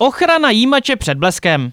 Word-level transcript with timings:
Ochrana 0.00 0.50
jímače 0.50 0.96
před 0.96 1.18
bleskem. 1.18 1.72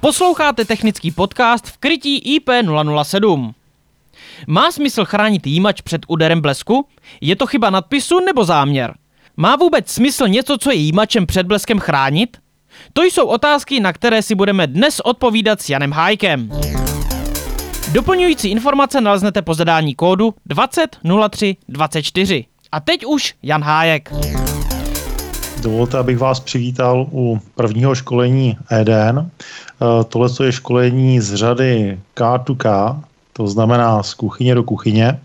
Posloucháte 0.00 0.64
technický 0.64 1.10
podcast 1.10 1.66
v 1.66 1.78
krytí 1.78 2.40
IP007. 2.40 3.52
Má 4.46 4.72
smysl 4.72 5.04
chránit 5.04 5.46
jímač 5.46 5.80
před 5.80 6.02
úderem 6.08 6.40
blesku? 6.40 6.88
Je 7.20 7.36
to 7.36 7.46
chyba 7.46 7.70
nadpisu 7.70 8.20
nebo 8.20 8.44
záměr? 8.44 8.94
Má 9.36 9.56
vůbec 9.56 9.90
smysl 9.90 10.28
něco, 10.28 10.58
co 10.58 10.70
je 10.70 10.76
jímačem 10.76 11.26
před 11.26 11.46
bleskem 11.46 11.78
chránit? 11.78 12.36
To 12.92 13.02
jsou 13.02 13.26
otázky, 13.26 13.80
na 13.80 13.92
které 13.92 14.22
si 14.22 14.34
budeme 14.34 14.66
dnes 14.66 15.00
odpovídat 15.00 15.62
s 15.62 15.70
Janem 15.70 15.92
Hájkem. 15.92 16.50
Doplňující 17.92 18.48
informace 18.48 19.00
naleznete 19.00 19.42
po 19.42 19.54
zadání 19.54 19.94
kódu 19.94 20.34
200324. 20.46 22.44
A 22.72 22.80
teď 22.80 23.04
už 23.04 23.34
Jan 23.42 23.62
Hájek. 23.62 24.12
Dovolte, 25.62 25.98
abych 25.98 26.18
vás 26.18 26.40
přivítal 26.40 27.06
u 27.12 27.40
prvního 27.54 27.94
školení 27.94 28.56
EDN. 28.70 29.30
Tohle 30.08 30.28
je 30.42 30.52
školení 30.52 31.20
z 31.20 31.34
řady 31.34 32.00
K2K, 32.16 32.96
to 33.32 33.48
znamená 33.48 34.02
z 34.02 34.14
kuchyně 34.14 34.54
do 34.54 34.62
kuchyně. 34.62 35.20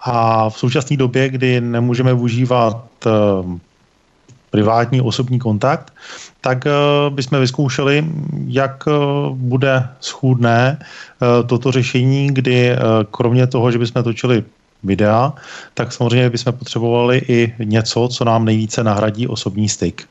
A 0.00 0.50
v 0.50 0.58
současné 0.58 0.96
době, 0.96 1.28
kdy 1.28 1.60
nemůžeme 1.60 2.14
využívat 2.14 2.84
eh, 3.06 3.10
privátní 4.50 5.00
osobní 5.00 5.38
kontakt, 5.38 5.92
tak 6.40 6.66
eh, 6.66 6.70
bychom 7.10 7.40
vyzkoušeli, 7.40 8.04
jak 8.46 8.84
bude 9.32 9.88
schůdné 10.00 10.78
toto 11.46 11.72
řešení, 11.72 12.34
kdy 12.34 12.76
kromě 13.10 13.46
toho, 13.46 13.70
že 13.70 13.78
bychom 13.78 14.02
točili 14.02 14.44
videa, 14.82 15.32
tak 15.74 15.92
samozřejmě 15.92 16.30
bychom 16.30 16.52
potřebovali 16.52 17.22
i 17.28 17.54
něco, 17.64 18.08
co 18.08 18.24
nám 18.24 18.44
nejvíce 18.44 18.84
nahradí 18.84 19.28
osobní 19.28 19.68
styk. 19.68 20.08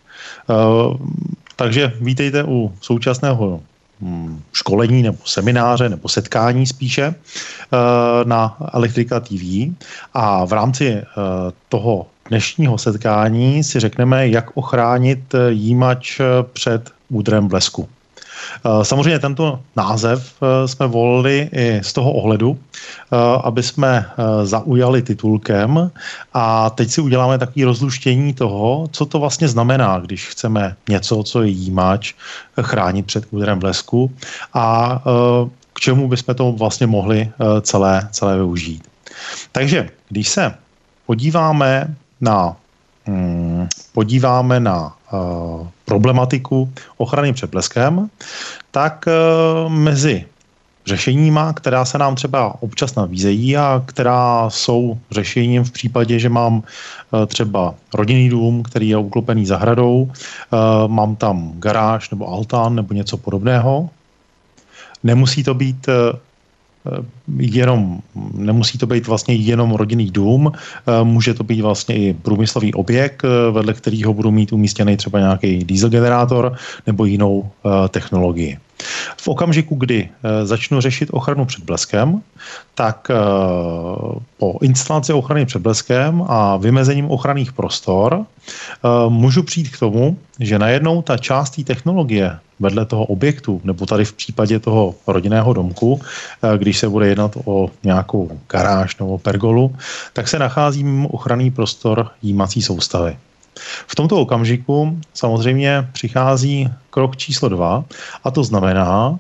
Takže 1.56 1.94
vítejte 2.02 2.44
u 2.44 2.74
současného 2.82 3.62
hm, 4.02 4.42
školení 4.54 5.04
nebo 5.04 5.18
semináře 5.26 5.90
nebo 5.90 6.10
setkání 6.10 6.66
spíše 6.66 7.04
eh, 7.04 7.78
na 8.24 8.58
Elektrika 8.74 9.20
TV 9.20 9.74
a 10.14 10.46
v 10.46 10.54
rámci 10.54 10.88
eh, 10.88 11.06
toho 11.70 12.08
dnešního 12.30 12.78
setkání 12.78 13.64
si 13.64 13.80
řekneme, 13.80 14.28
jak 14.28 14.58
ochránit 14.58 15.36
jímač 15.50 16.22
před 16.54 16.92
údrem 17.10 17.48
blesku. 17.48 17.90
Eh, 18.66 18.86
samozřejmě 18.86 19.20
tento 19.20 19.60
název 19.76 20.34
eh, 20.42 20.68
jsme 20.68 20.88
volili 20.88 21.50
i 21.52 21.80
z 21.84 21.94
toho 21.94 22.14
ohledu, 22.14 22.58
eh, 22.58 23.18
aby 23.44 23.64
jsme 23.64 24.06
zaujali 24.44 25.02
titulkem 25.02 25.92
a 26.34 26.70
teď 26.70 26.90
si 26.90 27.02
uděláme 27.02 27.38
takové 27.38 27.66
rozluštění 27.66 28.34
toho, 28.34 28.88
co 28.92 29.06
to 29.06 29.20
vlastně 29.20 29.48
znamená, 29.48 30.00
když 30.00 30.28
chceme 30.28 30.76
něco, 30.90 31.24
co 31.24 31.42
je 31.42 31.50
jímač, 31.50 32.14
chránit 32.62 33.06
před 33.06 33.26
úderem 33.32 33.60
blesku 33.60 34.12
a 34.54 35.00
k 35.74 35.80
čemu 35.80 36.08
bychom 36.08 36.36
to 36.36 36.52
vlastně 36.52 36.88
mohli 36.88 37.32
celé, 37.62 38.08
celé 38.12 38.36
využít. 38.36 38.84
Takže 39.52 39.90
když 40.10 40.30
se 40.30 40.54
podíváme 41.06 41.96
na 42.22 42.56
Hmm, 43.10 43.39
podíváme 43.94 44.60
na 44.60 44.94
uh, 45.12 45.68
problematiku 45.86 46.74
ochrany 46.98 47.34
před 47.34 47.50
bleskem, 47.50 48.10
tak 48.72 49.06
uh, 49.08 49.72
mezi 49.72 50.26
řešeníma, 50.86 51.54
která 51.54 51.86
se 51.86 51.98
nám 51.98 52.16
třeba 52.16 52.56
občas 52.62 52.96
nabízejí 52.96 53.58
a 53.58 53.84
která 53.86 54.50
jsou 54.50 54.98
řešením 55.12 55.64
v 55.64 55.72
případě, 55.72 56.20
že 56.20 56.30
mám 56.30 56.54
uh, 56.58 57.26
třeba 57.26 57.74
rodinný 57.94 58.30
dům, 58.30 58.64
který 58.64 58.90
je 58.90 58.98
uklopený 58.98 59.46
zahradou, 59.46 60.12
mám 60.88 61.16
tam 61.16 61.52
garáž 61.56 62.10
nebo 62.10 62.28
altán 62.28 62.76
nebo 62.76 62.94
něco 62.94 63.18
podobného. 63.18 63.90
Nemusí 65.04 65.44
to 65.44 65.54
být 65.54 65.88
Eh, 65.90 66.18
jenom, 67.38 68.00
nemusí 68.34 68.78
to 68.78 68.88
být 68.88 69.08
vlastně 69.08 69.36
jenom 69.36 69.72
rodinný 69.72 70.12
dům, 70.12 70.52
eh, 70.52 71.04
může 71.04 71.34
to 71.34 71.44
být 71.44 71.62
vlastně 71.62 71.96
i 71.96 72.14
průmyslový 72.14 72.74
objekt, 72.74 73.24
eh, 73.26 73.52
vedle 73.52 73.74
kterého 73.74 74.14
budu 74.14 74.32
mít 74.32 74.54
umístěný 74.54 74.98
třeba 74.98 75.20
nějaký 75.20 75.64
diesel 75.64 75.90
generátor 75.90 76.54
nebo 76.88 77.06
jinou 77.06 77.52
technologii. 77.90 78.58
V 79.18 79.28
okamžiku, 79.28 79.76
kdy 79.76 80.10
začnu 80.44 80.82
řešit 80.82 81.10
ochranu 81.12 81.46
před 81.46 81.64
bleskem, 81.64 82.22
tak 82.76 83.12
po 84.38 84.60
instalaci 84.62 85.14
ochrany 85.14 85.46
před 85.46 85.60
bleskem 85.60 86.24
a 86.28 86.58
vymezením 86.58 87.12
ochranných 87.12 87.54
prostor 87.54 88.26
můžu 89.10 89.44
přijít 89.44 89.70
k 89.70 89.80
tomu, 89.80 90.18
že 90.40 90.60
najednou 90.60 91.02
ta 91.02 91.18
část 91.18 91.50
té 91.50 91.64
technologie 91.64 92.40
vedle 92.60 92.86
toho 92.86 93.06
objektu, 93.06 93.62
nebo 93.64 93.86
tady 93.86 94.06
v 94.06 94.14
případě 94.14 94.60
toho 94.60 94.96
rodinného 95.08 95.54
domku, 95.54 96.02
eh, 96.02 96.58
když 96.58 96.78
se 96.78 96.90
bude 96.90 97.08
jednat 97.08 97.38
o 97.46 97.70
nějakou 97.84 98.40
garáž 98.50 98.98
nebo 98.98 99.18
pergolu, 99.18 99.76
tak 100.14 100.28
se 100.28 100.40
nachází 100.40 100.84
mimo 100.84 101.10
ochranný 101.10 101.52
prostor 101.52 102.12
jímací 102.22 102.62
soustavy. 102.62 103.18
V 103.88 103.96
tomto 103.96 104.22
okamžiku 104.22 105.00
samozřejmě 105.14 105.88
přichází 105.92 106.70
krok 106.90 107.18
číslo 107.18 107.50
dva 107.50 107.84
a 108.24 108.32
to 108.32 108.44
znamená 108.44 109.10
uh, 109.10 109.18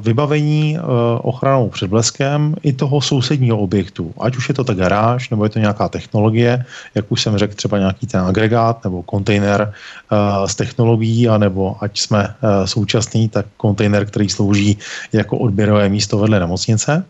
vybavení 0.00 0.78
uh, 0.78 0.84
ochranou 1.22 1.68
před 1.68 1.90
bleskem 1.90 2.54
i 2.62 2.72
toho 2.72 3.00
sousedního 3.00 3.58
objektu. 3.58 4.14
Ať 4.20 4.36
už 4.36 4.48
je 4.48 4.54
to 4.54 4.64
ta 4.64 4.74
garáž, 4.74 5.30
nebo 5.30 5.44
je 5.44 5.50
to 5.50 5.58
nějaká 5.58 5.88
technologie, 5.88 6.64
jak 6.94 7.12
už 7.12 7.22
jsem 7.22 7.38
řekl, 7.38 7.54
třeba 7.54 7.78
nějaký 7.78 8.06
ten 8.06 8.20
agregát 8.20 8.84
nebo 8.84 9.02
kontejner 9.02 9.72
uh, 10.12 10.46
s 10.46 10.54
technologií, 10.54 11.28
anebo 11.28 11.76
ať 11.80 12.00
jsme 12.00 12.22
uh, 12.24 12.64
současný, 12.64 13.28
tak 13.28 13.46
kontejner, 13.56 14.06
který 14.06 14.28
slouží 14.28 14.78
jako 15.12 15.38
odběrové 15.38 15.88
místo 15.88 16.18
vedle 16.18 16.40
nemocnice. 16.40 17.04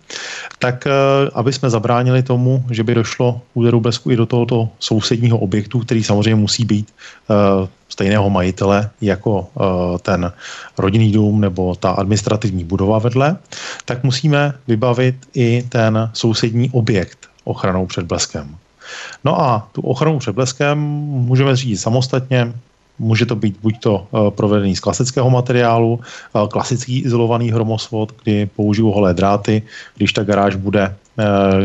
Tak 0.59 0.87
uh, 0.87 1.29
aby 1.35 1.53
jsme 1.53 1.71
zabránili 1.71 2.23
tomu, 2.23 2.65
že 2.71 2.85
by 2.85 2.95
došlo 2.95 3.41
úderu 3.55 3.81
blesku 3.81 4.11
i 4.11 4.17
do 4.17 4.27
tohoto 4.27 4.69
sousedního 4.79 5.39
objektu, 5.39 5.79
který 5.79 6.05
samozřejmě 6.05 6.35
musí 6.35 6.65
být 6.65 6.89
uh, 7.29 7.69
stejného 7.99 8.31
majitele 8.31 8.91
jako 9.03 9.51
eh, 9.51 9.99
ten 10.07 10.31
rodinný 10.79 11.11
dům 11.13 11.43
nebo 11.43 11.75
ta 11.75 11.99
administrativní 11.99 12.63
budova 12.63 13.03
vedle, 13.03 13.37
tak 13.85 14.07
musíme 14.07 14.55
vybavit 14.71 15.17
i 15.35 15.67
ten 15.69 16.11
sousední 16.15 16.71
objekt 16.71 17.27
ochranou 17.45 17.87
před 17.87 18.07
bleskem. 18.07 18.55
No 19.25 19.35
a 19.35 19.69
tu 19.73 19.83
ochranu 19.83 20.19
před 20.19 20.33
bleskem 20.33 20.79
můžeme 21.27 21.57
řídit 21.57 21.83
samostatně, 21.83 22.55
Může 22.99 23.31
to 23.31 23.39
být 23.39 23.63
buď 23.63 23.75
to 23.79 23.95
eh, 24.03 24.31
provedený 24.35 24.75
z 24.75 24.83
klasického 24.83 25.31
materiálu, 25.31 26.03
eh, 26.03 26.49
klasický 26.51 27.07
izolovaný 27.07 27.55
hromosvod, 27.55 28.11
kdy 28.23 28.51
použiju 28.59 28.91
holé 28.91 29.15
dráty, 29.15 29.63
když 29.97 30.13
ta 30.13 30.27
garáž 30.27 30.59
bude 30.59 30.99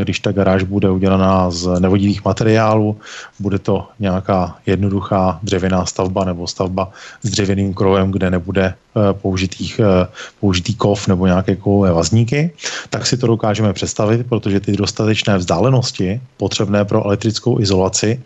když 0.04 0.20
ta 0.20 0.32
garáž 0.32 0.64
bude 0.64 0.90
udělaná 0.90 1.52
z 1.52 1.80
nevodivých 1.80 2.26
materiálů, 2.26 2.98
bude 3.40 3.60
to 3.60 3.88
nějaká 4.00 4.58
jednoduchá 4.66 5.40
dřevěná 5.44 5.86
stavba 5.86 6.26
nebo 6.26 6.48
stavba 6.48 6.92
s 7.24 7.30
dřevěným 7.30 7.74
krovem, 7.74 8.12
kde 8.12 8.30
nebude 8.32 8.66
eh, 8.66 9.14
použitých, 9.14 9.80
eh, 9.80 10.08
použitý 10.40 10.76
kov 10.76 11.08
nebo 11.08 11.26
nějaké 11.26 11.56
kovové 11.56 11.92
vazníky, 11.92 12.52
tak 12.90 13.06
si 13.06 13.18
to 13.18 13.28
dokážeme 13.28 13.74
představit, 13.74 14.26
protože 14.30 14.60
ty 14.60 14.72
dostatečné 14.72 15.38
vzdálenosti 15.38 16.22
potřebné 16.38 16.86
pro 16.86 17.06
elektrickou 17.06 17.60
izolaci 17.60 18.22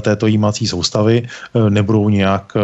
této 0.00 0.26
jímací 0.26 0.66
soustavy 0.66 1.28
nebudou 1.68 2.08
nějak 2.08 2.56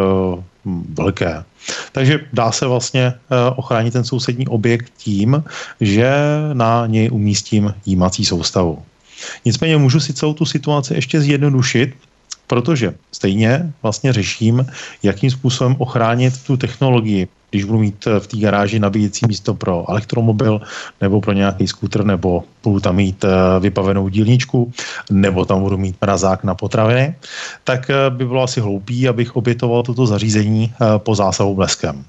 velké. 0.89 1.45
Takže 1.93 2.21
dá 2.33 2.53
se 2.53 2.67
vlastně 2.67 3.05
eh, 3.07 3.17
ochránit 3.57 3.91
ten 3.91 4.05
sousední 4.05 4.49
objekt 4.49 4.93
tím, 4.97 5.45
že 5.81 6.13
na 6.53 6.87
něj 6.87 7.09
umístím 7.13 7.75
jímací 7.87 8.25
soustavu. 8.25 8.83
Nicméně 9.45 9.77
můžu 9.77 10.01
si 10.01 10.13
celou 10.13 10.35
tu 10.35 10.45
situaci 10.47 10.95
ještě 10.95 11.21
zjednodušit, 11.21 11.95
protože 12.47 12.95
stejně 13.13 13.73
vlastně 13.83 14.13
řeším, 14.13 14.67
jakým 15.03 15.31
způsobem 15.31 15.77
ochránit 15.79 16.43
tu 16.47 16.57
technologii 16.57 17.29
když 17.53 17.65
budu 17.65 17.79
mít 17.79 18.07
eh, 18.07 18.21
v 18.21 18.27
té 18.27 18.37
garáži 18.37 18.79
nabíjecí 18.79 19.27
místo 19.29 19.55
pro 19.55 19.85
elektromobil 19.89 20.61
nebo 21.01 21.21
pro 21.21 21.33
nějaký 21.33 21.69
skútr, 21.69 22.05
nebo 22.05 22.45
budu 22.65 22.81
tam 22.81 22.97
mít 22.97 23.25
eh, 23.25 23.29
vypavenou 23.61 24.09
dílničku, 24.09 24.73
nebo 25.11 25.45
tam 25.45 25.61
budu 25.61 25.79
mít 25.79 25.97
mrazák 26.01 26.45
na 26.45 26.55
potraviny, 26.55 27.15
tak 27.65 27.91
eh, 27.91 28.11
by 28.11 28.25
bylo 28.25 28.43
asi 28.43 28.61
hloupý, 28.61 29.09
abych 29.09 29.37
obětoval 29.37 29.83
toto 29.83 30.07
zařízení 30.07 30.73
po 30.99 31.15
zásahu 31.15 31.55
bleskem. 31.55 32.05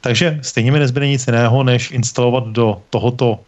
Takže 0.00 0.38
stejně 0.42 0.72
mi 0.72 0.78
nezbyde 0.78 1.08
nic 1.08 1.26
jiného, 1.26 1.62
než 1.62 1.90
instalovat 1.90 2.46
do 2.46 2.82
tohoto 2.90 3.38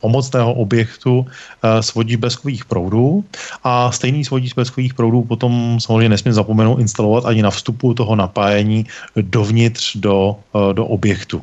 pomocného 0.00 0.52
objektu 0.54 1.26
eh, 1.26 1.82
svodíč 1.82 2.16
bleskových 2.16 2.64
proudů 2.64 3.24
a 3.64 3.92
stejný 3.92 4.24
svodíč 4.24 4.52
bleskových 4.52 4.94
proudů 4.94 5.22
potom 5.22 5.80
samozřejmě 5.80 6.08
nesmím 6.08 6.34
zapomenout 6.34 6.80
instalovat 6.80 7.24
ani 7.26 7.42
na 7.42 7.50
vstupu 7.50 7.94
toho 7.94 8.16
napájení 8.16 8.86
dovnitř 9.16 9.96
do, 9.96 10.36
eh, 10.54 10.74
do 10.74 10.86
objektu. 10.86 11.42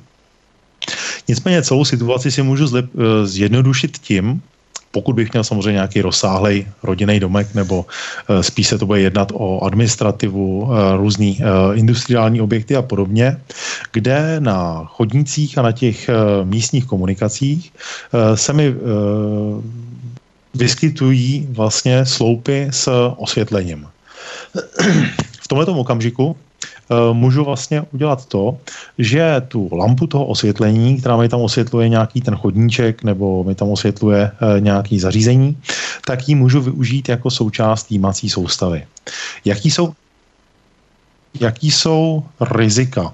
Nicméně 1.28 1.64
celou 1.64 1.86
situaci 1.86 2.32
si 2.32 2.42
můžu 2.44 2.68
zlep, 2.68 2.86
eh, 2.96 3.28
zjednodušit 3.28 3.98
tím, 3.98 4.42
pokud 4.94 5.16
bych 5.16 5.34
měl 5.34 5.44
samozřejmě 5.44 5.72
nějaký 5.72 6.02
rozsáhlej 6.02 6.68
rodinný 6.84 7.20
domek, 7.20 7.54
nebo 7.54 7.86
spíš 8.42 8.68
se 8.68 8.78
to 8.78 8.86
bude 8.86 9.02
jednat 9.02 9.32
o 9.34 9.66
administrativu, 9.66 10.70
různý 10.96 11.42
industriální 11.74 12.42
objekty 12.42 12.76
a 12.76 12.82
podobně, 12.82 13.38
kde 13.92 14.40
na 14.40 14.86
chodnících 14.86 15.58
a 15.58 15.62
na 15.62 15.72
těch 15.72 16.10
místních 16.44 16.86
komunikacích 16.86 17.74
se 18.36 18.54
mi 18.54 18.76
vyskytují 20.54 21.48
vlastně 21.50 22.06
sloupy 22.06 22.68
s 22.70 22.92
osvětlením. 23.18 23.88
V 25.42 25.48
tomto 25.48 25.74
okamžiku 25.74 26.36
Eh, 26.36 26.53
můžu 27.14 27.44
vlastně 27.44 27.82
udělat 27.92 28.26
to, 28.26 28.58
že 28.98 29.42
tu 29.48 29.70
lampu 29.72 30.08
toho 30.08 30.26
osvětlení, 30.26 30.98
která 30.98 31.18
mi 31.18 31.30
tam 31.30 31.42
osvětluje 31.42 31.90
nějaký 31.90 32.22
ten 32.22 32.36
chodníček 32.36 33.04
nebo 33.04 33.44
mi 33.44 33.56
tam 33.56 33.70
osvětluje 33.70 34.32
eh, 34.32 34.60
nějaký 34.60 35.00
zařízení, 35.00 35.58
tak 36.06 36.30
ji 36.30 36.36
můžu 36.36 36.62
využít 36.62 37.10
jako 37.10 37.32
součást 37.32 37.92
jímací 37.92 38.30
soustavy. 38.30 38.86
Jaký 39.46 39.72
jsou, 39.72 39.94
jaký 41.40 41.72
jsou 41.72 42.24
rizika 42.40 43.14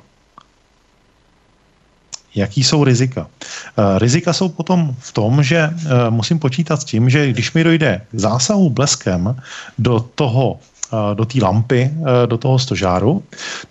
Jaký 2.36 2.64
jsou 2.64 2.84
rizika? 2.84 3.26
Eh, 3.26 4.00
rizika 4.00 4.34
jsou 4.34 4.50
potom 4.50 4.96
v 5.00 5.12
tom, 5.12 5.44
že 5.44 5.70
musím 6.10 6.40
počítat 6.40 6.82
s 6.82 6.86
tím, 6.86 7.10
že 7.10 7.34
když 7.34 7.54
mi 7.54 7.64
dojde 7.64 8.06
zásahu 8.14 8.70
bleskem 8.70 9.36
do 9.78 10.00
toho 10.00 10.62
Eh, 10.62 10.79
do 11.14 11.26
té 11.26 11.40
lampy, 11.42 11.92
eh, 11.92 12.28
do 12.28 12.38
toho 12.38 12.60
stožáru, 12.60 13.24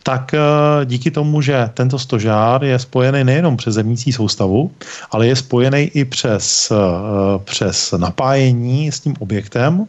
tak 0.03 0.35
eh, 0.35 0.39
díky 0.85 1.11
tomu, 1.11 1.43
že 1.43 1.71
tento 1.75 1.99
stožár 1.99 2.65
je 2.65 2.79
spojený 2.79 3.25
nejenom 3.25 3.57
přes 3.57 3.75
zemnící 3.75 4.13
soustavu, 4.13 4.71
ale 5.11 5.27
je 5.27 5.37
spojený 5.37 5.79
i 5.95 6.05
přes, 6.05 6.73
přes 7.45 7.95
napájení 7.97 8.93
s 8.93 9.01
tím 9.01 9.15
objektem, 9.19 9.87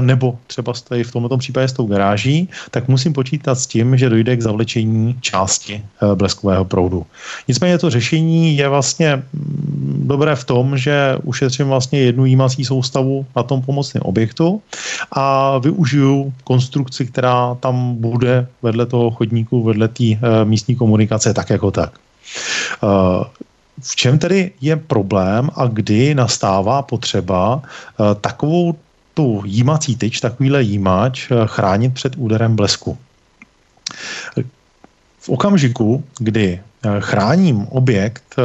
nebo 0.00 0.38
třeba 0.46 0.74
stojí 0.74 1.04
v 1.04 1.12
tomto 1.12 1.36
případě 1.36 1.68
s 1.68 1.72
tou 1.72 1.86
garáží, 1.86 2.48
tak 2.70 2.88
musím 2.88 3.12
počítat 3.12 3.54
s 3.54 3.66
tím, 3.66 3.96
že 3.96 4.08
dojde 4.08 4.36
k 4.36 4.42
zavlečení 4.42 5.16
části 5.20 5.84
bleskového 6.14 6.64
proudu. 6.64 7.06
Nicméně 7.48 7.78
to 7.78 7.90
řešení 7.90 8.56
je 8.56 8.68
vlastně 8.68 9.16
mm, 9.16 10.04
dobré 10.06 10.36
v 10.36 10.44
tom, 10.44 10.78
že 10.78 11.16
ušetřím 11.22 11.66
vlastně 11.66 12.00
jednu 12.00 12.24
jímací 12.24 12.64
soustavu 12.64 13.26
na 13.36 13.42
tom 13.42 13.62
pomocném 13.62 14.02
objektu 14.02 14.62
a 15.12 15.58
využiju 15.58 16.32
konstrukci, 16.44 17.06
která 17.06 17.54
tam 17.54 17.94
bude 17.94 18.46
vedle 18.62 18.86
toho 18.86 19.10
chodníku, 19.10 19.62
vedle 19.62 19.88
té 19.88 20.04
uh, 20.04 20.18
místní 20.44 20.76
komunikace, 20.76 21.34
tak 21.34 21.50
jako 21.50 21.70
tak. 21.70 21.98
Uh, 22.82 23.24
v 23.80 23.96
čem 23.96 24.18
tedy 24.18 24.50
je 24.60 24.76
problém 24.76 25.50
a 25.54 25.66
kdy 25.66 26.14
nastává 26.14 26.82
potřeba 26.82 27.56
uh, 27.56 27.62
takovou 28.20 28.74
tu 29.14 29.42
jímací 29.44 29.96
tyč, 29.96 30.20
takovýhle 30.20 30.62
jímač 30.62 31.32
chránit 31.46 31.94
před 31.94 32.12
úderem 32.16 32.56
blesku? 32.56 32.98
V 35.18 35.28
okamžiku, 35.28 36.04
kdy 36.18 36.60
chráním 37.00 37.66
objekt 37.70 38.36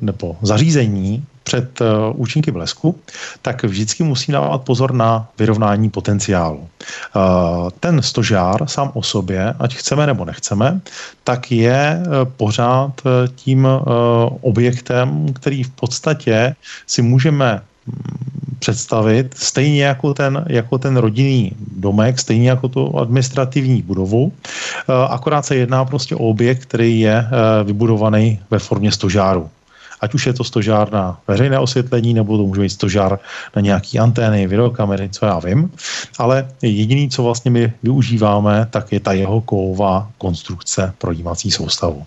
nebo 0.00 0.36
zařízení 0.42 1.26
před 1.44 1.80
uh, 1.80 1.86
účinky 2.14 2.50
blesku, 2.50 2.98
tak 3.42 3.64
vždycky 3.64 4.02
musí 4.02 4.32
dávat 4.32 4.58
pozor 4.58 4.92
na 4.92 5.28
vyrovnání 5.38 5.90
potenciálu. 5.90 6.58
Uh, 6.58 7.70
ten 7.80 8.02
stožár 8.02 8.68
sám 8.68 8.90
o 8.94 9.02
sobě, 9.02 9.54
ať 9.58 9.74
chceme 9.74 10.06
nebo 10.06 10.24
nechceme, 10.24 10.80
tak 11.24 11.52
je 11.52 12.02
uh, 12.02 12.12
pořád 12.36 12.92
tím 13.34 13.68
objektem, 14.40 15.32
který 15.32 15.62
v 15.62 15.70
podstatě 15.70 16.54
si 16.86 17.02
můžeme 17.02 17.60
mm, 17.86 17.94
představit 18.58 19.34
stejně 19.36 19.84
jako 19.84 20.14
ten, 20.14 20.44
jako 20.48 20.78
ten 20.78 20.96
rodinný 20.96 21.52
domek, 21.76 22.18
stejně 22.18 22.48
jako 22.48 22.68
tu 22.68 22.98
administrativní 22.98 23.82
budovu, 23.82 24.32
akorát 25.08 25.46
se 25.46 25.56
jedná 25.56 25.84
prostě 25.84 26.16
o 26.16 26.18
objekt, 26.18 26.62
který 26.62 27.00
je 27.00 27.28
vybudovaný 27.64 28.40
ve 28.50 28.58
formě 28.58 28.92
stožáru 28.92 29.50
ať 30.04 30.14
už 30.14 30.26
je 30.26 30.34
to 30.36 30.44
stožár 30.44 30.92
na 30.92 31.16
veřejné 31.28 31.58
osvětlení, 31.58 32.14
nebo 32.14 32.36
to 32.36 32.44
může 32.44 32.60
být 32.60 32.76
stožár 32.76 33.18
na 33.56 33.60
nějaký 33.62 33.98
antény, 33.98 34.46
videokamery, 34.46 35.08
co 35.08 35.26
já 35.26 35.38
vím. 35.38 35.72
Ale 36.18 36.48
jediný, 36.62 37.08
co 37.08 37.22
vlastně 37.22 37.50
my 37.50 37.72
využíváme, 37.82 38.68
tak 38.70 38.92
je 38.92 39.00
ta 39.00 39.12
jeho 39.12 39.40
kovová 39.40 40.08
konstrukce 40.18 40.92
pro 40.98 41.12
jímací 41.12 41.50
soustavu. 41.50 42.04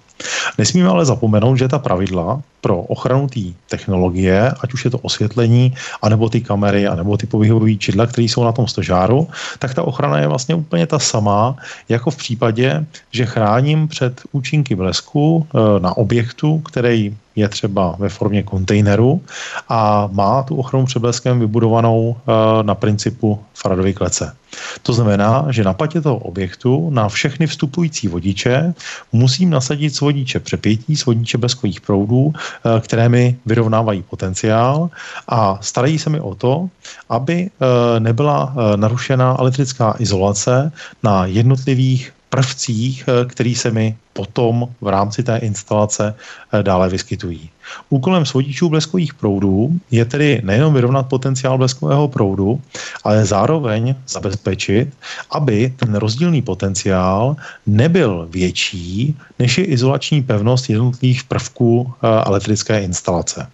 Nesmíme 0.58 0.90
ale 0.90 1.06
zapomenout, 1.06 1.56
že 1.56 1.68
ta 1.68 1.80
pravidla 1.80 2.42
pro 2.62 2.82
ochranu 2.82 3.28
té 3.28 3.54
technologie, 3.70 4.52
ať 4.62 4.74
už 4.74 4.86
je 4.86 4.92
to 4.92 5.00
osvětlení, 5.00 5.74
anebo 6.02 6.30
ty 6.30 6.42
kamery, 6.42 6.88
anebo 6.88 7.18
ty 7.18 7.28
povyhové 7.28 7.76
čidla, 7.76 8.06
které 8.06 8.26
jsou 8.26 8.44
na 8.44 8.52
tom 8.52 8.68
stožáru, 8.68 9.28
tak 9.60 9.74
ta 9.74 9.84
ochrana 9.84 10.20
je 10.20 10.28
vlastně 10.28 10.56
úplně 10.56 10.88
ta 10.88 11.00
samá, 11.00 11.56
jako 11.90 12.12
v 12.12 12.18
případě, 12.18 12.86
že 13.12 13.26
chráním 13.26 13.88
před 13.88 14.22
účinky 14.32 14.76
blesku 14.76 15.46
eh, 15.46 15.80
na 15.80 15.98
objektu, 15.98 16.60
který 16.60 17.16
je 17.38 17.50
třeba 17.50 17.96
ve 18.00 18.10
formě 18.10 18.44
kontejneru 18.44 19.22
a 19.70 20.10
má 20.12 20.44
tu 20.44 20.56
ochranu 20.56 20.86
před 20.86 21.00
bleskem 21.00 21.40
vybudovanou 21.40 22.16
eh, 22.18 22.64
na 22.64 22.76
principu 22.76 23.40
Faradovy 23.54 23.94
klece. 23.94 24.36
To 24.82 24.94
znamená, 24.94 25.46
že 25.50 25.64
na 25.64 25.74
patě 25.74 26.02
toho 26.02 26.18
objektu 26.18 26.90
na 26.90 27.10
všechny 27.10 27.48
vstupující 27.48 28.08
vodiče 28.08 28.74
musím 29.12 29.50
nasadit 29.50 29.96
svodiče 29.96 30.40
přepětí, 30.40 30.96
svodiče 30.96 31.38
bleskových 31.38 31.82
proudů, 31.82 32.34
eh, 32.34 32.82
které 32.82 33.10
mi 33.10 33.38
vyrovnávají 33.46 34.04
potenciál 34.04 34.90
a 35.28 35.60
starají 35.62 36.00
se 36.00 36.10
mi 36.10 36.20
o 36.20 36.36
to, 36.36 36.70
aby 37.10 37.50
eh, 37.50 38.00
nebyla 38.00 38.56
narušená 38.76 39.36
elektrická 39.40 39.96
izolace 40.00 40.72
na 41.04 41.26
jednotlivých 41.26 42.17
prvcích, 42.30 43.06
eh, 43.08 43.26
který 43.26 43.56
se 43.56 43.72
mi 43.72 43.98
potom 44.14 44.68
v 44.82 44.88
rámci 44.88 45.24
té 45.24 45.38
instalace 45.38 46.16
eh, 46.16 46.64
dále 46.64 46.90
vyskytují. 46.90 47.50
Úkolem 47.90 48.26
svodičů 48.26 48.70
bleskových 48.70 49.14
proudů 49.14 49.80
je 49.92 50.06
tedy 50.06 50.42
nejenom 50.44 50.74
vyrovnat 50.74 51.04
potenciál 51.04 51.58
bleskového 51.58 52.08
proudu, 52.08 52.62
ale 53.04 53.26
zároveň 53.26 53.96
zabezpečit, 54.08 54.94
aby 55.32 55.74
ten 55.76 55.96
rozdílný 55.96 56.42
potenciál 56.42 57.36
nebyl 57.66 58.28
větší, 58.32 59.18
než 59.40 59.58
je 59.58 59.66
izolační 59.66 60.24
pevnost 60.24 60.70
jednotlivých 60.70 61.24
prvků 61.24 61.92
eh, 61.92 62.08
elektrické 62.26 62.82
instalace. 62.84 63.48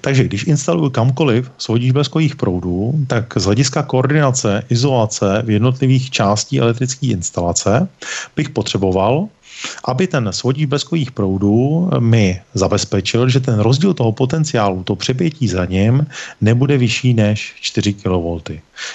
Takže 0.00 0.24
když 0.24 0.44
instaluju 0.44 0.90
kamkoliv 0.90 1.50
svodíš 1.58 1.92
bleskových 1.92 2.36
proudů, 2.36 2.94
tak 3.06 3.34
z 3.36 3.44
hlediska 3.44 3.82
koordinace, 3.82 4.64
izolace 4.68 5.42
v 5.46 5.50
jednotlivých 5.50 6.10
částí 6.10 6.60
elektrické 6.60 7.06
instalace 7.06 7.88
bych 8.36 8.50
potřeboval 8.50 9.28
aby 9.84 10.06
ten 10.06 10.32
svodík 10.32 10.68
bleskových 10.68 11.10
proudů 11.10 11.90
mi 11.98 12.40
zabezpečil, 12.54 13.28
že 13.28 13.40
ten 13.40 13.60
rozdíl 13.60 13.94
toho 13.94 14.12
potenciálu, 14.12 14.84
to 14.84 14.96
přepětí 14.96 15.48
za 15.48 15.64
ním, 15.64 16.06
nebude 16.40 16.78
vyšší 16.78 17.14
než 17.14 17.54
4 17.60 17.94
kV. 17.94 18.50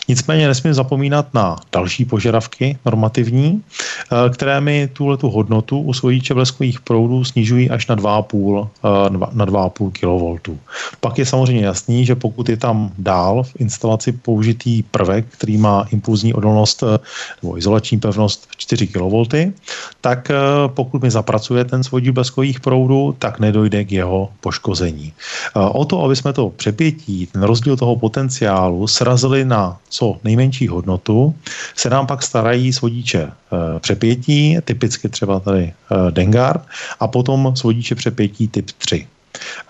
Nicméně 0.07 0.47
nesmím 0.47 0.73
zapomínat 0.73 1.33
na 1.33 1.55
další 1.71 2.05
požadavky 2.05 2.77
normativní, 2.85 3.61
eh, 3.61 4.29
které 4.29 4.61
mi 4.61 4.89
tuhle 4.93 5.17
tu 5.17 5.29
hodnotu 5.29 5.79
u 5.79 5.93
svodiče 5.93 6.33
bleskových 6.33 6.79
proudů 6.79 7.23
snižují 7.23 7.69
až 7.69 7.87
na 7.87 7.95
2,5, 7.95 8.69
eh, 8.83 9.09
na 9.31 9.45
2,5 9.45 9.91
kV. 9.91 10.57
Pak 10.99 11.17
je 11.17 11.25
samozřejmě 11.25 11.65
jasný, 11.65 12.05
že 12.05 12.15
pokud 12.15 12.49
je 12.49 12.57
tam 12.57 12.91
dál 12.97 13.43
v 13.43 13.51
instalaci 13.59 14.11
použitý 14.11 14.83
prvek, 14.83 15.25
který 15.29 15.57
má 15.57 15.85
impulzní 15.91 16.33
odolnost 16.33 16.83
eh, 16.83 16.99
nebo 17.43 17.57
izolační 17.57 17.99
pevnost 17.99 18.47
4 18.57 18.87
kV, 18.87 19.53
tak 20.01 20.31
pokud 20.67 21.01
mi 21.01 21.11
zapracuje 21.11 21.65
ten 21.65 21.83
svodič 21.83 22.09
bleskových 22.09 22.59
proudů, 22.59 23.15
tak 23.19 23.39
nedojde 23.39 23.83
k 23.83 23.91
jeho 23.91 24.29
poškození. 24.41 25.13
O 25.53 25.85
to, 25.85 26.03
aby 26.03 26.15
jsme 26.15 26.33
to 26.33 26.49
přepětí, 26.49 27.27
ten 27.27 27.43
rozdíl 27.43 27.77
toho 27.77 27.95
potenciálu 27.95 28.87
srazili 28.87 29.45
na 29.45 29.74
co 29.89 30.17
nejmenší 30.23 30.67
hodnotu, 30.67 31.35
se 31.75 31.89
nám 31.89 32.07
pak 32.07 32.23
starají 32.23 32.73
svodiče 32.73 33.21
eh, 33.21 33.79
přepětí, 33.79 34.57
typicky 34.63 35.09
třeba 35.09 35.39
tady 35.39 35.63
eh, 35.63 36.11
Dengard, 36.11 36.61
a 36.99 37.07
potom 37.07 37.55
svodiče 37.55 37.95
přepětí 37.95 38.47
typ 38.47 38.71
3. 38.71 39.07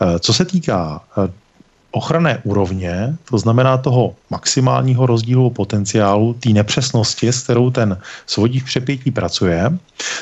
Eh, 0.02 0.20
co 0.20 0.34
se 0.34 0.46
týká 0.46 1.02
ochranné 1.96 2.40
úrovně, 2.44 3.16
to 3.30 3.38
znamená 3.38 3.78
toho 3.78 4.16
maximálního 4.30 5.06
rozdílu 5.06 5.50
potenciálu, 5.50 6.34
té 6.34 6.50
nepřesnosti, 6.50 7.28
s 7.28 7.44
kterou 7.44 7.72
ten 7.72 7.98
svodík 8.28 8.66
přepětí 8.66 9.12
pracuje, 9.12 9.72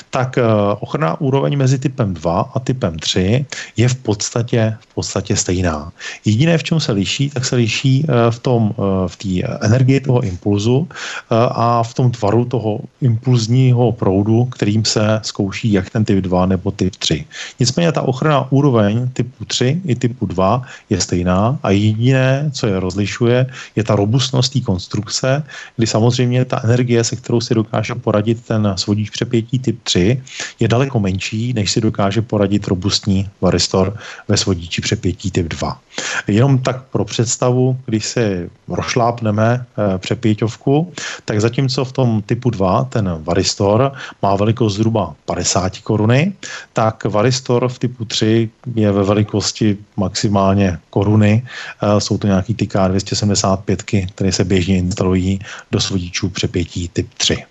tak 0.10 0.38
eh, 0.38 0.44
ochranná 0.80 1.22
úroveň 1.22 1.58
mezi 1.58 1.80
typem 1.80 2.14
2 2.14 2.52
a 2.54 2.60
typem 2.60 3.00
3 3.00 3.46
je 3.78 3.88
v 3.90 3.96
podstatě, 3.96 4.78
v 4.80 4.94
podstatě 4.94 5.36
stejná. 5.36 5.92
Jediné, 6.26 6.58
v 6.58 6.64
čem 6.64 6.80
se 6.80 6.92
liší, 6.92 7.30
tak 7.30 7.46
se 7.46 7.56
liší 7.56 8.06
eh, 8.06 8.32
v 8.32 8.40
tom, 8.40 8.74
eh, 8.78 9.08
v 9.08 9.44
energii 9.62 10.00
toho 10.00 10.22
impulzu 10.22 10.88
a 11.30 11.84
v 11.84 11.94
tom 11.94 12.12
tvaru 12.12 12.46
toho 12.46 12.80
impulzního 13.02 13.92
proudu, 13.92 14.46
kterým 14.46 14.86
se 14.86 15.20
zkouší 15.24 15.74
jak 15.74 15.90
ten 15.90 16.06
typ 16.06 16.22
2 16.22 16.46
nebo 16.46 16.72
typ 16.72 16.96
3. 16.96 17.26
Nicméně 17.60 17.92
ta 17.92 18.02
ochranná 18.02 18.52
úroveň 18.52 19.10
typu 19.14 19.46
3 19.46 19.82
i 19.86 19.96
typu 19.96 20.26
2 20.26 20.62
je 20.90 21.02
stejná 21.02 21.58
a 21.64 21.72
jediné, 21.72 22.50
co 22.54 22.68
je 22.68 22.80
rozlišuje, 22.80 23.46
je 23.76 23.84
ta 23.84 23.96
robustnost 23.96 24.54
té 24.54 24.60
konstrukce, 24.60 25.44
kdy 25.78 25.88
samozřejmě 25.88 26.46
ta 26.46 26.62
energie, 26.64 27.04
se 27.04 27.16
kterou 27.16 27.42
si 27.42 27.56
dokáže 27.56 27.96
poradit 27.96 28.46
ten 28.46 28.74
svodíč 28.76 29.10
přepětí 29.10 29.60
typ 29.60 29.80
3, 29.84 30.22
je 30.60 30.68
daleko 30.68 31.00
menší, 31.00 31.54
než 31.54 31.72
si 31.72 31.82
dokáže 31.82 32.22
poradit 32.22 32.68
robustní 32.68 33.30
varistor 33.42 33.98
ve 34.28 34.38
svodíči 34.38 34.82
přepětí 34.82 35.32
typ 35.32 35.48
2. 35.48 35.80
Jenom 36.28 36.58
tak 36.58 36.84
pro 36.84 37.06
představu, 37.06 37.78
když 37.86 38.06
si 38.06 38.50
rošlápneme 38.68 39.66
eh, 39.66 39.98
přepěťovku, 39.98 40.94
tak 41.26 41.42
zatímco 41.42 41.86
v 41.86 41.92
tom 41.92 42.22
typu 42.22 42.50
2 42.50 42.84
ten 42.84 43.10
varistor 43.24 43.92
má 44.22 44.36
velikost 44.36 44.76
zhruba 44.76 45.16
50 45.26 45.78
koruny, 45.78 46.34
tak 46.74 47.06
varistor 47.06 47.70
v 47.70 47.80
typu 47.80 48.06
3 48.06 48.50
je 48.76 48.92
ve 48.92 49.04
velikosti 49.04 49.78
maximálně 49.98 50.80
koruny. 50.90 51.43
Eh, 51.82 52.02
jsou 52.02 52.18
to 52.18 52.28
nějaký 52.28 52.54
ty 52.54 52.66
K275, 52.66 54.08
které 54.16 54.32
se 54.32 54.44
běžně 54.44 54.78
instalují 54.78 55.40
do 55.72 55.80
svodičů 55.80 56.30
přepětí 56.30 56.90
typ 56.94 57.08
3. 57.18 57.46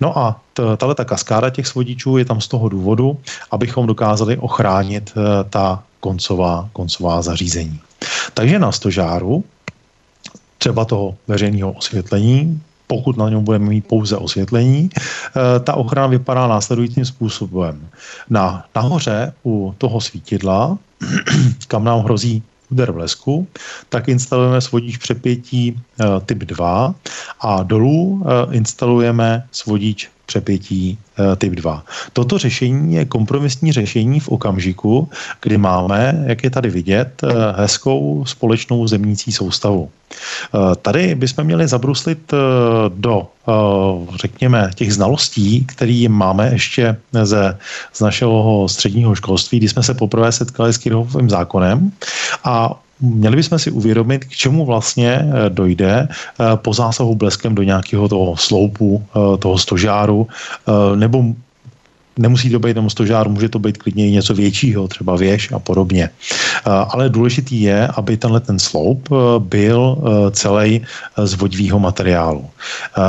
No 0.00 0.18
a 0.18 0.40
tahle 0.76 0.94
ta 0.94 1.04
kaskáda 1.04 1.50
těch 1.50 1.66
svodičů 1.66 2.16
je 2.16 2.24
tam 2.24 2.40
z 2.40 2.48
toho 2.48 2.68
důvodu, 2.68 3.18
abychom 3.50 3.86
dokázali 3.86 4.36
ochránit 4.36 5.12
eh, 5.16 5.44
ta 5.50 5.82
koncová, 6.00 6.68
koncová 6.72 7.22
zařízení. 7.22 7.80
Takže 8.34 8.58
na 8.58 8.72
stožáru, 8.72 9.44
třeba 10.58 10.84
toho 10.84 11.16
veřejného 11.28 11.72
osvětlení, 11.72 12.60
pokud 12.86 13.16
na 13.16 13.28
něm 13.28 13.44
budeme 13.44 13.68
mít 13.68 13.86
pouze 13.86 14.16
osvětlení, 14.16 14.90
eh, 14.96 15.60
ta 15.60 15.74
ochrana 15.74 16.06
vypadá 16.06 16.46
následujícím 16.46 17.04
způsobem. 17.04 17.88
Na, 18.30 18.64
nahoře 18.74 19.32
u 19.44 19.74
toho 19.78 20.00
svítidla, 20.00 20.78
kam 21.68 21.84
nám 21.84 22.00
hrozí 22.02 22.42
úder 22.70 22.92
blesku, 22.92 23.48
tak 23.88 24.08
instalujeme 24.08 24.60
svodíč 24.60 24.96
přepětí 24.96 25.80
eh, 26.00 26.04
typ 26.26 26.38
2 26.38 26.94
a 27.40 27.62
dolů 27.62 28.22
eh, 28.24 28.56
instalujeme 28.56 29.46
svodíč 29.52 30.08
přepětí 30.30 30.94
eh, 30.94 31.36
typ 31.36 31.52
2. 31.52 31.84
Toto 32.12 32.38
řešení 32.38 32.94
je 32.94 33.04
kompromisní 33.04 33.72
řešení 33.72 34.20
v 34.20 34.28
okamžiku, 34.28 35.10
kdy 35.42 35.58
máme, 35.58 36.24
jak 36.26 36.44
je 36.44 36.50
tady 36.50 36.70
vidět, 36.70 37.22
hezkou 37.56 38.24
společnou 38.26 38.86
zemnící 38.86 39.32
soustavu. 39.32 39.90
Tady 40.82 41.14
bychom 41.14 41.44
měli 41.44 41.68
zabruslit 41.68 42.32
do, 42.88 43.26
řekněme, 44.14 44.70
těch 44.74 44.94
znalostí, 44.94 45.64
které 45.66 46.06
máme 46.08 46.50
ještě 46.52 46.96
ze, 47.22 47.58
z 47.92 48.00
našeho 48.00 48.68
středního 48.68 49.14
školství, 49.14 49.58
kdy 49.58 49.68
jsme 49.68 49.82
se 49.82 49.94
poprvé 49.94 50.32
setkali 50.32 50.72
s 50.72 50.78
Kirchhoffovým 50.78 51.30
zákonem 51.30 51.92
a 52.44 52.80
měli 53.00 53.36
bychom 53.36 53.58
si 53.58 53.70
uvědomit, 53.70 54.24
k 54.24 54.30
čemu 54.30 54.66
vlastně 54.66 55.10
eh, 55.22 55.50
dojde 55.50 56.08
eh, 56.08 56.44
po 56.56 56.74
zásahu 56.74 57.14
bleskem 57.14 57.54
do 57.54 57.62
nějakého 57.62 58.08
toho 58.08 58.36
sloupu, 58.36 59.02
eh, 59.02 59.38
toho 59.38 59.58
stožáru, 59.58 60.28
nebo 60.94 61.24
nemusí 62.18 62.50
to 62.50 62.58
být 62.58 62.68
jenom 62.68 62.90
stožár, 62.90 63.28
může 63.28 63.48
to 63.48 63.58
být 63.58 63.78
klidně 63.78 64.08
i 64.08 64.10
něco 64.10 64.34
většího, 64.34 64.88
třeba 64.88 65.16
věž 65.16 65.52
a 65.52 65.58
podobně. 65.58 66.10
Ale 66.64 67.08
důležitý 67.08 67.62
je, 67.62 67.88
aby 67.88 68.16
tenhle 68.16 68.40
ten 68.40 68.58
sloup 68.58 69.08
byl 69.38 69.96
celý 70.30 70.82
z 71.16 71.34
vodivého 71.34 71.78
materiálu. 71.78 72.44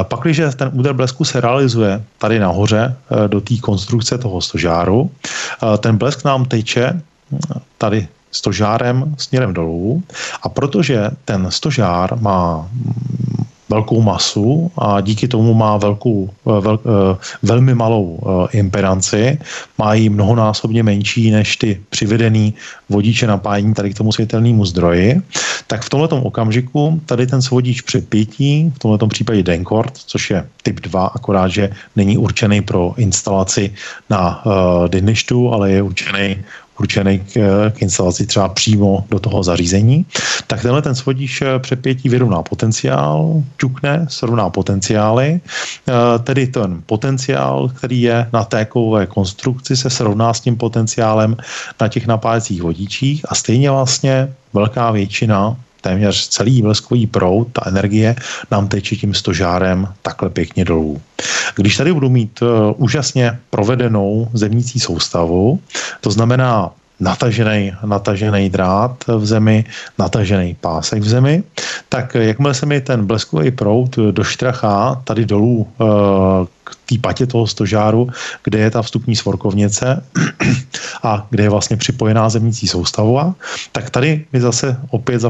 Pak, 0.04 0.20
když 0.20 0.42
ten 0.56 0.72
úder 0.74 0.94
blesku 0.94 1.26
se 1.26 1.42
realizuje 1.42 2.04
tady 2.18 2.40
nahoře 2.40 2.96
do 3.28 3.42
té 3.42 3.58
konstrukce 3.58 4.18
toho 4.18 4.42
stožáru, 4.42 5.12
ten 5.80 5.98
blesk 5.98 6.26
nám 6.26 6.46
teče 6.46 7.02
tady 7.78 8.08
stožárem 8.32 9.16
směrem 9.18 9.54
dolů. 9.54 10.04
A 10.42 10.50
protože 10.50 11.10
ten 11.26 11.52
stožár 11.52 12.20
má 12.22 12.70
velkou 13.72 14.02
masu 14.02 14.72
a 14.78 15.02
díky 15.02 15.28
tomu 15.28 15.54
má 15.54 15.78
velkou, 15.78 16.30
vel, 16.46 16.80
eh, 16.84 17.16
velmi 17.42 17.76
malou 17.76 18.20
eh, 18.20 18.58
impedanci, 18.58 19.40
má 19.78 19.94
ji 19.94 20.10
mnohonásobně 20.12 20.84
menší 20.84 21.32
než 21.32 21.58
ty 21.58 21.80
přivedený 21.90 22.54
vodiče 22.90 23.28
napájení 23.28 23.74
tady 23.74 23.96
k 23.96 23.98
tomu 23.98 24.12
světelnému 24.12 24.66
zdroji, 24.66 25.22
tak 25.68 25.88
v 25.88 25.90
tomto 25.90 26.20
okamžiku 26.22 27.00
tady 27.08 27.28
ten 27.28 27.42
svodič 27.42 27.82
přepětí, 27.82 28.68
v 28.76 28.80
tomto 28.80 29.08
případě 29.08 29.44
Denkord, 29.44 29.96
což 29.96 30.30
je 30.30 30.44
typ 30.64 30.80
2, 30.80 31.16
akorát, 31.16 31.48
že 31.48 31.70
není 31.96 32.18
určený 32.18 32.62
pro 32.62 32.94
instalaci 32.98 33.72
na 34.10 34.44
uh, 34.46 34.52
dynlištu, 34.88 35.54
ale 35.54 35.72
je 35.72 35.82
určený 35.82 36.44
určený 36.80 37.20
k, 37.20 37.34
k 37.72 37.82
instalaci 37.82 38.26
třeba 38.26 38.50
přímo 38.50 39.06
do 39.10 39.20
toho 39.20 39.44
zařízení, 39.44 40.06
tak 40.48 40.62
tenhle 40.62 40.82
ten 40.82 40.96
svodíš 40.96 41.42
eh, 41.42 41.60
přepětí 41.60 42.10
vyrovná 42.10 42.42
potenciál, 42.44 43.44
ťukne, 43.58 44.06
srovná 44.10 44.50
potenciály, 44.50 45.40
eh, 45.40 45.94
tedy 46.20 46.48
ten 46.48 46.82
potenciál, 46.86 47.70
který 47.70 48.02
je 48.02 48.30
na 48.34 48.44
té 48.44 48.66
kovové 48.66 49.06
konstrukci, 49.06 49.78
se 49.78 49.90
srovná 49.90 50.34
s 50.34 50.42
tím 50.42 50.58
potenciálem 50.58 51.38
na 51.82 51.88
těch 51.88 52.08
napájecích 52.08 52.62
vodičích 52.62 53.26
a 53.30 53.36
stejně 53.36 53.72
vlastně 53.72 54.34
velká 54.54 54.92
většina 54.92 55.58
téměř 55.82 56.28
celý 56.28 56.62
bleskový 56.62 57.08
proud, 57.08 57.48
ta 57.54 57.62
energie 57.68 58.16
nám 58.52 58.68
teče 58.68 58.96
tím 58.96 59.14
stožárem 59.14 59.88
takhle 60.02 60.30
pěkně 60.30 60.66
dolů. 60.66 61.02
Když 61.56 61.78
tady 61.78 61.94
budu 61.94 62.10
mít 62.10 62.42
uh, 62.42 62.48
úžasně 62.78 63.40
provedenou 63.50 64.30
zemnící 64.34 64.80
soustavu, 64.80 65.60
to 66.02 66.12
znamená 66.12 66.72
natažený, 67.02 67.74
natažený 67.86 68.50
drát 68.50 68.96
v 69.08 69.26
zemi, 69.26 69.66
natažený 70.00 70.56
pásek 70.62 71.02
v 71.02 71.08
zemi, 71.08 71.44
tak 71.90 72.16
jakmile 72.16 72.54
se 72.54 72.66
mi 72.66 72.82
ten 72.82 73.06
bleskový 73.06 73.52
proud 73.52 73.96
doštrachá 74.12 75.02
tady 75.04 75.26
dolů 75.26 75.68
uh, 75.78 75.88
k 76.64 76.76
té 76.86 76.96
patě 77.02 77.26
toho 77.28 77.48
stožáru, 77.48 78.08
kde 78.44 78.60
je 78.60 78.72
ta 78.72 78.82
vstupní 78.82 79.16
svorkovnice 79.16 80.04
a 81.04 81.28
kde 81.30 81.44
je 81.44 81.50
vlastně 81.50 81.78
připojená 81.78 82.30
zemnící 82.30 82.68
soustava, 82.68 83.36
tak 83.72 83.90
tady 83.90 84.26
mi 84.34 84.42
zase 84.42 84.78
opět 84.90 85.22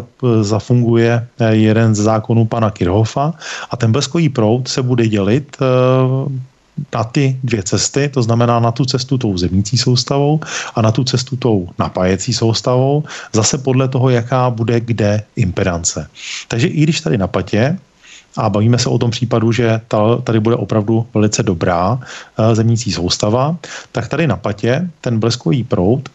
zafunguje 0.41 1.27
eh, 1.39 1.55
jeden 1.55 1.95
z 1.95 1.99
zákonů 1.99 2.45
pana 2.45 2.71
Kirchhoffa 2.71 3.33
a 3.71 3.77
ten 3.77 3.91
bleskový 3.91 4.29
proud 4.29 4.67
se 4.67 4.81
bude 4.81 5.07
dělit 5.07 5.57
uh, 5.61 6.31
na 6.93 7.03
ty 7.03 7.37
dvě 7.43 7.63
cesty, 7.63 8.09
to 8.09 8.23
znamená 8.23 8.59
na 8.59 8.71
tu 8.71 8.85
cestu 8.85 9.17
tou 9.17 9.37
zemnící 9.37 9.77
soustavou 9.77 10.39
a 10.75 10.81
na 10.81 10.91
tu 10.91 11.03
cestu 11.03 11.35
tou 11.35 11.69
napájecí 11.79 12.33
soustavou, 12.33 13.03
zase 13.33 13.57
podle 13.57 13.87
toho, 13.87 14.09
jaká 14.09 14.49
bude 14.49 14.79
kde 14.79 15.23
impedance. 15.35 16.07
Takže 16.47 16.67
i 16.67 16.83
když 16.83 17.01
tady 17.01 17.17
na 17.17 17.27
patě 17.27 17.77
a 18.37 18.49
bavíme 18.49 18.77
se 18.77 18.89
o 18.89 18.97
tom 18.97 19.11
případu, 19.11 19.51
že 19.51 19.81
tady 20.23 20.39
bude 20.39 20.55
opravdu 20.55 21.07
velice 21.13 21.43
dobrá 21.43 21.99
eh, 21.99 22.55
zemnící 22.55 22.91
soustava, 22.91 23.55
tak 23.91 24.07
tady 24.07 24.27
na 24.27 24.37
patě 24.37 24.89
ten 25.01 25.19
bleskový 25.19 25.63
proud 25.63 26.09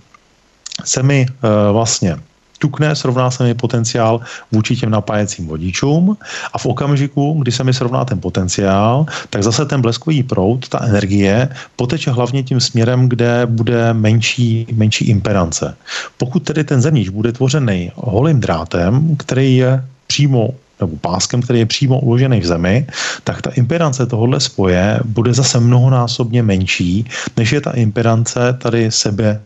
se 0.85 1.03
mi 1.03 1.27
eh, 1.29 1.73
vlastně 1.73 2.17
ťukne, 2.59 2.97
srovná 2.97 3.31
se 3.31 3.45
mi 3.45 3.55
potenciál 3.55 4.21
vůči 4.53 4.77
těm 4.77 4.91
napájecím 4.91 5.47
vodičům 5.47 6.17
a 6.53 6.59
v 6.59 6.67
okamžiku, 6.67 7.37
kdy 7.43 7.53
se 7.53 7.65
mi 7.65 7.75
srovná 7.75 8.05
ten 8.05 8.21
potenciál, 8.21 9.07
tak 9.31 9.43
zase 9.43 9.65
ten 9.65 9.81
bleskový 9.81 10.23
proud, 10.23 10.69
ta 10.69 10.85
energie, 10.85 11.49
poteče 11.77 12.11
hlavně 12.11 12.43
tím 12.43 12.61
směrem, 12.61 13.09
kde 13.09 13.47
bude 13.47 13.93
menší, 13.93 14.67
menší 14.73 15.05
impedance. 15.05 15.77
Pokud 16.19 16.41
tedy 16.41 16.65
ten 16.65 16.83
zemníč 16.83 17.09
bude 17.09 17.33
tvořený 17.33 17.93
holým 17.95 18.41
drátem, 18.41 19.17
který 19.17 19.57
je 19.57 19.85
přímo 20.07 20.51
nebo 20.81 20.97
páskem, 20.97 21.43
který 21.43 21.59
je 21.59 21.67
přímo 21.67 22.01
uložený 22.01 22.41
v 22.41 22.47
zemi, 22.47 22.87
tak 23.25 23.43
ta 23.43 23.51
impedance 23.51 24.07
tohohle 24.07 24.41
spoje 24.41 25.01
bude 25.05 25.35
zase 25.35 25.61
mnohonásobně 25.61 26.43
menší, 26.43 27.05
než 27.37 27.53
je 27.53 27.61
ta 27.61 27.71
impedance 27.71 28.53
tady 28.61 28.91
sebe 28.91 29.41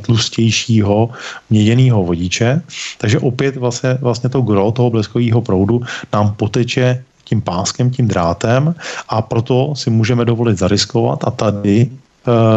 tlustějšího 0.00 1.10
měděného 1.50 2.04
vodiče. 2.04 2.62
Takže 2.98 3.18
opět 3.18 3.56
vlastně, 3.56 3.98
vlastně 4.00 4.30
to 4.30 4.40
gro 4.40 4.72
toho 4.72 4.90
bleskového 4.90 5.42
proudu 5.42 5.80
nám 6.12 6.34
poteče 6.34 7.04
tím 7.24 7.42
páskem, 7.42 7.90
tím 7.90 8.08
drátem 8.08 8.74
a 9.08 9.22
proto 9.22 9.74
si 9.74 9.90
můžeme 9.90 10.24
dovolit 10.24 10.58
zariskovat 10.58 11.24
a 11.24 11.30
tady 11.30 11.90
Eh, 11.90 12.03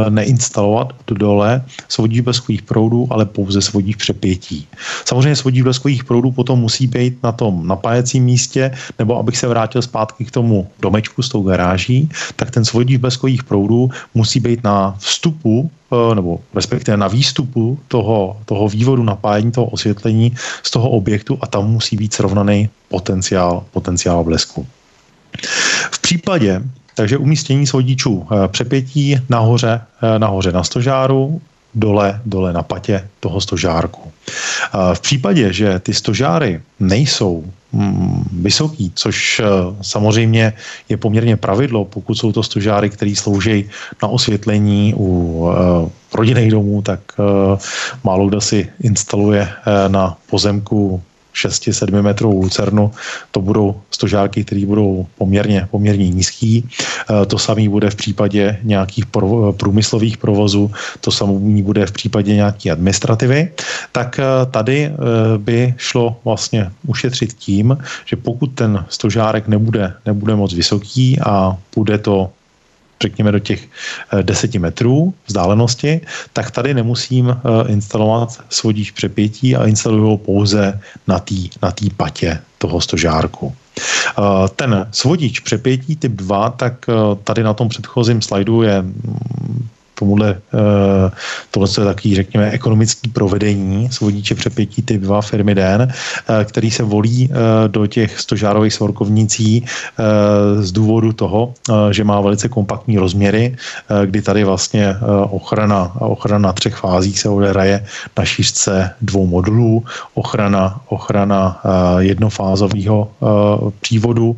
neinstalovat 0.10 0.94
do 1.08 1.16
dole 1.16 1.64
svodíč 1.88 2.20
bleskových 2.20 2.62
proudů, 2.62 3.08
ale 3.10 3.26
pouze 3.26 3.62
svodíč 3.62 3.96
přepětí. 3.96 4.68
Samozřejmě 5.06 5.36
svodíč 5.36 5.62
bleskových 5.62 6.04
proudů 6.04 6.32
potom 6.32 6.60
musí 6.60 6.88
být 6.88 7.24
na 7.24 7.32
tom 7.32 7.68
napájecím 7.68 8.24
místě, 8.24 8.72
nebo 9.00 9.18
abych 9.18 9.38
se 9.38 9.48
vrátil 9.48 9.82
zpátky 9.82 10.26
k 10.26 10.32
tomu 10.32 10.68
domečku 10.80 11.22
s 11.22 11.30
tou 11.30 11.44
garáží, 11.44 12.10
tak 12.36 12.52
ten 12.52 12.66
svodíč 12.66 12.98
bleskových 12.98 13.44
proudů 13.44 13.90
musí 14.14 14.40
být 14.40 14.64
na 14.64 14.96
vstupu 15.00 15.72
eh, 15.92 16.16
nebo 16.16 16.40
respektive 16.54 16.98
na 16.98 17.08
výstupu 17.08 17.80
toho, 17.88 18.38
toho 18.46 18.70
vývodu 18.70 19.04
napájení, 19.04 19.52
toho 19.52 19.68
osvětlení 19.68 20.36
z 20.64 20.72
toho 20.72 20.90
objektu 20.90 21.38
a 21.42 21.48
tam 21.48 21.68
musí 21.68 21.98
být 21.98 22.14
srovnaný 22.14 22.70
potenciál, 22.90 23.64
potenciál 23.72 24.24
blesku. 24.24 24.68
V 25.92 26.00
případě, 26.00 26.62
takže 26.98 27.18
umístění 27.18 27.68
svodičů 27.68 28.26
eh, 28.26 28.48
přepětí 28.48 29.22
nahoře, 29.30 29.82
eh, 30.02 30.20
nahoře 30.20 30.52
na 30.52 30.64
stožáru, 30.64 31.42
dole, 31.76 32.22
dole 32.26 32.54
na 32.54 32.64
patě 32.64 33.08
toho 33.20 33.42
stožárku. 33.42 34.12
V 34.94 35.00
případě, 35.00 35.54
že 35.54 35.80
ty 35.80 35.94
stožáry 35.94 36.62
nejsou 36.80 37.46
mm, 37.72 38.24
vysoký, 38.42 38.92
což 38.96 39.42
samozřejmě 39.82 40.54
je 40.90 40.98
poměrně 40.98 41.38
pravidlo, 41.38 41.86
pokud 41.86 42.16
jsou 42.16 42.32
to 42.32 42.44
stožáry, 42.44 42.90
které 42.90 43.14
slouží 43.16 43.70
na 44.02 44.08
osvětlení 44.10 44.94
u 44.98 45.50
rodinných 46.14 46.52
domů, 46.52 46.82
tak 46.82 47.00
málo 48.04 48.28
kdo 48.28 48.42
si 48.42 48.70
instaluje 48.82 49.48
na 49.88 50.18
pozemku 50.30 51.02
6-7 51.46 52.02
metrovou 52.02 52.42
lucernu, 52.42 52.92
to 53.32 53.42
budou 53.42 53.76
stožárky, 53.92 54.44
které 54.44 54.66
budou 54.66 55.06
poměrně, 55.18 55.68
poměrně 55.72 56.10
nízký. 56.10 56.64
Eh, 56.64 57.26
to 57.26 57.38
samé 57.38 57.70
bude 57.70 57.90
v 57.90 57.96
případě 57.96 58.58
nějakých 58.64 59.06
průmyslových 59.52 60.18
provozů, 60.18 60.72
to 61.02 61.12
samé 61.12 61.62
bude 61.62 61.86
v 61.86 61.92
případě 61.92 62.36
nějaké 62.36 62.72
administrativy. 62.72 63.52
Tak 63.92 64.20
eh, 64.20 64.24
tady 64.52 64.86
eh, 64.86 64.94
by 65.38 65.74
šlo 65.78 66.20
vlastně 66.26 66.72
ušetřit 66.88 67.34
tím, 67.34 67.78
že 68.06 68.16
pokud 68.16 68.48
ten 68.48 68.86
stožárek 68.90 69.48
nebude, 69.48 69.94
nebude 70.06 70.36
moc 70.36 70.54
vysoký 70.54 71.20
a 71.20 71.58
bude 71.76 71.98
to 71.98 72.30
řekněme 73.02 73.32
do 73.32 73.40
těch 73.40 73.68
10 74.22 74.56
eh, 74.56 74.60
metrů 74.60 75.14
vzdálenosti, 75.28 76.02
tak 76.34 76.52
tady 76.52 76.74
nemusím 76.74 77.30
eh, 77.30 77.72
instalovat 77.72 78.44
svodíč 78.50 78.92
přepětí 78.92 79.56
a 79.56 79.66
instaluju 79.66 80.08
ho 80.08 80.18
pouze 80.18 80.80
na 81.08 81.20
té 81.20 81.36
na 81.62 81.72
tý 81.72 81.90
patě 81.90 82.40
toho 82.58 82.82
stožárku. 82.82 83.56
Eh, 83.78 84.22
ten 84.56 84.88
svodič 84.92 85.40
přepětí 85.40 85.96
typ 85.96 86.12
2, 86.12 86.50
tak 86.50 86.86
tady 87.24 87.44
na 87.44 87.54
tom 87.54 87.70
předchozím 87.70 88.22
slajdu 88.22 88.62
je 88.62 88.82
mm, 88.82 89.68
tomuhle, 90.00 90.30
eh, 90.54 91.12
tohle 91.52 91.70
je 91.78 91.86
takový, 91.86 92.16
řekněme, 92.16 92.52
ekonomický 92.52 93.10
provedení 93.10 93.90
svodíče 93.92 94.36
přepětí 94.36 94.82
typ 94.82 95.02
2 95.02 95.22
firmy 95.22 95.56
DEN, 95.56 95.82
eh, 95.90 96.46
který 96.46 96.72
se 96.72 96.84
volí 96.84 97.30
eh, 97.32 97.68
do 97.68 97.88
těch 97.88 98.20
stožárových 98.20 98.74
svorkovnicí 98.74 99.66
z 100.60 100.72
důvodu 100.72 101.14
toho, 101.14 101.54
že 101.92 102.04
má 102.04 102.22
velice 102.22 102.50
kompaktní 102.50 102.98
rozměry, 102.98 103.56
kdy 104.06 104.22
tady 104.22 104.44
vlastně 104.44 104.96
ochrana, 105.30 105.92
ochrana 106.02 106.54
třech 106.54 106.76
fází 106.76 107.14
se 107.14 107.30
odehraje 107.30 107.86
na 108.18 108.26
šířce 108.26 108.92
dvou 109.02 109.28
modulů, 109.28 109.84
ochrana, 110.14 110.82
ochrana 110.88 111.62
jednofázového 112.00 113.12
přívodu 113.82 114.36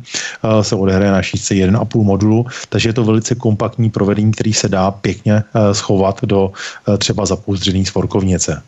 se 0.62 0.74
odehraje 0.76 1.10
na 1.12 1.22
šířce 1.22 1.54
1,5 1.54 2.02
modulu, 2.02 2.46
takže 2.68 2.88
je 2.88 2.92
to 2.92 3.04
velice 3.04 3.34
kompaktní 3.34 3.90
provedení, 3.90 4.32
který 4.32 4.52
se 4.52 4.68
dá 4.68 4.90
pěkně 4.90 5.44
schovat 5.72 6.24
do 6.24 6.52
eh, 6.88 6.98
třeba 6.98 7.26
zapouzdřený 7.26 7.86
svorkovnice. 7.86 8.62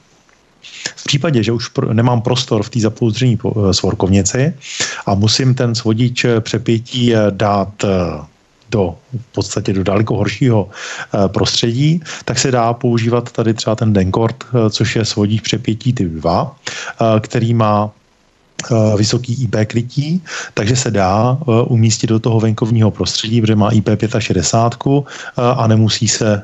V 0.96 1.04
případě, 1.04 1.42
že 1.42 1.52
už 1.52 1.70
nemám 1.92 2.22
prostor 2.22 2.62
v 2.62 2.70
té 2.70 2.80
zapouzdřené 2.80 3.36
eh, 3.36 3.74
svorkovnici 3.74 4.54
a 5.06 5.14
musím 5.14 5.54
ten 5.54 5.74
svodič 5.74 6.26
přepětí 6.40 7.12
dát 7.30 7.84
do 8.70 8.96
v 9.12 9.32
podstatě 9.32 9.72
do 9.72 9.84
daleko 9.84 10.16
horšího 10.16 10.68
prostředí, 11.28 12.00
tak 12.24 12.38
se 12.38 12.50
dá 12.50 12.72
používat 12.72 13.32
tady 13.32 13.54
třeba 13.54 13.76
ten 13.76 13.92
Denkord, 13.92 14.44
což 14.70 14.96
je 14.96 15.04
svodíč 15.04 15.40
přepětí 15.40 15.92
typ 15.92 16.08
2, 16.08 16.56
který 17.20 17.54
má 17.54 17.92
Eh, 17.92 18.01
vysoký 18.96 19.42
IP 19.42 19.56
krytí, 19.66 20.22
takže 20.54 20.76
se 20.76 20.90
dá 20.90 21.38
eh, 21.40 21.62
umístit 21.62 22.06
do 22.06 22.18
toho 22.18 22.40
venkovního 22.40 22.90
prostředí, 22.90 23.40
protože 23.40 23.56
má 23.56 23.70
IP 23.70 23.88
65 24.18 24.92
eh, 24.92 25.42
a 25.56 25.66
nemusí 25.66 26.08
se 26.08 26.42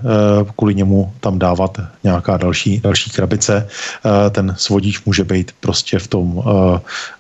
kvůli 0.56 0.74
němu 0.74 1.12
tam 1.20 1.38
dávat 1.38 1.80
nějaká 2.04 2.36
další, 2.36 2.80
další 2.80 3.10
krabice. 3.10 3.68
Ten 4.30 4.54
svodič 4.58 5.04
může 5.04 5.24
být 5.24 5.52
prostě 5.60 5.98
v 5.98 6.06
tom, 6.06 6.42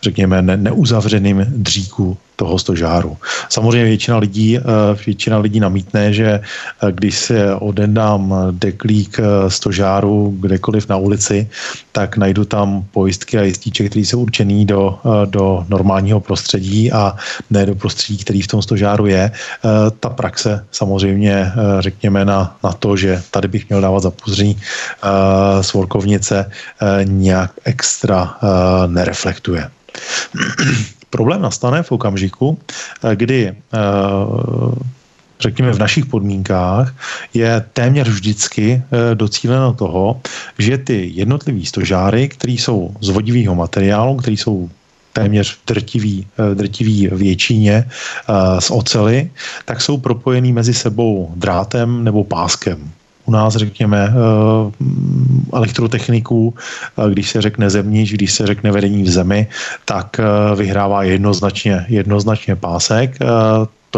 řekněme, 0.02 0.42
neuzavřeným 0.42 1.44
dříku 1.48 2.16
toho 2.38 2.58
stožáru. 2.58 3.16
Samozřejmě 3.50 3.84
většina 3.84 4.16
lidí, 4.18 4.58
eh, 4.58 4.62
většina 5.06 5.38
lidí 5.38 5.60
namítne, 5.60 6.12
že 6.14 6.28
eh, 6.38 6.42
když 6.94 7.14
se 7.18 7.54
odendám 7.54 8.34
deklík 8.54 9.18
eh, 9.18 9.50
stožáru 9.50 10.38
kdekoliv 10.38 10.88
na 10.88 10.96
ulici, 10.96 11.50
tak 11.92 12.16
najdu 12.16 12.46
tam 12.46 12.86
pojistky 12.94 13.38
a 13.38 13.42
jistíček, 13.42 13.90
které 13.90 14.06
jsou 14.06 14.22
určený 14.22 14.66
do, 14.66 14.98
do 15.26 15.66
normálního 15.68 16.20
prostředí 16.20 16.92
a 16.92 17.16
ne 17.50 17.66
do 17.66 17.74
prostředí, 17.74 18.22
který 18.22 18.42
v 18.42 18.46
tom 18.46 18.62
stožáru 18.62 19.06
je. 19.06 19.30
Ta 20.00 20.08
praxe 20.08 20.64
samozřejmě, 20.70 21.52
řekněme, 21.80 22.24
na, 22.24 22.56
na 22.62 22.72
to, 22.72 22.96
že 22.96 23.22
tady 23.30 23.48
bych 23.48 23.68
měl 23.68 23.80
dávat 23.80 24.02
zapuzření 24.02 24.56
svorkovnice, 25.60 26.50
nějak 27.02 27.50
extra 27.64 28.36
nereflektuje. 28.86 29.70
Problém 31.10 31.42
nastane 31.42 31.82
v 31.82 31.92
okamžiku, 31.92 32.58
eh, 33.04 33.16
kdy 33.16 33.46
eh, 33.48 33.56
řekněme 35.40 35.72
v 35.72 35.78
našich 35.78 36.06
podmínkách, 36.06 36.94
je 37.34 37.64
téměř 37.72 38.08
vždycky 38.08 38.82
eh, 38.82 39.14
docíleno 39.14 39.72
toho, 39.72 40.20
že 40.58 40.78
ty 40.78 41.10
jednotlivý 41.14 41.66
stožáry, 41.66 42.28
které 42.28 42.52
jsou 42.52 42.94
z 43.00 43.08
vodivého 43.08 43.54
materiálu, 43.54 44.16
které 44.16 44.34
jsou 44.36 44.70
téměř 45.12 45.58
drtivý, 45.66 46.26
drtivý 46.54 47.08
většině 47.12 47.90
z 48.58 48.70
ocely, 48.70 49.30
tak 49.64 49.80
jsou 49.80 49.98
propojený 49.98 50.52
mezi 50.52 50.74
sebou 50.74 51.32
drátem 51.34 52.04
nebo 52.04 52.24
páskem 52.24 52.92
u 53.28 53.30
nás, 53.30 53.56
řekněme, 53.56 54.08
eh, 54.08 54.14
elektrotechniků, 55.52 56.54
eh, 56.54 57.10
když 57.10 57.30
se 57.30 57.42
řekne 57.42 57.70
zemníč, 57.70 58.12
když 58.12 58.32
se 58.32 58.46
řekne 58.46 58.72
vedení 58.72 59.02
v 59.02 59.10
zemi, 59.10 59.46
tak 59.84 60.20
eh, 60.20 60.56
vyhrává 60.56 61.02
jednoznačně, 61.02 61.86
jednoznačně 61.88 62.56
pásek 62.56 63.18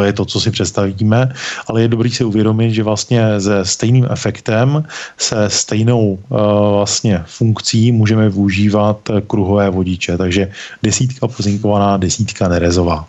to 0.00 0.04
je 0.04 0.12
to, 0.12 0.24
co 0.24 0.40
si 0.40 0.50
představíme, 0.50 1.32
ale 1.68 1.82
je 1.82 1.88
dobrý 1.88 2.10
si 2.10 2.24
uvědomit, 2.24 2.72
že 2.72 2.82
vlastně 2.82 3.40
se 3.40 3.64
stejným 3.64 4.06
efektem, 4.10 4.84
se 5.18 5.50
stejnou 5.50 6.18
uh, 6.28 6.38
vlastně 6.80 7.22
funkcí 7.26 7.92
můžeme 7.92 8.28
využívat 8.28 8.96
kruhové 9.26 9.70
vodiče, 9.70 10.16
takže 10.16 10.48
desítka 10.82 11.28
pozinkovaná, 11.28 11.96
desítka 11.96 12.48
nerezová. 12.48 13.04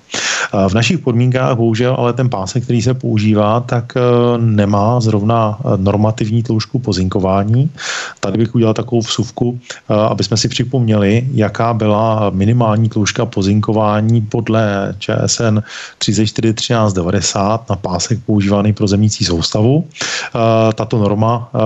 Uh, 0.54 0.68
v 0.68 0.74
našich 0.74 1.00
podmínkách 1.00 1.56
bohužel 1.56 1.96
ale 1.96 2.14
ten 2.14 2.30
pásek, 2.30 2.64
který 2.64 2.82
se 2.82 2.94
používá, 2.94 3.60
tak 3.60 3.96
uh, 3.96 4.36
nemá 4.44 5.00
zrovna 5.00 5.60
normativní 5.78 6.44
tloušku 6.44 6.80
pozinkování. 6.80 7.72
Tady 8.20 8.38
bych 8.38 8.56
udělal 8.56 8.74
takovou 8.74 9.02
vsuvku, 9.02 9.60
aby 9.88 10.24
jsme 10.24 10.38
si 10.38 10.48
připomněli, 10.48 11.28
jaká 11.34 11.74
byla 11.74 12.30
minimální 12.30 12.90
tloušťka 12.90 13.26
pozinkování 13.26 14.22
podle 14.22 14.96
ČSN 15.00 15.60
34 15.98 16.54
1390 16.86 17.70
na 17.70 17.76
pásek 17.76 18.20
používaný 18.26 18.74
pro 18.74 18.88
zemnící 18.88 19.26
soustavu. 19.26 19.88
Eh, 19.88 20.74
tato 20.74 20.98
norma 20.98 21.50
eh, 21.54 21.58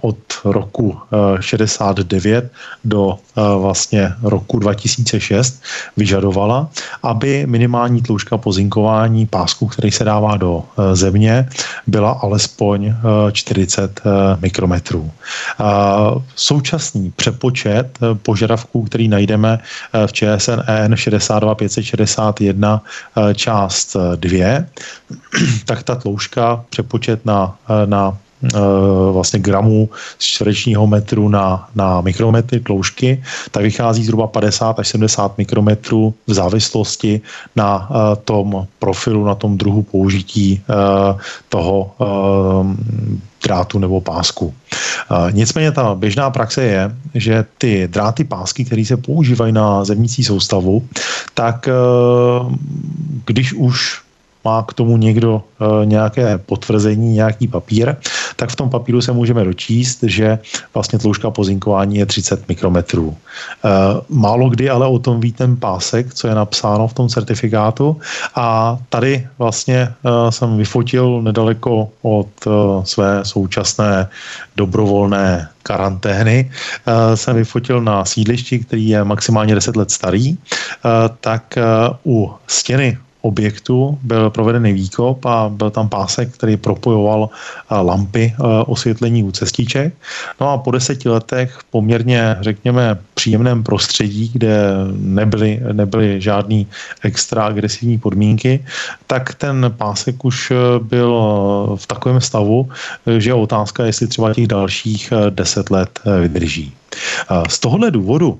od 0.00 0.16
roku 0.44 0.98
69 1.40 2.44
eh, 2.44 2.50
do 2.84 3.18
vlastně 3.34 4.12
roku 4.22 4.58
2006 4.58 5.62
vyžadovala, 5.96 6.68
aby 7.02 7.46
minimální 7.46 8.02
tloušťka 8.02 8.38
pozinkování 8.38 9.26
pásku, 9.26 9.66
který 9.66 9.90
se 9.90 10.04
dává 10.04 10.36
do 10.36 10.62
země, 10.92 11.48
byla 11.86 12.10
alespoň 12.10 12.94
40 13.32 14.00
mikrometrů. 14.40 15.10
Současný 16.36 17.10
přepočet 17.16 17.98
požadavků, 18.22 18.82
který 18.82 19.08
najdeme 19.08 19.58
v 20.06 20.12
ČSN 20.12 20.62
EN 20.66 20.96
62561 20.96 22.82
část 23.34 23.96
2, 24.16 24.43
je, 24.44 24.66
tak 25.64 25.82
ta 25.82 25.94
tloušťka, 25.94 26.64
přepočet 26.70 27.26
na, 27.26 27.56
na 27.86 28.18
eh, 28.44 28.58
vlastně 29.12 29.40
gramů 29.40 29.88
z 30.18 30.24
čtverečního 30.24 30.86
metru 30.86 31.28
na, 31.28 31.68
na 31.74 32.00
mikrometry 32.00 32.60
tloušky, 32.60 33.22
tak 33.50 33.62
vychází 33.62 34.04
zhruba 34.04 34.26
50 34.26 34.78
až 34.78 34.88
70 34.88 35.38
mikrometrů 35.38 36.14
v 36.26 36.34
závislosti 36.34 37.20
na 37.56 37.90
uh, 37.90 37.96
tom 38.24 38.66
profilu, 38.78 39.24
na 39.24 39.34
tom 39.34 39.58
druhu 39.58 39.82
použití 39.82 40.62
uh, 40.68 41.18
toho 41.48 41.94
drátu 43.44 43.78
nebo 43.78 44.00
pásku. 44.00 44.54
Nicméně 45.30 45.72
ta 45.72 45.94
běžná 45.94 46.30
praxe 46.30 46.62
je, 46.62 46.96
že 47.14 47.44
ty 47.58 47.88
dráty 47.88 48.24
pásky, 48.24 48.64
které 48.64 48.84
se 48.84 48.96
používají 48.96 49.52
na 49.52 49.84
zemnící 49.84 50.24
soustavu, 50.24 50.88
tak 51.34 51.68
když 53.24 53.52
už 53.52 54.03
má 54.44 54.62
k 54.62 54.74
tomu 54.74 54.96
někdo 54.96 55.42
e, 55.42 55.86
nějaké 55.86 56.38
potvrzení, 56.38 57.14
nějaký 57.14 57.48
papír, 57.48 57.96
tak 58.36 58.50
v 58.50 58.56
tom 58.56 58.70
papíru 58.70 59.00
se 59.00 59.12
můžeme 59.12 59.44
dočíst, 59.44 60.02
že 60.02 60.38
vlastně 60.74 60.98
tloušťka 60.98 61.30
pozinkování 61.30 61.96
je 61.96 62.06
30 62.06 62.48
mikrometrů. 62.48 63.16
Málo 64.08 64.50
kdy 64.50 64.70
ale 64.70 64.86
o 64.86 64.98
tom 64.98 65.20
ví 65.20 65.32
ten 65.32 65.56
pásek, 65.56 66.14
co 66.14 66.28
je 66.28 66.34
napsáno 66.34 66.88
v 66.88 66.94
tom 66.94 67.08
certifikátu. 67.08 67.96
A 68.34 68.78
tady 68.88 69.26
vlastně 69.38 69.94
jsem 70.30 70.56
vyfotil 70.56 71.22
nedaleko 71.22 71.88
od 72.02 72.28
své 72.84 73.24
současné 73.24 74.08
dobrovolné 74.56 75.48
karantény. 75.62 76.50
Jsem 77.14 77.36
vyfotil 77.36 77.80
na 77.80 78.04
sídlišti, 78.04 78.58
který 78.58 78.88
je 78.88 79.04
maximálně 79.04 79.54
10 79.54 79.76
let 79.76 79.90
starý, 79.90 80.36
tak 81.20 81.58
u 82.06 82.32
stěny 82.46 82.98
objektu 83.24 83.98
byl 84.02 84.30
provedený 84.30 84.72
výkop 84.72 85.24
a 85.24 85.48
byl 85.48 85.70
tam 85.70 85.88
pásek, 85.88 86.28
který 86.36 86.56
propojoval 86.56 87.28
eh, 87.32 87.74
lampy 87.74 88.24
eh, 88.32 88.42
osvětlení 88.66 89.24
u 89.24 89.32
cestiček. 89.32 89.94
No 90.40 90.50
a 90.50 90.58
po 90.58 90.70
deseti 90.70 91.08
letech 91.08 91.58
poměrně, 91.70 92.36
řekněme, 92.40 92.98
příjemném 93.14 93.62
prostředí, 93.62 94.30
kde 94.32 94.56
nebyly, 94.92 95.60
nebyly 95.72 96.20
žádný 96.20 96.66
extra 97.02 97.46
agresivní 97.46 97.98
podmínky, 97.98 98.64
tak 99.06 99.34
ten 99.34 99.72
pásek 99.76 100.24
už 100.24 100.50
eh, 100.50 100.56
byl 100.84 101.12
v 101.80 101.86
takovém 101.86 102.20
stavu, 102.20 102.68
že 103.18 103.30
je 103.30 103.34
otázka, 103.34 103.84
jestli 103.84 104.06
třeba 104.06 104.34
těch 104.34 104.46
dalších 104.46 105.12
deset 105.30 105.70
let 105.70 106.00
vydrží. 106.20 106.72
Z 107.48 107.58
tohohle 107.60 107.90
důvodu 107.90 108.38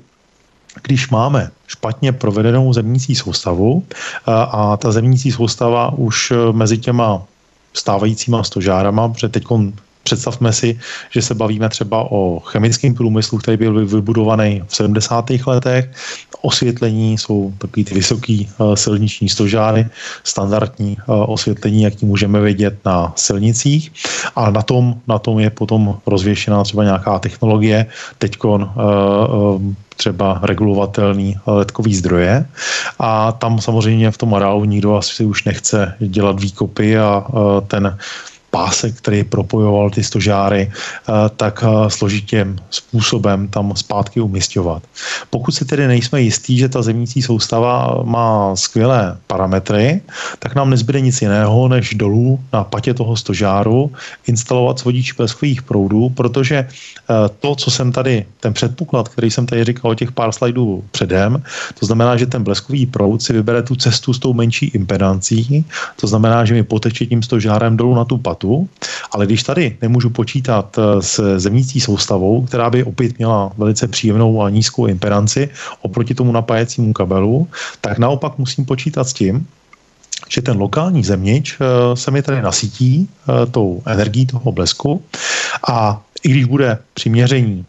když 0.82 1.10
máme 1.10 1.50
špatně 1.66 2.12
provedenou 2.12 2.72
zemnící 2.72 3.14
soustavu 3.14 3.84
a 4.26 4.76
ta 4.76 4.92
zemnící 4.92 5.32
soustava 5.32 5.92
už 5.92 6.30
e, 6.30 6.52
mezi 6.52 6.78
těma 6.78 7.22
stávajícíma 7.74 8.44
stožárama, 8.44 9.08
protože 9.08 9.28
teď 9.28 9.44
představme 10.02 10.52
si, 10.52 10.78
že 11.10 11.22
se 11.22 11.34
bavíme 11.34 11.68
třeba 11.68 12.10
o 12.10 12.40
chemickém 12.40 12.94
průmyslu, 12.94 13.38
který 13.38 13.56
byl 13.56 13.86
vybudovaný 13.86 14.62
v 14.66 14.76
70. 14.76 15.30
letech. 15.46 15.90
Osvětlení 16.44 17.18
jsou 17.18 17.52
takový 17.58 17.84
ty 17.84 17.94
vysoký 17.94 18.48
uh, 18.58 18.74
silniční 18.74 19.28
stožáry, 19.28 19.86
standardní 20.24 20.96
uh, 20.96 21.24
osvětlení, 21.32 21.82
jak 21.82 21.94
tím 21.94 22.08
můžeme 22.08 22.40
vidět 22.40 22.76
na 22.84 23.12
silnicích. 23.16 23.92
A 24.36 24.50
na 24.50 24.62
tom, 24.62 24.94
na 25.08 25.18
tom 25.18 25.40
je 25.40 25.50
potom 25.50 25.98
rozvěšená 26.06 26.64
třeba 26.64 26.84
nějaká 26.84 27.18
technologie. 27.18 27.86
Teď 28.18 28.44
uh, 28.44 28.52
uh, 28.52 29.62
třeba 29.96 30.40
regulovatelný 30.42 31.36
letkový 31.46 31.94
zdroje 31.94 32.46
a 32.98 33.32
tam 33.32 33.60
samozřejmě 33.60 34.10
v 34.10 34.18
tom 34.18 34.34
areálu 34.34 34.64
nikdo 34.64 34.96
asi 34.96 35.24
už 35.24 35.44
nechce 35.44 35.94
dělat 36.00 36.40
výkopy 36.40 36.98
a 36.98 37.24
ten 37.66 37.96
pásek, 38.54 38.94
který 39.02 39.24
propojoval 39.26 39.90
ty 39.90 40.06
stožáry, 40.06 40.70
eh, 40.70 41.12
tak 41.36 41.64
eh, 41.66 41.90
složitým 41.90 42.54
způsobem 42.70 43.50
tam 43.50 43.74
zpátky 43.74 44.22
umistovat. 44.22 44.82
Pokud 45.30 45.50
si 45.50 45.66
tedy 45.66 45.90
nejsme 45.90 46.22
jistí, 46.22 46.54
že 46.62 46.70
ta 46.70 46.78
zemnící 46.82 47.18
soustava 47.18 48.06
má 48.06 48.54
skvělé 48.54 49.18
parametry, 49.26 50.00
tak 50.38 50.54
nám 50.54 50.70
nezbyde 50.70 51.00
nic 51.00 51.18
jiného, 51.18 51.68
než 51.68 51.98
dolů 51.98 52.38
na 52.54 52.62
patě 52.64 52.94
toho 52.94 53.16
stožáru 53.18 53.90
instalovat 54.30 54.78
svodič 54.78 55.18
bleskových 55.18 55.66
proudů, 55.66 56.14
protože 56.14 56.56
eh, 56.62 57.14
to, 57.42 57.58
co 57.58 57.68
jsem 57.70 57.90
tady, 57.90 58.22
ten 58.38 58.54
předpoklad, 58.54 59.10
který 59.10 59.34
jsem 59.34 59.50
tady 59.50 59.64
říkal 59.64 59.90
o 59.90 59.98
těch 59.98 60.14
pár 60.14 60.30
slajdů 60.30 60.84
předem, 60.94 61.42
to 61.80 61.86
znamená, 61.90 62.14
že 62.16 62.30
ten 62.30 62.46
bleskový 62.46 62.86
proud 62.86 63.18
si 63.18 63.32
vybere 63.34 63.66
tu 63.66 63.74
cestu 63.74 64.14
s 64.14 64.22
tou 64.22 64.30
menší 64.30 64.70
impedancí, 64.78 65.64
to 65.98 66.06
znamená, 66.06 66.44
že 66.46 66.54
mi 66.54 66.62
poteče 66.62 67.10
tím 67.10 67.22
stožárem 67.22 67.74
dolů 67.74 67.94
na 67.98 68.04
tu 68.04 68.18
patu, 68.18 68.43
datu, 68.44 68.68
ale 69.10 69.26
když 69.26 69.42
tady 69.42 69.76
nemůžu 69.82 70.10
počítat 70.10 70.78
eh, 70.78 71.02
s 71.02 71.38
zemnící 71.38 71.80
soustavou, 71.80 72.46
která 72.46 72.70
by 72.70 72.84
opět 72.84 73.18
měla 73.18 73.52
velice 73.58 73.88
příjemnou 73.88 74.42
a 74.42 74.50
nízkou 74.50 74.86
impedanci 74.86 75.48
oproti 75.82 76.14
tomu 76.14 76.32
napájecímu 76.32 76.92
kabelu, 76.92 77.48
tak 77.80 77.98
naopak 77.98 78.38
musím 78.38 78.64
počítat 78.64 79.08
s 79.08 79.12
tím, 79.12 79.46
že 80.28 80.42
ten 80.42 80.56
lokální 80.56 81.04
zemnič 81.04 81.56
eh, 81.56 81.96
se 81.96 82.10
mi 82.10 82.22
tady 82.22 82.42
nasytí 82.42 83.08
eh, 83.08 83.46
tou 83.50 83.82
energií 83.86 84.26
toho 84.26 84.52
blesku. 84.52 85.02
A 85.68 86.00
i 86.22 86.28
když 86.28 86.44
bude 86.44 86.78
při 86.94 87.10
měření 87.10 87.64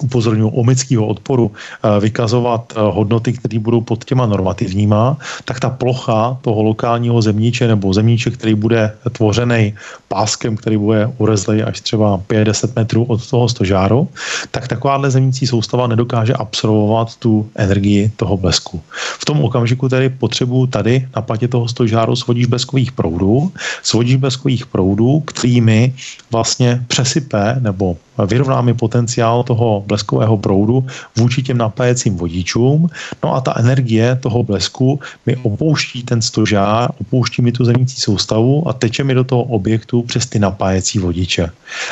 upozorňuji 0.00 0.50
omického 0.54 1.06
odporu, 1.06 1.52
eh, 1.52 2.00
vykazovat 2.00 2.72
eh, 2.76 2.80
hodnoty, 2.80 3.32
které 3.32 3.58
budou 3.58 3.80
pod 3.80 4.04
těma 4.04 4.26
normativníma, 4.26 5.16
tak 5.44 5.60
ta 5.60 5.70
plocha 5.70 6.38
toho 6.40 6.62
lokálního 6.62 7.22
zemníče 7.22 7.68
nebo 7.68 7.94
zemníče, 7.94 8.30
který 8.30 8.54
bude 8.54 8.92
tvořený 9.12 9.74
páskem, 10.08 10.56
který 10.56 10.76
bude 10.76 11.12
urezlej 11.18 11.62
až 11.62 11.80
třeba 11.80 12.18
5-10 12.28 12.72
metrů 12.76 13.04
od 13.04 13.30
toho 13.30 13.48
stožáru, 13.48 14.08
tak 14.50 14.68
takováhle 14.68 15.10
zemnící 15.10 15.46
soustava 15.46 15.86
nedokáže 15.86 16.32
absorbovat 16.34 17.16
tu 17.16 17.48
energii 17.54 18.12
toho 18.16 18.36
blesku. 18.36 18.80
V 19.18 19.24
tom 19.24 19.44
okamžiku 19.44 19.88
tedy 19.88 20.08
potřebuji 20.08 20.66
tady 20.66 21.08
na 21.16 21.22
patě 21.22 21.48
toho 21.48 21.68
stožáru 21.68 22.16
svodíš 22.16 22.46
bleskových 22.46 22.92
proudů, 22.92 23.52
svodíš 23.82 24.16
bleskových 24.16 24.66
proudů, 24.66 25.20
kterými 25.20 25.94
vlastně 26.30 26.84
přesype 26.88 27.56
nebo 27.60 27.96
vyrovná 28.24 28.60
mi 28.60 28.74
potenciál 28.74 29.42
toho 29.42 29.84
bleskového 29.86 30.36
proudu 30.38 30.86
vůči 31.16 31.42
těm 31.42 31.58
napájecím 31.58 32.16
vodičům. 32.16 32.90
No 33.24 33.34
a 33.34 33.40
ta 33.40 33.54
energie 33.56 34.18
toho 34.22 34.42
blesku 34.42 35.00
mi 35.26 35.36
opouští 35.36 36.02
ten 36.02 36.22
stožár, 36.22 36.90
opouští 37.00 37.42
mi 37.42 37.52
tu 37.52 37.64
zemící 37.64 38.00
soustavu 38.00 38.68
a 38.68 38.72
teče 38.72 39.04
mi 39.04 39.14
do 39.14 39.24
toho 39.24 39.42
objektu 39.42 40.02
přes 40.02 40.26
ty 40.26 40.38
napájecí 40.38 40.98
vodiče. 40.98 41.50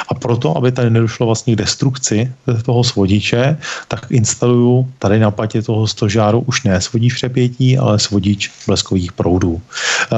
A 0.08 0.14
proto, 0.14 0.56
aby 0.56 0.72
tady 0.72 0.90
nedošlo 0.90 1.26
vlastně 1.26 1.54
k 1.54 1.58
destrukci 1.58 2.32
toho 2.64 2.84
svodiče, 2.84 3.56
tak 3.88 4.06
instaluju 4.10 4.88
tady 4.98 5.18
na 5.18 5.30
patě 5.30 5.62
toho 5.62 5.86
stožáru 5.86 6.40
už 6.46 6.62
ne 6.62 6.80
svodič 6.80 7.14
přepětí, 7.14 7.78
ale 7.78 7.98
svodič 7.98 8.50
bleskových 8.66 9.12
proudů. 9.12 9.60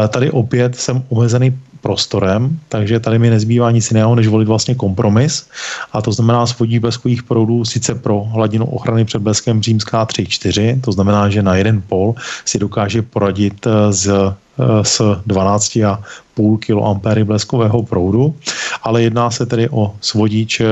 E, 0.04 0.08
tady 0.08 0.30
opět 0.30 0.76
jsem 0.76 1.02
omezený 1.08 1.58
prostorem, 1.86 2.58
takže 2.68 3.00
tady 3.00 3.18
mi 3.18 3.30
nezbývá 3.30 3.70
nic 3.70 3.90
jiného, 3.90 4.14
než 4.14 4.26
volit 4.26 4.48
vlastně 4.48 4.74
kompromis. 4.74 5.46
A 5.92 6.02
to 6.02 6.12
znamená 6.12 6.46
svodí 6.46 6.82
bleskových 6.82 7.22
proudů 7.22 7.64
sice 7.64 7.94
pro 7.94 8.26
hladinu 8.34 8.66
ochrany 8.66 9.04
před 9.04 9.22
bleskem 9.22 9.62
římská 9.62 10.06
3-4, 10.06 10.80
to 10.82 10.92
znamená, 10.92 11.30
že 11.30 11.46
na 11.46 11.54
jeden 11.54 11.82
pol 11.86 12.14
si 12.44 12.58
dokáže 12.58 13.02
poradit 13.02 13.66
z 13.90 14.10
eh, 14.10 14.34
s 14.82 14.98
12 15.26 15.76
a 15.76 16.02
půl 16.36 16.58
kA 16.60 17.24
bleskového 17.24 17.82
proudu, 17.82 18.34
ale 18.82 19.02
jedná 19.02 19.30
se 19.30 19.46
tedy 19.46 19.68
o 19.72 19.94
svodič 20.00 20.60
uh, 20.60 20.66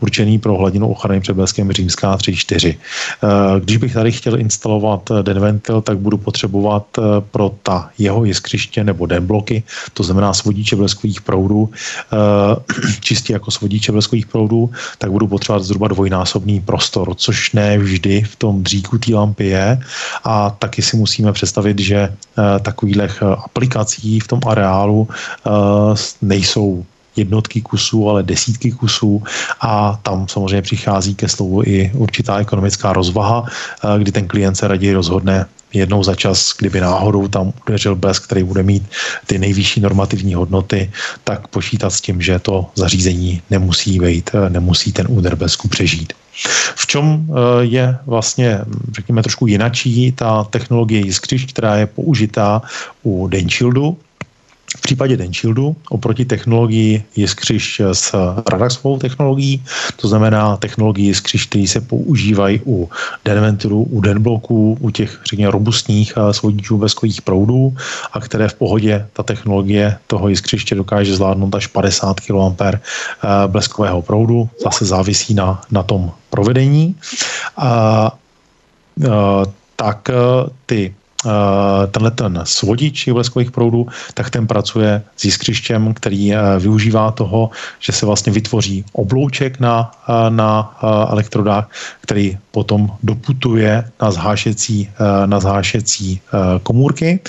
určený 0.00 0.38
pro 0.38 0.58
hladinu 0.58 0.90
ochrany 0.90 1.20
před 1.20 1.32
bleskem 1.32 1.72
římská 1.72 2.16
3.4. 2.16 2.74
Uh, 2.74 3.60
když 3.60 3.76
bych 3.76 3.94
tady 3.94 4.12
chtěl 4.12 4.40
instalovat 4.40 5.10
den 5.22 5.40
ventil, 5.40 5.80
tak 5.80 5.98
budu 5.98 6.18
potřebovat 6.18 6.98
uh, 6.98 7.04
pro 7.30 7.54
ta 7.62 7.90
jeho 7.98 8.24
jiskřiště 8.24 8.84
nebo 8.84 9.06
den 9.06 9.26
bloky, 9.26 9.62
to 9.94 10.02
znamená 10.02 10.34
svodiče 10.34 10.76
bleskových 10.76 11.20
proudů, 11.20 11.70
čistě 13.00 13.32
jako 13.32 13.50
svodiče 13.50 13.92
bleskových 13.92 14.26
proudů, 14.26 14.70
tak 14.98 15.10
budu 15.10 15.26
potřebovat 15.26 15.62
zhruba 15.62 15.88
dvojnásobný 15.88 16.60
prostor, 16.60 17.14
což 17.14 17.52
ne 17.52 17.78
vždy 17.78 18.22
v 18.22 18.36
tom 18.36 18.62
dříku 18.62 18.98
té 18.98 19.14
lampy 19.14 19.46
je 19.46 19.78
a 20.24 20.50
taky 20.50 20.82
si 20.82 20.96
musíme 20.96 21.32
představit, 21.32 21.78
že 21.78 22.08
takových 22.62 23.22
aplikací 23.22 24.20
v 24.20 24.26
tom 24.26 24.40
areálu 24.46 24.71
reálu 24.72 25.08
eh, 25.08 25.50
nejsou 26.22 26.84
jednotky 27.16 27.60
kusů, 27.60 28.08
ale 28.08 28.22
desítky 28.22 28.72
kusů 28.72 29.22
a 29.60 30.00
tam 30.02 30.28
samozřejmě 30.28 30.62
přichází 30.62 31.14
ke 31.14 31.28
slovu 31.28 31.62
i 31.62 31.92
určitá 31.94 32.40
ekonomická 32.40 32.92
rozvaha, 32.92 33.44
eh, 33.44 33.98
kdy 34.00 34.10
ten 34.12 34.24
klient 34.28 34.56
se 34.56 34.68
raději 34.68 34.96
rozhodne 34.96 35.46
jednou 35.72 36.04
za 36.04 36.14
čas, 36.14 36.52
kdyby 36.58 36.80
náhodou 36.80 37.28
tam 37.28 37.52
udeřil 37.68 37.96
blesk, 37.96 38.24
který 38.24 38.44
bude 38.44 38.62
mít 38.62 38.84
ty 39.26 39.38
nejvyšší 39.38 39.80
normativní 39.80 40.34
hodnoty, 40.34 40.92
tak 41.24 41.48
počítat 41.48 41.90
s 41.90 42.00
tím, 42.00 42.20
že 42.20 42.38
to 42.38 42.68
zařízení 42.76 43.40
nemusí 43.50 44.00
vejít, 44.00 44.30
eh, 44.32 44.50
nemusí 44.50 44.92
ten 44.92 45.06
úder 45.08 45.36
blesku 45.36 45.68
přežít. 45.68 46.12
V 46.74 46.86
čem 46.86 47.28
je 47.60 47.96
vlastně, 48.08 48.64
řekněme, 48.96 49.22
trošku 49.22 49.46
jinačí 49.46 50.12
ta 50.16 50.44
technologie 50.48 51.04
jiskřišť, 51.04 51.52
která 51.52 51.76
je 51.76 51.86
použitá 51.86 52.62
u 53.04 53.28
Denchildu, 53.28 54.00
v 54.76 54.80
případě 54.80 55.16
Denshieldu 55.16 55.76
oproti 55.88 56.24
technologii 56.24 57.04
jiskřiš 57.16 57.80
s 57.92 58.14
Radaxovou 58.50 58.98
technologií, 58.98 59.64
to 59.96 60.08
znamená 60.08 60.56
technologii 60.56 61.06
jiskřiš, 61.06 61.46
které 61.46 61.66
se 61.66 61.80
používají 61.80 62.60
u 62.66 62.90
Denventurů, 63.24 63.82
u 63.82 64.00
Denbloků, 64.00 64.78
u 64.80 64.90
těch, 64.90 65.20
řekněme, 65.30 65.50
robustních 65.50 66.12
eh, 66.16 66.32
svodíčů 66.32 66.78
bezkových 66.78 67.22
proudů 67.22 67.76
a 68.12 68.20
které 68.20 68.48
v 68.48 68.54
pohodě 68.54 69.06
ta 69.12 69.22
technologie 69.22 69.98
toho 70.06 70.28
jiskřiště 70.28 70.74
dokáže 70.74 71.14
zvládnout 71.14 71.54
až 71.54 71.66
50 71.66 72.20
kA 72.20 72.54
eh, 72.62 72.78
bleskového 73.46 74.02
proudu. 74.02 74.48
Zase 74.64 74.84
závisí 74.84 75.34
na, 75.34 75.60
na 75.70 75.82
tom 75.82 76.12
provedení. 76.30 76.96
A, 77.56 77.66
a, 77.66 78.12
tak 79.76 80.10
ty 80.66 80.94
tenhle 81.90 82.10
ten 82.10 82.40
svodič 82.44 83.08
bleskových 83.12 83.50
proudů, 83.50 83.86
tak 84.14 84.30
ten 84.30 84.46
pracuje 84.46 85.02
s 85.16 85.24
jiskřištěm, 85.24 85.94
který 85.94 86.32
využívá 86.58 87.10
toho, 87.10 87.50
že 87.80 87.92
se 87.92 88.06
vlastně 88.06 88.32
vytvoří 88.32 88.84
oblouček 88.92 89.60
na, 89.60 89.90
na 90.28 90.76
elektrodách, 91.10 91.70
který 92.00 92.38
potom 92.50 92.90
doputuje 93.02 93.84
na 94.02 94.10
zhášecí, 94.10 94.90
na 95.26 95.40
zhášecí 95.40 96.20
komůrky, 96.62 97.20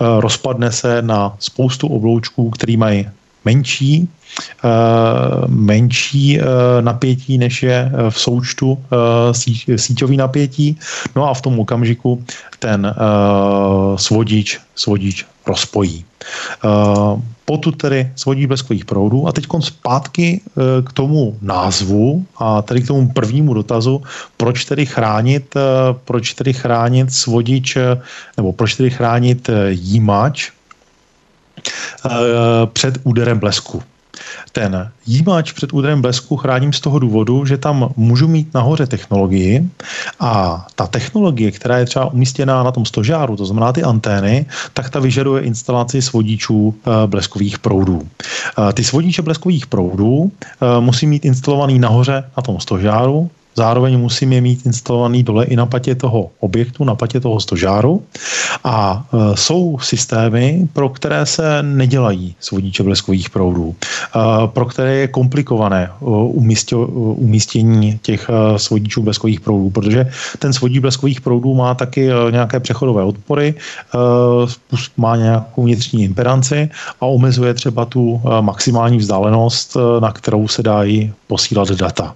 rozpadne 0.00 0.72
se 0.72 1.02
na 1.02 1.36
spoustu 1.38 1.86
obloučků, 1.88 2.50
který 2.50 2.76
mají 2.76 3.08
menší 3.44 4.08
menší 5.46 6.38
napětí, 6.80 7.38
než 7.38 7.62
je 7.62 7.92
v 8.10 8.20
součtu 8.20 8.78
síťový 9.76 10.16
napětí. 10.16 10.78
No 11.16 11.28
a 11.28 11.34
v 11.34 11.42
tom 11.42 11.60
okamžiku 11.60 12.24
ten 12.58 12.94
svodič, 13.96 14.60
svodič 14.74 15.26
rozpojí. 15.46 16.04
Potud 17.44 17.76
tedy 17.76 18.12
svodí 18.16 18.46
bleskových 18.46 18.84
proudů. 18.84 19.28
A 19.28 19.32
teď 19.32 19.46
zpátky 19.60 20.40
k 20.84 20.92
tomu 20.92 21.36
názvu 21.42 22.26
a 22.36 22.62
tedy 22.62 22.82
k 22.82 22.86
tomu 22.86 23.12
prvnímu 23.12 23.54
dotazu, 23.54 24.02
proč 24.36 24.64
tedy 24.64 24.86
chránit, 24.86 25.56
proč 26.04 26.34
tedy 26.34 26.52
chránit 26.52 27.12
svodič, 27.12 27.78
nebo 28.36 28.52
proč 28.52 28.74
tedy 28.74 28.90
chránit 28.90 29.50
jímač 29.68 30.50
před 32.72 32.98
úderem 33.04 33.38
blesku 33.38 33.82
ten 34.52 34.90
jímač 35.06 35.52
před 35.52 35.72
úderem 35.72 36.02
blesku 36.02 36.36
chráním 36.36 36.72
z 36.72 36.80
toho 36.80 36.98
důvodu, 36.98 37.46
že 37.46 37.56
tam 37.56 37.92
můžu 37.96 38.28
mít 38.28 38.54
nahoře 38.54 38.86
technologii 38.86 39.70
a 40.20 40.66
ta 40.74 40.86
technologie, 40.86 41.50
která 41.50 41.78
je 41.78 41.86
třeba 41.86 42.12
umístěná 42.12 42.62
na 42.62 42.72
tom 42.72 42.84
stožáru, 42.84 43.36
to 43.36 43.46
znamená 43.46 43.72
ty 43.72 43.82
antény, 43.82 44.46
tak 44.72 44.90
ta 44.90 45.00
vyžaduje 45.00 45.42
instalaci 45.42 46.02
svodíčů 46.02 46.74
eh, 46.74 47.06
bleskových 47.06 47.58
proudů. 47.58 48.02
Eh, 48.02 48.72
ty 48.72 48.84
svodíče 48.84 49.22
bleskových 49.22 49.66
proudů 49.66 50.32
eh, 50.32 50.80
musí 50.80 51.06
mít 51.06 51.24
instalovaný 51.24 51.78
nahoře 51.78 52.24
na 52.36 52.42
tom 52.42 52.60
stožáru, 52.60 53.30
Zároveň 53.58 53.98
musím 53.98 54.32
je 54.32 54.40
mít 54.40 54.66
instalovaný 54.66 55.22
dole 55.22 55.44
i 55.44 55.56
na 55.56 55.66
patě 55.66 55.94
toho 55.94 56.30
objektu, 56.40 56.84
na 56.84 56.94
patě 56.94 57.20
toho 57.20 57.40
stožáru. 57.40 58.02
A 58.64 59.02
e, 59.02 59.36
jsou 59.36 59.78
systémy, 59.82 60.68
pro 60.72 60.88
které 60.88 61.26
se 61.26 61.62
nedělají 61.62 62.34
svodiče 62.40 62.82
bleskových 62.82 63.30
proudů, 63.30 63.74
e, 63.74 63.78
pro 64.46 64.64
které 64.64 64.94
je 64.94 65.08
komplikované 65.08 65.82
e, 65.82 65.90
umístění 67.18 67.98
těch 68.02 68.30
e, 68.30 68.58
svodičů 68.58 69.02
bleskových 69.02 69.40
proudů, 69.40 69.70
protože 69.70 70.06
ten 70.38 70.52
svodíč 70.52 70.78
bleskových 70.78 71.20
proudů 71.20 71.54
má 71.54 71.74
taky 71.74 72.10
e, 72.10 72.14
nějaké 72.30 72.60
přechodové 72.60 73.02
odpory, 73.02 73.54
e, 73.54 73.98
má 74.96 75.16
nějakou 75.16 75.62
vnitřní 75.62 76.04
impedanci 76.04 76.70
a 77.00 77.06
omezuje 77.06 77.54
třeba 77.54 77.84
tu 77.84 78.22
e, 78.22 78.42
maximální 78.42 78.98
vzdálenost, 78.98 79.76
e, 79.76 80.00
na 80.00 80.12
kterou 80.12 80.48
se 80.48 80.62
dají 80.62 81.12
posílat 81.26 81.68
data. 81.74 82.14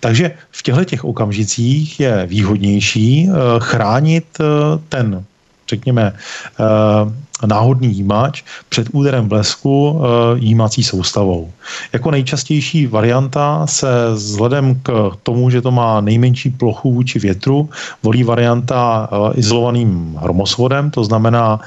Takže 0.00 0.30
v 0.50 0.62
těchto 0.62 0.84
těch 0.84 1.04
okamžicích 1.04 2.00
je 2.00 2.26
výhodnější 2.26 3.28
eh, 3.28 3.32
chránit 3.58 4.26
eh, 4.40 4.44
ten, 4.88 5.24
řekněme, 5.68 6.12
eh, 6.60 6.64
náhodný 7.46 7.94
jímač 7.96 8.42
před 8.68 8.88
úderem 8.92 9.28
blesku 9.28 10.00
jímací 10.34 10.82
soustavou. 10.82 11.50
Jako 11.92 12.10
nejčastější 12.10 12.86
varianta 12.86 13.66
se 13.66 13.88
vzhledem 14.14 14.80
k 14.82 15.12
tomu, 15.22 15.50
že 15.50 15.62
to 15.62 15.70
má 15.70 16.00
nejmenší 16.00 16.50
plochu 16.50 16.92
vůči 16.92 17.18
větru, 17.18 17.68
volí 18.02 18.22
varianta 18.22 19.08
izolovaným 19.34 20.18
hromosvodem, 20.20 20.90
to 20.90 21.04
znamená 21.04 21.60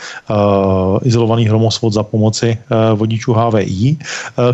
izolovaný 1.01 1.45
hromosvod 1.45 1.93
za 1.93 2.03
pomoci 2.03 2.57
vodičů 2.95 3.33
HVI, 3.33 3.97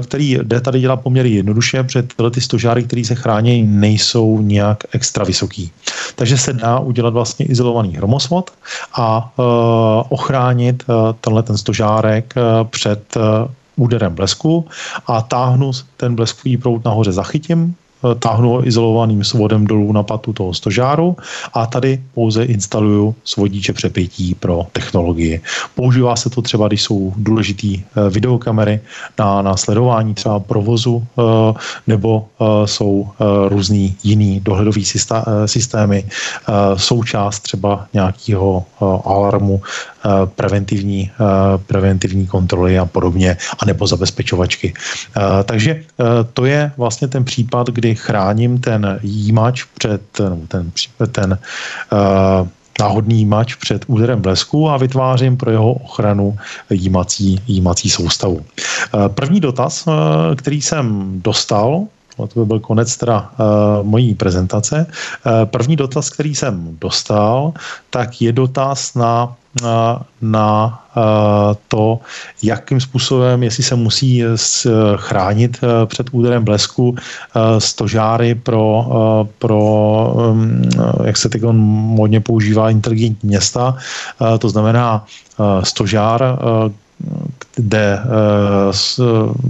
který 0.03 0.37
jde 0.43 0.61
tady 0.61 0.79
dělat 0.79 1.01
poměrně 1.01 1.31
jednoduše, 1.31 1.83
protože 1.83 2.03
tyhle 2.03 2.31
ty 2.31 2.41
stožáry, 2.41 2.83
které 2.83 3.03
se 3.05 3.15
chrání, 3.15 3.63
nejsou 3.63 4.41
nějak 4.41 4.83
extra 4.91 5.25
vysoký. 5.25 5.71
Takže 6.15 6.37
se 6.37 6.53
dá 6.53 6.79
udělat 6.79 7.13
vlastně 7.13 7.45
izolovaný 7.45 7.95
hromosvod 7.95 8.51
a 8.97 9.31
ochránit 10.09 10.83
tenhle 11.13 11.43
ten 11.43 11.57
stožárek 11.57 12.33
před 12.69 13.17
úderem 13.75 14.15
blesku 14.15 14.67
a 15.07 15.21
táhnu 15.21 15.71
ten 15.97 16.15
bleskový 16.15 16.57
proud 16.57 16.85
nahoře 16.85 17.11
zachytím, 17.11 17.75
Eh, 17.99 18.15
táhnu 18.15 18.49
ho 18.49 18.67
izolovaným 18.67 19.23
svodem 19.23 19.67
dolů 19.67 19.91
na 19.91 20.03
patu 20.03 20.33
toho 20.33 20.53
stožáru 20.53 21.17
a 21.53 21.65
tady 21.65 22.03
pouze 22.13 22.43
instaluju 22.43 23.15
svodíče 23.23 23.73
přepětí 23.73 24.35
pro 24.35 24.67
technologii. 24.71 25.41
Používá 25.75 26.15
se 26.15 26.29
to 26.29 26.41
třeba, 26.41 26.67
když 26.67 26.83
jsou 26.83 27.13
důležitý 27.17 27.83
eh, 27.83 28.09
videokamery 28.09 28.79
na, 29.19 29.41
na 29.41 29.57
sledování 29.57 30.13
třeba 30.13 30.39
provozu 30.39 31.03
eh, 31.03 31.21
nebo 31.87 32.25
jsou 32.65 33.09
různý 33.47 33.95
jiný 34.03 34.39
dohledový 34.39 34.85
systémy, 35.45 36.05
součást 36.77 37.39
třeba 37.39 37.85
nějakého 37.93 38.63
alarmu 39.05 39.61
Eh, 39.98 39.98
preventivní, 40.25 41.11
eh, 41.11 41.57
preventivní 41.57 42.27
kontroly 42.27 42.79
a 42.79 42.85
podobně, 42.85 43.37
anebo 43.59 43.87
zabezpečovačky. 43.87 44.73
Eh, 44.73 45.43
takže 45.43 45.83
to 46.33 46.45
je 46.45 46.71
vlastně 46.77 47.07
ten 47.07 47.23
případ, 47.23 47.67
kdy 47.67 47.95
chráním 47.95 48.59
ten 48.59 48.99
jímač 49.03 49.63
před 49.63 50.01
ten, 50.47 50.71
ten 51.11 51.37
náhodný 52.79 53.17
jímač 53.17 53.55
před 53.55 53.85
úderem 53.87 54.21
blesku 54.21 54.69
a 54.69 54.77
vytvářím 54.77 55.37
pro 55.37 55.51
jeho 55.51 55.73
ochranu 55.73 56.37
jímací, 56.69 57.41
jímací 57.47 57.89
soustavu. 57.89 58.45
První 59.07 59.39
dotaz, 59.39 59.85
který 60.35 60.61
jsem 60.61 61.11
dostal, 61.21 61.87
to 62.27 62.39
by 62.39 62.45
byl 62.45 62.59
konec 62.59 62.97
teda 62.97 63.29
uh, 63.39 63.87
mojí 63.87 64.15
prezentace. 64.15 64.85
Uh, 64.85 65.31
první 65.45 65.75
dotaz, 65.75 66.09
který 66.09 66.35
jsem 66.35 66.77
dostal, 66.81 67.53
tak 67.89 68.21
je 68.21 68.31
dotaz 68.31 68.95
na 68.95 69.35
na 70.21 70.83
to, 71.67 71.99
jakým 72.43 72.81
způsobem, 72.81 73.43
jestli 73.43 73.63
se 73.63 73.75
musí 73.75 74.23
chránit 74.95 75.57
před 75.85 76.07
úderem 76.11 76.43
blesku 76.43 76.95
stožáry 77.57 78.35
pro, 78.35 78.85
pro 79.37 80.13
jak 81.03 81.17
se 81.17 81.29
teď 81.29 81.41
modně 81.51 82.21
používá, 82.21 82.69
inteligentní 82.69 83.29
města. 83.29 83.77
To 84.39 84.49
znamená 84.49 85.05
stožár, 85.63 86.39
kde, 87.55 87.99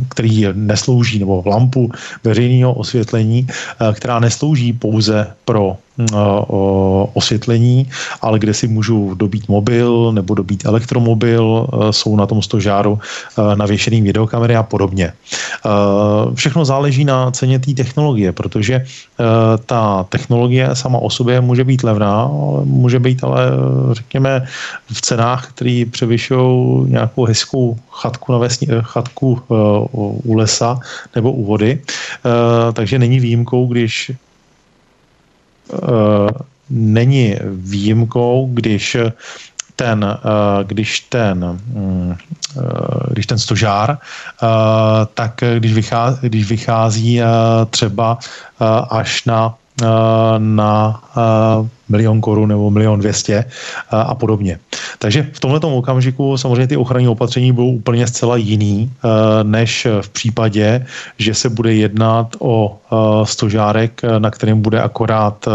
který 0.10 0.46
neslouží, 0.54 1.20
nebo 1.20 1.44
lampu 1.46 1.92
veřejného 2.24 2.74
osvětlení, 2.74 3.48
která 3.94 4.20
neslouží 4.20 4.74
pouze 4.74 5.28
pro 5.46 5.78
osvětlení, 7.14 7.90
ale 8.22 8.40
kde 8.40 8.54
si 8.54 8.68
můžu 8.68 9.14
dobít 9.14 9.48
mobil 9.48 10.12
nebo 10.12 10.36
dobít 10.36 10.66
elektromobil, 10.66 11.68
jsou 11.92 12.16
na 12.16 12.26
tom 12.26 12.42
stožáru 12.42 13.00
navěšený 13.56 14.02
videokamery 14.02 14.56
a 14.56 14.64
podobně. 14.64 15.14
Všechno 16.34 16.66
záleží 16.66 17.06
na 17.06 17.32
ceně 17.32 17.60
té 17.60 17.74
technologie, 17.74 18.32
protože 18.32 18.86
ta 19.66 20.06
technologie 20.10 20.70
sama 20.74 21.00
o 21.00 21.10
sobě 21.10 21.42
může 21.42 21.64
být 21.64 21.84
levná, 21.84 22.30
může 22.64 23.00
být 23.00 23.24
ale 23.24 23.42
řekněme 23.92 24.48
v 24.94 25.02
cenách, 25.02 25.50
které 25.50 25.84
převyšují 25.92 26.90
nějakou 26.92 27.26
hezkou 27.26 27.78
chatku, 27.92 28.32
na 28.32 28.38
vesni, 28.38 28.68
chatku 28.82 29.42
u 30.24 30.34
lesa 30.36 30.80
nebo 31.16 31.32
u 31.32 31.46
vody. 31.46 31.82
Takže 32.74 33.00
není 33.00 33.20
výjimkou, 33.20 33.68
když 33.68 34.12
Eh, 34.12 34.29
není 36.70 37.36
výjimkou, 37.52 38.50
když 38.54 38.98
ten, 39.76 40.04
eh, 40.04 40.64
když 40.64 41.00
ten, 41.00 41.60
mm, 41.74 42.16
eh, 42.58 42.62
když 43.12 43.26
ten 43.26 43.40
stožár, 43.40 43.98
tak 45.14 45.44
když 45.60 45.74
vychází, 45.74 46.18
když 46.22 46.50
vychází 46.50 47.22
třeba 47.70 48.18
až 48.90 49.26
na 49.26 49.56
na 50.38 51.02
milion 51.90 52.22
korun 52.22 52.50
nebo 52.50 52.72
milion 52.72 53.00
dvěstě 53.00 53.46
a 53.92 54.16
podobně. 54.16 54.60
Takže 55.00 55.30
v 55.34 55.40
tomto 55.40 55.76
okamžiku 55.76 56.38
samozřejmě 56.38 56.68
ty 56.68 56.78
ochranní 56.78 57.08
opatření 57.08 57.52
budou 57.52 57.70
úplně 57.70 58.08
zcela 58.08 58.36
jiný, 58.36 58.92
než 59.44 59.88
v 60.02 60.10
případě, 60.10 60.86
že 61.18 61.34
se 61.34 61.50
bude 61.50 61.74
jednat 61.74 62.36
o 62.40 62.78
stožárek, 63.24 64.02
na 64.20 64.32
kterém 64.32 64.62
bude 64.62 64.82
akorát 64.82 65.48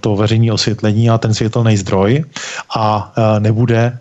to 0.00 0.16
veřejné 0.16 0.52
osvětlení 0.52 1.10
a 1.10 1.18
ten 1.18 1.34
světelný 1.34 1.76
zdroj 1.76 2.24
a 2.76 3.12
nebude, 3.38 3.98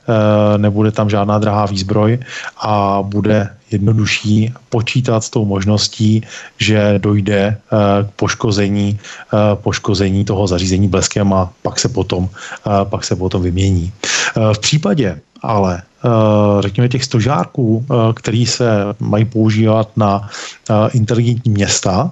nebude 0.57 0.91
tam 0.91 1.09
žádná 1.09 1.39
drahá 1.39 1.65
výzbroj 1.65 2.19
a 2.61 2.99
bude 3.01 3.49
jednodušší 3.73 4.53
počítat 4.69 5.23
s 5.23 5.29
tou 5.29 5.45
možností, 5.45 6.21
že 6.57 6.97
dojde 6.97 7.41
eh, 7.41 7.57
k 8.03 8.09
poškození, 8.15 8.99
eh, 8.99 9.37
poškození 9.55 10.25
toho 10.25 10.47
zařízení 10.47 10.87
bleskem 10.87 11.33
a 11.33 11.49
pak 11.61 11.79
se 11.79 11.89
potom, 11.89 12.29
eh, 12.29 12.69
pak 12.85 13.03
se 13.03 13.15
potom 13.15 13.41
vymění. 13.41 13.91
V 14.53 14.59
případě 14.59 15.21
ale 15.43 15.81
řekněme 16.59 16.89
těch 16.89 17.03
stožárků, 17.03 17.85
který 18.15 18.45
se 18.45 18.95
mají 18.99 19.25
používat 19.25 19.91
na 19.95 20.27
inteligentní 20.93 21.51
města 21.51 22.11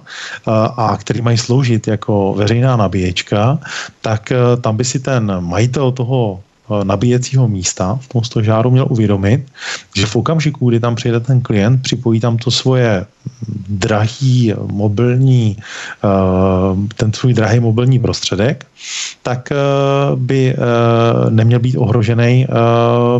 a 0.76 0.96
který 1.00 1.20
mají 1.20 1.38
sloužit 1.38 1.88
jako 1.88 2.34
veřejná 2.36 2.76
nabíječka, 2.76 3.58
tak 4.00 4.32
tam 4.60 4.76
by 4.76 4.84
si 4.84 5.00
ten 5.00 5.40
majitel 5.40 5.92
toho 5.92 6.40
nabíjecího 6.84 7.48
místa 7.48 7.98
v 8.00 8.08
tom 8.08 8.24
stožáru 8.24 8.70
měl 8.70 8.86
uvědomit, 8.90 9.46
že 9.96 10.06
v 10.06 10.16
okamžiku, 10.16 10.68
kdy 10.68 10.80
tam 10.80 10.94
přijede 10.94 11.20
ten 11.20 11.40
klient, 11.40 11.82
připojí 11.82 12.20
tam 12.20 12.36
to 12.36 12.50
svoje 12.50 13.06
drahý 13.68 14.54
mobilní, 14.66 15.56
eh, 15.56 16.08
ten 16.96 17.12
svůj 17.12 17.34
drahý 17.34 17.60
mobilní 17.60 17.98
prostředek, 17.98 18.66
tak 19.22 19.52
eh, 19.52 19.56
by 20.16 20.56
neměl 21.28 21.58
být 21.58 21.76
ohrožený 21.76 22.46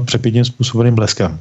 přepětním 0.04 0.44
způsobeným 0.44 0.94
bleskem. 0.94 1.38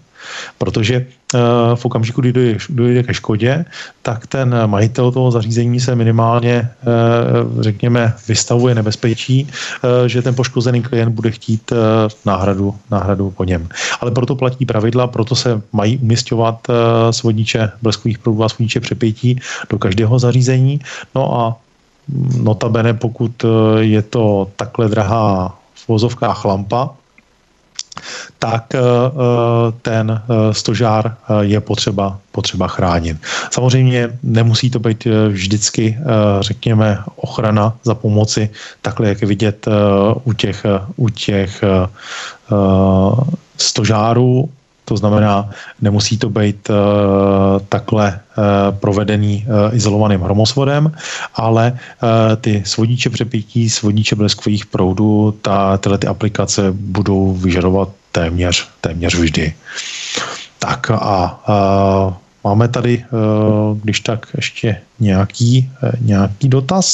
Protože 0.58 0.96
eh, 0.96 1.40
v 1.76 1.86
okamžiku, 1.86 2.22
kdy 2.22 2.58
dojde, 2.70 3.04
ke 3.04 3.14
škodě, 3.14 3.66
tak 4.02 4.28
ten 4.28 4.56
majitel 4.66 5.12
toho 5.12 5.32
zařízení 5.32 5.80
se 5.80 5.96
minimálně, 5.96 6.54
eh, 6.54 6.86
řekněme, 7.60 8.14
vystavuje 8.28 8.76
nebezpečí, 8.76 9.48
eh, 9.48 10.10
že 10.10 10.22
ten 10.22 10.36
poškozený 10.36 10.82
klient 10.82 11.10
bude 11.10 11.32
chtít 11.32 11.74
náhradu, 12.26 12.76
náhradu 12.92 13.32
po 13.32 13.44
něm. 13.44 13.70
Ale 14.02 14.12
proto 14.12 14.36
platí 14.36 14.66
pravidla, 14.66 15.08
proto 15.08 15.36
se 15.36 15.62
mají 15.74 15.98
umistovat 15.98 16.68
svodniče 17.12 17.72
bleskových 17.82 18.20
proudů 18.20 18.44
a 18.44 18.50
svodniče 18.52 18.80
přepětí 18.80 19.40
do 19.70 19.80
každého 19.80 20.20
zařízení. 20.20 20.80
No 21.16 21.22
a 21.40 21.56
notabene, 22.38 22.94
pokud 22.94 23.32
je 23.80 24.02
to 24.02 24.48
takhle 24.56 24.90
drahá 24.90 25.56
v 25.76 25.88
vozovkách 25.88 26.46
lampa, 26.46 26.90
tak 28.40 28.76
eh, 28.76 28.80
eh, 28.80 29.72
ten 29.82 30.08
eh, 30.12 30.54
stožár 30.54 31.18
je 31.42 31.60
potřeba, 31.62 32.20
potřeba 32.32 32.68
chránit. 32.68 33.18
Samozřejmě 33.52 34.20
nemusí 34.24 34.70
to 34.70 34.80
být 34.80 35.08
vždycky, 35.30 35.98
řekněme, 36.40 36.98
ochrana 37.16 37.74
za 37.84 37.96
pomoci, 37.96 38.50
takhle, 38.82 39.08
jak 39.08 39.22
je 39.22 39.28
vidět 39.28 39.68
u 40.24 40.34
těch, 40.34 40.66
u 40.96 41.10
těch 41.10 41.64
stožárů, 43.58 44.50
to 44.86 44.98
znamená, 44.98 45.50
nemusí 45.82 46.18
to 46.18 46.30
být 46.30 46.70
uh, 46.70 46.76
takhle 47.70 48.20
uh, 48.38 48.44
provedený 48.80 49.46
uh, 49.48 49.76
izolovaným 49.76 50.22
hromosvodem, 50.22 50.92
ale 51.36 51.80
ty 52.42 52.64
svodíče 52.66 53.10
přepětí, 53.10 53.70
svodíče 53.70 54.16
bleskových 54.16 54.66
proudů, 54.66 55.38
ta, 55.42 55.78
tyhle 55.78 55.98
ty 55.98 56.08
aplikace 56.08 56.72
budou 56.72 57.34
vyžadovat 57.34 57.90
téměř, 58.12 58.68
téměř 58.82 59.16
vždy. 59.16 59.54
Tak 60.60 60.92
a 60.92 61.40
máme 62.44 62.68
tady, 62.68 63.06
když 63.84 64.00
tak 64.00 64.26
ještě 64.36 64.82
nějaký, 65.00 65.70
nějaký 66.00 66.50
dotaz. 66.50 66.88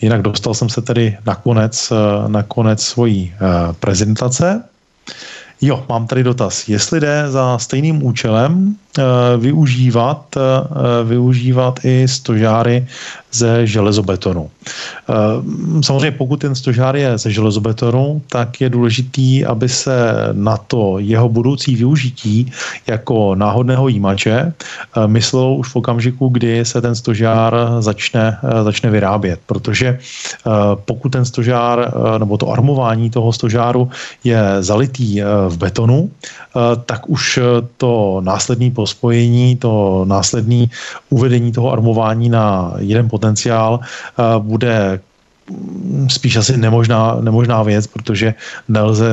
Jinak 0.00 0.22
dostal 0.22 0.54
jsem 0.54 0.68
se 0.68 0.82
tedy 0.82 1.18
nakonec, 1.26 1.92
nakonec 2.26 2.82
svojí 2.82 3.34
prezentace. 3.80 4.64
Jo, 5.60 5.84
mám 5.88 6.06
tady 6.06 6.22
dotaz. 6.22 6.68
Jestli 6.68 7.00
jde 7.00 7.24
za 7.28 7.58
stejným 7.58 8.02
účelem 8.02 8.76
využívat, 9.38 10.36
využívat 11.04 11.80
i 11.84 12.08
stožáry 12.08 12.86
ze 13.36 13.66
železobetonu. 13.66 14.48
Eh, 14.48 15.14
samozřejmě 15.84 16.16
pokud 16.16 16.40
ten 16.40 16.54
stožár 16.54 16.96
je 16.96 17.18
ze 17.18 17.30
železobetonu, 17.30 18.22
tak 18.28 18.60
je 18.60 18.68
důležitý, 18.70 19.44
aby 19.44 19.68
se 19.68 19.96
na 20.32 20.56
to 20.56 20.98
jeho 20.98 21.28
budoucí 21.28 21.76
využití 21.76 22.52
jako 22.86 23.34
náhodného 23.34 23.88
jímače 23.88 24.36
eh, 24.36 25.06
myslelo 25.06 25.54
už 25.56 25.68
v 25.68 25.76
okamžiku, 25.76 26.28
kdy 26.28 26.64
se 26.64 26.80
ten 26.80 26.94
stožár 26.94 27.52
začne, 27.84 28.38
eh, 28.40 28.64
začne 28.64 28.90
vyrábět, 28.90 29.40
protože 29.46 29.98
pokud 30.84 31.08
ten 31.08 31.24
stožár 31.24 31.92
nebo 32.18 32.38
to 32.38 32.50
armování 32.50 33.10
toho 33.10 33.32
stožáru 33.32 33.90
je 34.24 34.38
zalitý 34.60 35.20
v 35.48 35.56
betonu, 35.58 36.10
tak 36.86 37.10
už 37.10 37.38
to 37.76 38.20
následné 38.24 38.70
pospojení, 38.70 38.85
to 39.58 40.04
následné 40.08 40.66
uvedení 41.10 41.52
toho 41.52 41.72
armování 41.72 42.28
na 42.28 42.74
jeden 42.78 43.08
potenciál 43.08 43.80
eh, 43.82 44.22
bude 44.38 45.00
spíš 46.08 46.36
asi 46.36 46.56
nemožná, 46.58 47.16
nemožná 47.20 47.62
věc, 47.62 47.86
protože 47.86 48.34
nelze 48.68 49.06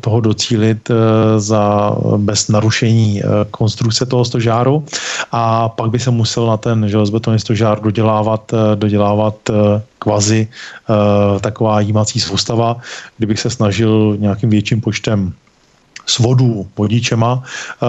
toho 0.00 0.20
docílit 0.20 0.90
eh, 0.90 0.94
za, 1.40 1.92
bez 2.16 2.48
narušení 2.48 3.20
eh, 3.20 3.26
konstrukce 3.50 4.06
toho 4.06 4.24
stožáru. 4.24 4.84
A 5.32 5.68
pak 5.68 5.90
by 5.90 5.98
se 5.98 6.10
musel 6.10 6.46
na 6.46 6.56
ten 6.56 6.88
železbetonový 6.88 7.40
stožár 7.40 7.80
dodělávat, 7.80 8.52
dodělávat 8.74 9.36
kvazi 9.98 10.48
taková 11.40 11.80
jímací 11.80 12.20
soustava, 12.20 12.76
kdybych 13.18 13.40
se 13.40 13.50
snažil 13.50 14.16
nějakým 14.20 14.50
větším 14.50 14.80
počtem 14.80 15.32
svodů 16.06 16.66
vodičema 16.78 17.42
eh, 17.42 17.86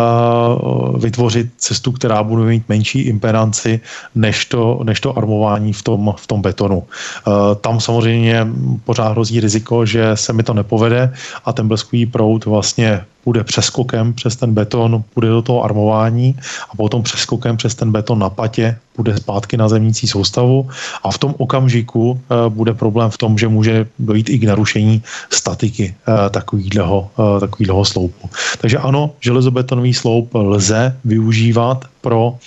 vytvořit 0.97 1.47
cestu, 1.57 1.91
která 1.91 2.23
bude 2.23 2.43
mít 2.43 2.69
menší 2.69 3.01
impedanci 3.01 3.79
než 4.15 4.45
to, 4.45 4.79
než 4.83 4.99
to 4.99 5.17
armování 5.17 5.73
v 5.73 5.81
tom, 5.81 6.13
v 6.17 6.27
tom 6.27 6.41
betonu. 6.41 6.83
Eh, 6.83 7.31
tam 7.61 7.79
samozřejmě 7.79 8.47
pořád 8.83 9.09
hrozí 9.09 9.39
riziko, 9.39 9.85
že 9.85 10.11
se 10.17 10.33
mi 10.33 10.43
to 10.43 10.53
nepovede 10.53 11.13
a 11.45 11.53
ten 11.53 11.67
bleskový 11.67 12.05
proud 12.05 12.45
vlastně 12.45 13.05
půjde 13.27 13.43
přeskokem 13.43 14.13
přes 14.13 14.35
ten 14.35 14.53
beton, 14.53 15.03
půjde 15.13 15.27
do 15.27 15.41
toho 15.41 15.63
armování 15.63 16.35
a 16.71 16.75
potom 16.75 17.03
přeskokem 17.03 17.57
přes 17.57 17.75
ten 17.75 17.91
beton 17.91 18.19
na 18.19 18.29
patě 18.29 18.77
půjde 18.95 19.17
zpátky 19.17 19.57
na 19.57 19.67
zemnící 19.67 20.07
soustavu 20.07 20.69
a 21.03 21.11
v 21.11 21.17
tom 21.17 21.35
okamžiku 21.37 22.11
uh, 22.11 22.19
bude 22.47 22.73
problém 22.73 23.11
v 23.11 23.17
tom, 23.17 23.37
že 23.37 23.47
může 23.47 23.87
dojít 23.99 24.29
i 24.29 24.39
k 24.39 24.43
narušení 24.47 25.03
statiky 25.27 25.91
uh, 25.91 26.31
takovýhleho, 26.31 27.11
uh, 27.19 27.39
takovýhleho 27.39 27.85
sloupu. 27.85 28.29
Takže 28.63 28.77
ano, 28.77 29.11
železobetonový 29.19 29.93
sloup 29.93 30.31
lze 30.31 30.95
využívat 31.03 31.85
pro, 32.01 32.39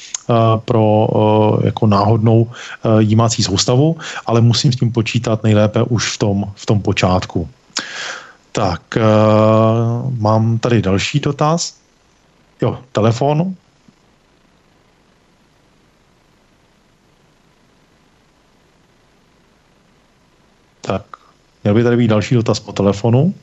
pro 0.65 1.09
jako 1.65 1.87
náhodnou 1.87 2.47
jímací 2.99 3.43
soustavu, 3.43 3.97
ale 4.27 4.41
musím 4.41 4.73
s 4.73 4.77
tím 4.77 4.93
počítat 4.93 5.45
nejlépe 5.45 5.83
už 5.83 6.17
v 6.17 6.19
tom, 6.19 6.37
v 6.55 6.67
tom 6.67 6.81
počátku. 6.81 7.49
Tak, 8.53 8.83
uh, 8.97 10.15
mám 10.21 10.59
tady 10.59 10.83
další 10.83 11.21
dotaz. 11.21 11.81
Jo, 12.63 12.83
telefon. 12.93 13.55
Tak, 20.81 21.05
měl 21.65 21.75
by 21.75 21.83
tady 21.83 21.97
být 21.97 22.09
další 22.09 22.35
dotaz 22.35 22.61
po 22.61 22.73
telefonu. 22.73 23.35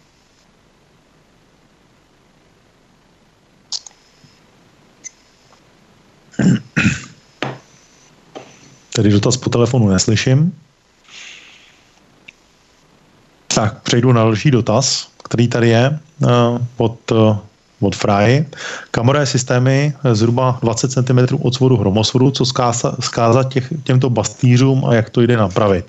Tady 8.95 9.09
dotaz 9.09 9.37
po 9.37 9.49
telefonu 9.49 9.89
neslyším. 9.89 10.66
Tak, 13.57 13.81
přejdu 13.81 14.13
na 14.13 14.23
další 14.23 14.51
dotaz, 14.51 15.07
který 15.23 15.47
tady 15.47 15.69
je 15.69 15.99
uh, 16.19 16.29
od, 16.77 17.11
uh, 17.11 17.37
od 17.79 17.95
Fry. 17.95 18.45
Kamerové 18.91 19.25
systémy 19.25 19.93
zhruba 20.13 20.59
20 20.61 20.91
cm 20.91 21.19
od 21.41 21.55
svodu 21.55 21.77
hromosvodu, 21.77 22.31
co 22.31 22.45
zkázat 22.99 23.53
těch, 23.53 23.73
těmto 23.83 24.09
bastýřům 24.09 24.85
a 24.85 24.95
jak 24.95 25.09
to 25.09 25.21
jde 25.21 25.37
napravit. 25.37 25.85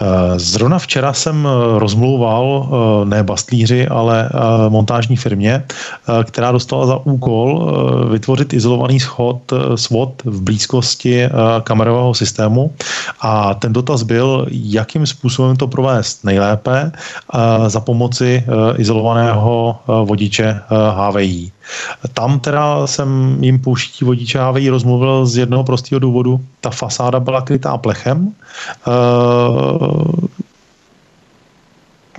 Eh, 0.00 0.38
zrovna 0.38 0.78
včera 0.78 1.12
jsem 1.12 1.48
eh, 1.48 1.78
rozmlouval 1.78 2.68
eh, 2.68 3.04
ne 3.04 3.22
bastlíři, 3.22 3.88
ale 3.88 4.30
montážní 4.68 5.16
firmě, 5.16 5.64
která 6.24 6.52
dostala 6.52 6.86
za 6.86 6.96
úkol 6.96 7.72
vytvořit 8.10 8.52
izolovaný 8.52 9.00
schod, 9.00 9.52
svod 9.74 10.22
v 10.24 10.40
blízkosti 10.40 11.28
kamerového 11.62 12.14
systému 12.14 12.72
a 13.20 13.54
ten 13.54 13.72
dotaz 13.72 14.02
byl, 14.02 14.46
jakým 14.50 15.06
způsobem 15.06 15.56
to 15.56 15.66
provést 15.66 16.24
nejlépe 16.24 16.92
za 17.66 17.80
pomoci 17.80 18.44
izolovaného 18.76 19.78
vodiče 20.04 20.60
HVI. 20.90 21.50
Tam 22.14 22.40
teda 22.40 22.86
jsem 22.86 23.38
jim 23.40 23.58
pouští 23.58 24.04
vodiče 24.04 24.38
HVI 24.38 24.68
rozmluvil 24.68 25.26
z 25.26 25.36
jednoho 25.36 25.64
prostého 25.64 25.98
důvodu. 25.98 26.40
Ta 26.60 26.70
fasáda 26.70 27.20
byla 27.20 27.40
krytá 27.40 27.78
plechem, 27.78 28.32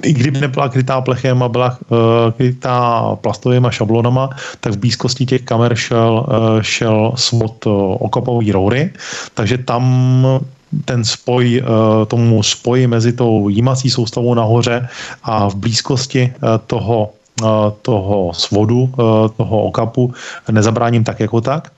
i 0.03 0.13
kdyby 0.13 0.39
nebyla 0.39 0.69
krytá 0.69 1.01
plechem 1.01 1.43
a 1.43 1.49
byla 1.49 1.77
uh, 1.89 1.97
krytá 2.37 3.15
plastovými 3.21 3.67
šablonama, 3.69 4.29
tak 4.59 4.73
v 4.73 4.77
blízkosti 4.77 5.25
těch 5.25 5.41
kamer 5.41 5.75
šel, 5.75 6.25
uh, 6.27 6.61
šel 6.61 7.13
svod 7.15 7.65
uh, 7.65 7.73
okopový 7.99 8.51
roury, 8.51 8.93
takže 9.33 9.57
tam 9.57 9.83
ten 10.85 11.03
spoj, 11.03 11.63
tomu 12.07 12.43
spoji 12.43 12.87
mezi 12.87 13.13
tou 13.13 13.49
jímací 13.49 13.89
soustavou 13.89 14.33
nahoře 14.33 14.87
a 15.23 15.49
v 15.49 15.55
blízkosti 15.55 16.33
toho 16.67 17.15
toho 17.81 18.33
svodu, 18.33 18.89
toho 19.37 19.61
okapu 19.63 20.13
nezabráním 20.51 21.03
tak 21.03 21.19
jako 21.19 21.41
tak. 21.41 21.71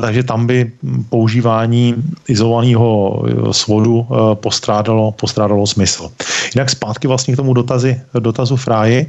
Takže 0.00 0.22
tam 0.22 0.46
by 0.46 0.72
používání 1.08 1.94
izolovaného 2.28 3.22
svodu 3.52 4.06
postrádalo, 4.34 5.12
postrádalo 5.12 5.66
smysl. 5.66 6.10
Jinak 6.54 6.70
zpátky 6.70 7.08
vlastně 7.08 7.34
k 7.34 7.36
tomu 7.36 7.54
dotazy, 7.54 8.00
dotazu 8.18 8.56
Fráji, 8.56 9.06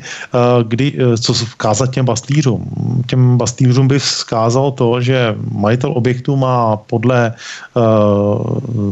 kdy, 0.64 0.94
co 1.22 1.34
vzkázat 1.34 1.92
těm 1.92 2.06
bastlířům. 2.06 2.70
Těm 3.08 3.38
bastlířům 3.38 3.88
bych 3.88 4.04
vzkázal 4.04 4.72
to, 4.72 5.02
že 5.02 5.36
majitel 5.52 5.92
objektu 5.96 6.36
má 6.36 6.78
podle 6.78 7.34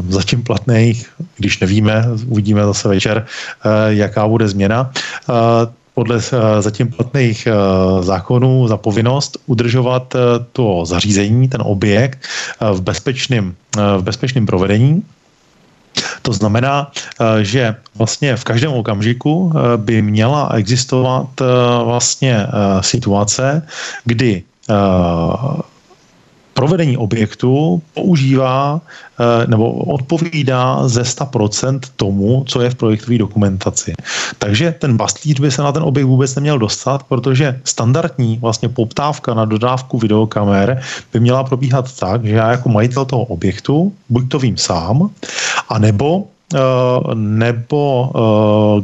zatím 0.08 0.42
platných, 0.42 1.10
když 1.36 1.60
nevíme, 1.60 2.04
uvidíme 2.26 2.64
zase 2.64 2.88
večer, 2.88 3.26
jaká 3.88 4.28
bude 4.28 4.48
změna, 4.48 4.90
podle 5.98 6.22
eh, 6.22 6.62
zatím 6.62 6.94
platných 6.94 7.46
eh, 7.46 7.52
zákonů 8.06 8.68
za 8.70 8.76
povinnost 8.76 9.38
udržovat 9.50 10.14
eh, 10.14 10.18
to 10.54 10.86
zařízení, 10.86 11.48
ten 11.50 11.58
objekt 11.64 12.22
v 12.60 12.80
bezpečném, 12.80 13.54
v 13.74 14.02
bezpečném 14.02 14.46
provedení. 14.46 15.02
To 16.22 16.32
znamená, 16.32 16.92
že 17.42 17.74
vlastně 17.98 18.36
v 18.36 18.44
každém 18.44 18.70
okamžiku 18.72 19.52
by 19.76 20.02
měla 20.02 20.54
existovat 20.54 21.26
vlastně 21.84 22.46
situace, 22.80 23.66
kdy 24.04 24.42
provedení 26.58 26.96
objektu 26.98 27.82
používá 27.94 28.80
eh, 28.82 29.46
nebo 29.46 29.72
odpovídá 29.94 30.88
ze 30.88 31.02
100% 31.02 31.80
tomu, 31.96 32.44
co 32.50 32.60
je 32.60 32.70
v 32.70 32.74
projektové 32.74 33.18
dokumentaci. 33.18 33.94
Takže 34.38 34.74
ten 34.78 34.96
bastlíř 34.98 35.40
by 35.40 35.50
se 35.50 35.62
na 35.62 35.72
ten 35.72 35.82
objekt 35.86 36.06
vůbec 36.06 36.34
neměl 36.34 36.58
dostat, 36.58 37.06
protože 37.06 37.60
standardní 37.64 38.42
vlastně 38.42 38.68
poptávka 38.68 39.34
na 39.34 39.44
dodávku 39.44 39.98
videokamer 39.98 40.82
by 41.12 41.20
měla 41.20 41.46
probíhat 41.46 41.86
tak, 41.94 42.26
že 42.26 42.34
já 42.34 42.50
jako 42.50 42.68
majitel 42.68 43.04
toho 43.04 43.22
objektu, 43.30 43.92
buď 44.10 44.28
to 44.28 44.38
vím 44.38 44.56
sám, 44.58 45.10
anebo 45.68 46.26
Uh, 46.48 47.12
nebo 47.14 48.08
uh, 48.16 48.80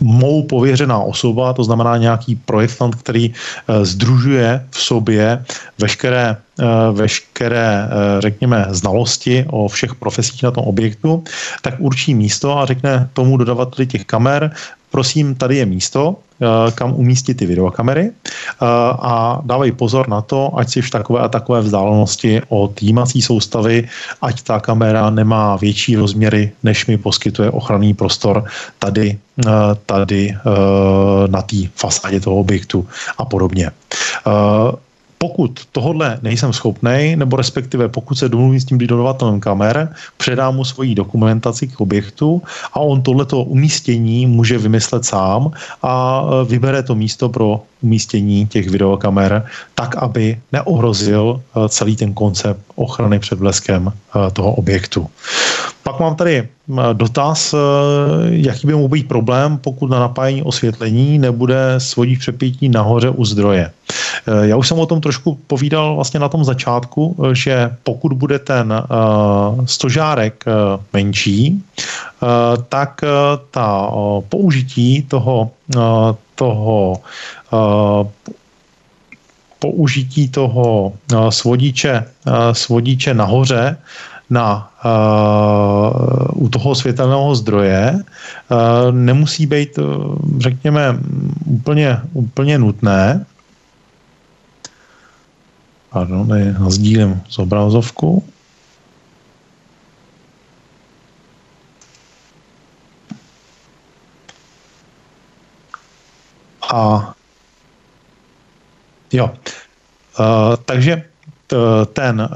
mou 0.00 0.42
pověřená 0.42 0.98
osoba, 0.98 1.52
to 1.52 1.64
znamená 1.64 1.96
nějaký 1.96 2.34
projektant, 2.34 2.94
který 2.94 3.32
eh, 3.32 3.84
združuje 3.84 4.66
v 4.70 4.80
sobě 4.80 5.44
veškeré, 5.78 6.36
eh, 6.60 6.64
veškeré, 6.92 7.88
eh, 7.88 8.20
řekněme, 8.20 8.66
znalosti 8.70 9.46
o 9.50 9.68
všech 9.68 9.94
profesích 9.94 10.42
na 10.42 10.50
tom 10.50 10.64
objektu, 10.64 11.24
tak 11.62 11.74
určí 11.78 12.14
místo 12.14 12.58
a 12.58 12.66
řekne 12.66 13.08
tomu 13.12 13.36
dodavateli 13.36 13.86
těch 13.86 14.04
kamer, 14.04 14.50
prosím, 14.92 15.34
tady 15.34 15.56
je 15.56 15.66
místo, 15.66 16.16
eh, 16.20 16.70
kam 16.76 16.92
umístit 16.92 17.34
ty 17.40 17.48
videokamery. 17.48 18.12
Eh, 18.12 18.66
a 19.00 19.40
dávej 19.42 19.72
pozor 19.72 20.04
na 20.08 20.20
to, 20.20 20.52
ať 20.52 20.66
si 20.68 20.78
v 20.84 20.90
takové 20.92 21.18
a 21.24 21.32
takové 21.32 21.64
vzdálenosti 21.64 22.44
od 22.52 22.76
jímací 22.76 23.24
soustavy, 23.24 23.88
ať 24.20 24.36
ta 24.44 24.60
kamera 24.60 25.10
nemá 25.10 25.56
větší 25.56 25.96
rozměry, 25.96 26.52
než 26.62 26.86
mi 26.86 27.00
poskytuje 27.00 27.50
ochranný 27.50 27.96
prostor 27.96 28.44
tady, 28.78 29.16
eh, 29.16 29.50
tady 29.88 30.36
na 31.26 31.42
té 31.42 31.72
fasádě 31.74 32.20
toho 32.20 32.36
objektu 32.44 32.84
a 33.18 33.24
podobně 33.24 33.72
pokud 35.22 35.60
tohle 35.72 36.18
nejsem 36.22 36.52
schopný, 36.52 37.14
nebo 37.16 37.36
respektive 37.36 37.88
pokud 37.88 38.14
se 38.14 38.28
domluvím 38.28 38.60
s 38.60 38.64
tím 38.64 38.78
dodavatelem 38.78 39.40
kamer, 39.40 39.94
předám 40.16 40.54
mu 40.54 40.64
svoji 40.64 40.94
dokumentaci 40.94 41.68
k 41.68 41.80
objektu 41.80 42.42
a 42.72 42.80
on 42.80 43.02
tohleto 43.02 43.46
umístění 43.46 44.26
může 44.26 44.58
vymyslet 44.58 45.04
sám 45.04 45.50
a 45.82 46.24
e, 46.26 46.44
vybere 46.44 46.82
to 46.82 46.94
místo 46.94 47.28
pro 47.28 47.62
umístění 47.82 48.46
těch 48.46 48.68
videokamer 48.68 49.46
tak, 49.74 49.96
aby 49.96 50.40
neohrozil 50.52 51.38
e, 51.38 51.68
celý 51.68 51.96
ten 51.96 52.14
koncept 52.14 52.60
ochrany 52.74 53.18
před 53.18 53.38
bleskem 53.38 53.86
e, 53.86 54.30
toho 54.30 54.52
objektu. 54.58 55.06
Pak 55.82 56.00
mám 56.00 56.16
tady 56.18 56.48
dotaz, 56.92 57.54
jaký 58.28 58.66
by 58.66 58.74
mohl 58.74 58.88
být 58.88 59.08
problém, 59.08 59.58
pokud 59.58 59.90
na 59.90 60.00
napájení 60.00 60.42
osvětlení 60.42 61.18
nebude 61.18 61.74
svodík 61.78 62.18
přepětí 62.18 62.68
nahoře 62.68 63.10
u 63.10 63.24
zdroje. 63.24 63.70
Eh, 64.26 64.46
já 64.46 64.56
už 64.56 64.68
jsem 64.68 64.78
o 64.78 64.86
tom 64.86 65.00
trošku 65.00 65.38
povídal 65.46 65.94
vlastně 65.94 66.20
na 66.20 66.28
tom 66.28 66.44
začátku, 66.44 67.16
eh, 67.18 67.34
že 67.34 67.76
pokud 67.82 68.12
bude 68.12 68.38
ten 68.38 68.74
stožárek 69.64 70.44
menší, 70.92 71.62
tak 72.68 73.00
ta 73.50 73.90
použití 74.28 75.02
toho, 75.02 75.50
toho 76.34 77.00
použití 79.58 80.28
toho 80.28 80.92
svodiče, 81.30 82.04
svodiče 82.52 83.14
nahoře 83.14 83.76
na, 84.30 84.71
u 86.34 86.48
toho 86.48 86.74
světelného 86.74 87.34
zdroje 87.34 87.94
uh, 87.94 88.58
nemusí 88.90 89.46
být, 89.46 89.78
řekněme, 90.38 90.98
úplně, 91.46 92.00
úplně 92.12 92.58
nutné. 92.58 93.26
Pardon, 95.90 96.28
tady 96.28 96.54
sdílím 96.68 97.22
z 97.28 97.38
obrazovku. 97.38 98.24
A 106.72 107.14
jo, 109.12 109.30
takže 110.64 111.02
ten, 111.92 112.28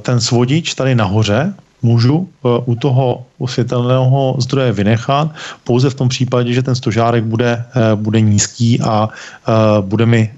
ten 0.00 0.20
svodič 0.20 0.74
tady 0.74 0.94
nahoře 0.94 1.54
můžu 1.82 2.28
eh, 2.28 2.48
u 2.64 2.74
toho 2.74 3.24
osvětelného 3.38 4.36
zdroje 4.38 4.72
vynechat, 4.72 5.30
pouze 5.64 5.90
v 5.90 5.94
tom 5.94 6.08
případě, 6.08 6.52
že 6.52 6.62
ten 6.62 6.74
stožárek 6.74 7.24
bude, 7.24 7.64
eh, 7.64 7.96
bude 7.96 8.20
nízký 8.20 8.80
a 8.80 9.08
eh, 9.08 9.52
bude 9.80 10.06
mi, 10.06 10.30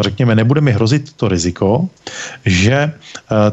řekněme, 0.00 0.34
nebude 0.34 0.60
mi 0.60 0.72
hrozit 0.72 1.12
to 1.12 1.28
riziko, 1.28 1.88
že 2.44 2.92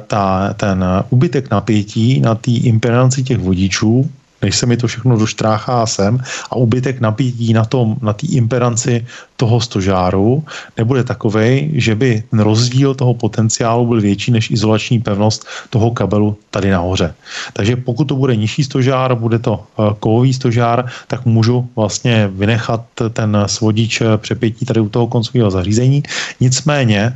ta, 0.07 0.53
ten 0.53 0.85
ubytek 1.09 1.51
napětí 1.51 2.19
na 2.19 2.35
té 2.35 2.51
impedanci 2.51 3.23
těch 3.23 3.37
vodičů 3.37 4.09
než 4.41 4.55
se 4.55 4.65
mi 4.65 4.77
to 4.77 4.87
všechno 4.87 5.17
doštráchá 5.17 5.85
sem 5.85 6.19
a 6.51 6.55
ubytek 6.55 6.99
napítí 6.99 7.53
na 7.53 7.65
tom, 7.65 7.95
na 8.01 8.13
té 8.13 8.27
imperanci 8.27 9.05
toho 9.39 9.63
stožáru 9.63 10.43
nebude 10.77 11.03
takový, 11.07 11.71
že 11.79 11.95
by 11.95 12.23
ten 12.27 12.39
rozdíl 12.39 12.91
toho 12.91 13.13
potenciálu 13.13 13.87
byl 13.87 14.01
větší 14.01 14.31
než 14.35 14.51
izolační 14.51 14.99
pevnost 14.99 15.47
toho 15.71 15.91
kabelu 15.95 16.35
tady 16.51 16.69
nahoře. 16.69 17.15
Takže 17.53 17.75
pokud 17.87 18.03
to 18.03 18.15
bude 18.19 18.35
nižší 18.35 18.67
stožár, 18.67 19.15
bude 19.15 19.39
to 19.39 19.63
eh, 19.63 19.95
kovový 19.99 20.33
stožár, 20.35 20.91
tak 21.07 21.23
můžu 21.25 21.69
vlastně 21.75 22.27
vynechat 22.35 22.83
ten 23.15 23.31
svodič 23.47 24.01
eh, 24.01 24.17
přepětí 24.17 24.65
tady 24.65 24.79
u 24.83 24.89
toho 24.89 25.07
koncového 25.07 25.47
zařízení. 25.51 26.03
Nicméně 26.43 26.99
eh, 26.99 27.15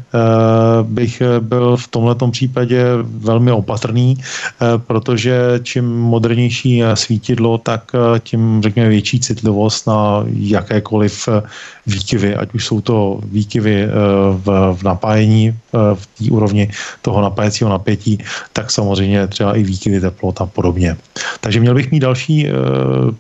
bych 0.84 1.22
byl 1.40 1.76
v 1.78 1.88
tomto 1.88 2.32
případě 2.32 2.84
velmi 3.04 3.52
opatrný, 3.52 4.18
protože 4.88 5.60
čím 5.64 5.86
modernější 6.00 6.84
svítidlo, 6.94 7.58
tak 7.58 7.92
tím 8.24 8.62
řekněme 8.64 8.90
větší 8.90 9.20
citlivost 9.20 9.88
na 9.88 10.24
jakékoliv 10.28 11.30
výkyvy, 11.88 12.13
ať 12.36 12.54
už 12.54 12.66
jsou 12.66 12.82
to 12.82 13.20
výkyvy 13.24 13.88
v, 14.32 14.46
v 14.74 14.84
napájení 14.84 15.60
v 15.72 16.04
té 16.06 16.32
úrovni 16.32 16.72
toho 17.02 17.22
napájecího 17.22 17.70
napětí, 17.70 18.18
tak 18.54 18.72
samozřejmě 18.72 19.28
třeba 19.28 19.56
i 19.56 19.64
výkyvy 19.64 20.00
teplot 20.00 20.42
a 20.42 20.46
podobně. 20.46 20.98
Takže 21.40 21.60
měl 21.60 21.76
bych 21.76 21.92
mít 21.92 22.00
další 22.00 22.48
eh, 22.48 22.52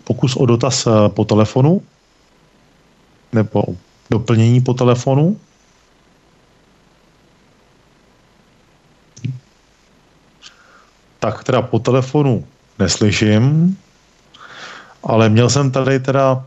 pokus 0.03 0.35
o 0.35 0.45
dotaz 0.45 0.87
eh, 0.87 1.09
po 1.09 1.25
telefonu 1.25 1.81
nebo 3.33 3.63
doplnění 4.09 4.61
po 4.61 4.73
telefonu. 4.73 5.37
Tak 11.19 11.43
teda 11.43 11.61
po 11.61 11.79
telefonu 11.79 12.43
neslyším, 12.79 13.77
ale 15.03 15.29
měl 15.29 15.49
jsem 15.49 15.71
tady 15.71 15.99
teda 15.99 16.45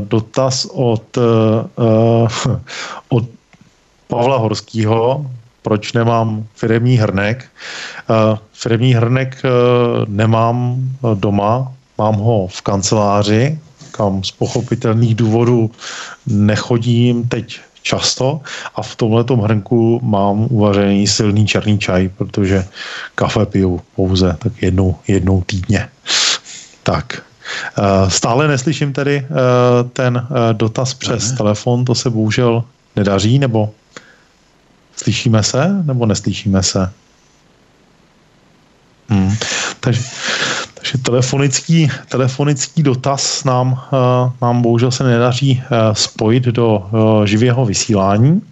dotaz 0.00 0.66
od, 0.70 1.16
uh, 1.16 2.28
od 3.08 3.24
Pavla 4.08 4.38
Horského, 4.38 5.26
proč 5.62 5.92
nemám 5.92 6.44
firemní 6.54 6.96
hrnek. 6.96 7.44
Firemní 8.52 8.94
hrnek 8.94 9.42
nemám 10.06 10.76
doma, 11.14 11.72
mám 11.98 12.14
ho 12.14 12.46
v 12.46 12.60
kanceláři, 12.62 13.58
kam 13.90 14.24
z 14.24 14.30
pochopitelných 14.30 15.14
důvodů 15.14 15.70
nechodím 16.26 17.28
teď 17.28 17.60
často 17.82 18.40
a 18.74 18.82
v 18.82 18.96
tomhle 18.96 19.24
hrnku 19.42 20.00
mám 20.02 20.46
uvařený 20.50 21.06
silný 21.06 21.46
černý 21.46 21.78
čaj, 21.78 22.08
protože 22.08 22.64
kafe 23.14 23.46
piju 23.46 23.80
pouze 23.96 24.36
tak 24.38 24.52
jednou, 24.62 24.96
jednou 25.08 25.42
týdně. 25.46 25.88
Tak. 26.82 27.27
Eh, 27.78 28.10
stále 28.10 28.48
neslyším 28.48 28.92
tedy 28.92 29.16
eh, 29.16 29.28
ten 29.92 30.26
eh, 30.30 30.54
dotaz 30.54 30.94
přes 30.94 31.32
telefon, 31.32 31.84
to 31.84 31.94
se 31.94 32.10
bohužel 32.10 32.64
nedaří, 32.96 33.38
nebo 33.38 33.70
slyšíme 34.96 35.42
se, 35.42 35.82
nebo 35.82 36.06
neslyšíme 36.06 36.62
se? 36.62 36.92
Hmm. 39.08 39.36
Takže, 39.80 40.02
takže 40.74 40.98
telefonický, 40.98 41.90
telefonický 42.08 42.82
dotaz 42.82 43.44
nám, 43.44 43.80
nám 44.42 44.62
bohužel 44.62 44.90
se 44.90 45.04
nedaří 45.04 45.62
spojit 45.92 46.44
do 46.44 46.90
živého 47.24 47.66
vysílání. 47.66 48.42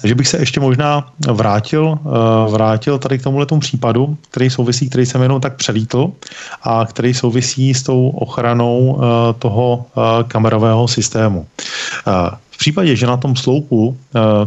Takže 0.00 0.14
bych 0.14 0.28
se 0.28 0.38
ještě 0.38 0.60
možná 0.60 1.08
vrátil, 1.32 1.98
eh, 1.98 2.50
vrátil 2.50 2.98
tady 2.98 3.18
k 3.18 3.22
tomuhle 3.22 3.46
případu, 3.58 4.16
který 4.30 4.50
souvisí, 4.50 4.88
který 4.88 5.06
jsem 5.06 5.22
jenom 5.22 5.40
tak 5.40 5.56
přelítl 5.56 6.12
a 6.62 6.86
který 6.86 7.14
souvisí 7.14 7.74
s 7.74 7.82
tou 7.82 8.08
ochranou 8.08 9.00
eh, 9.00 9.32
toho 9.38 9.86
eh, 9.86 10.24
kamerového 10.28 10.88
systému. 10.88 11.46
Případě, 12.64 12.96
že 12.96 13.06
na 13.06 13.16
tom 13.16 13.36
sloupu, 13.36 13.96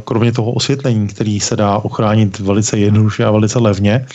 kromě 0.06 0.32
toho 0.32 0.52
osvětlení, 0.52 1.08
který 1.08 1.40
se 1.40 1.56
dá 1.56 1.78
ochránit 1.78 2.40
velice 2.40 2.78
jednoduše 2.78 3.26
a 3.26 3.32
velice 3.32 3.60
levně, 3.60 4.06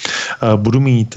budu 0.56 0.80
mít 0.80 1.14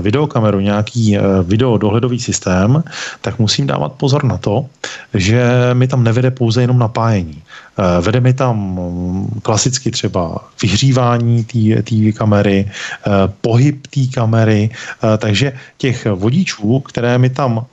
videokameru, 0.00 0.60
nějaký 0.60 1.16
video 1.42 1.78
dohledový 1.78 2.18
systém, 2.18 2.82
tak 3.20 3.38
musím 3.38 3.66
dávat 3.66 3.92
pozor 3.92 4.24
na 4.24 4.38
to, 4.38 4.66
že 5.14 5.70
mi 5.72 5.88
tam 5.88 6.04
nevede 6.04 6.30
pouze 6.30 6.60
jenom 6.60 6.78
napájení. 6.78 7.42
Eh, 7.78 8.00
vede 8.00 8.20
mi 8.20 8.34
tam 8.34 8.56
mm, 8.58 9.40
klasicky 9.42 9.90
třeba 9.90 10.38
vyhřívání 10.62 11.44
té 11.82 12.12
kamery, 12.12 12.66
eh, 12.66 13.10
pohyb 13.40 13.86
té 13.86 14.00
kamery, 14.14 14.70
eh, 14.70 15.18
takže 15.18 15.52
těch 15.78 16.06
vodičů, 16.06 16.80
které 16.80 17.18
mi 17.18 17.30
tam 17.30 17.66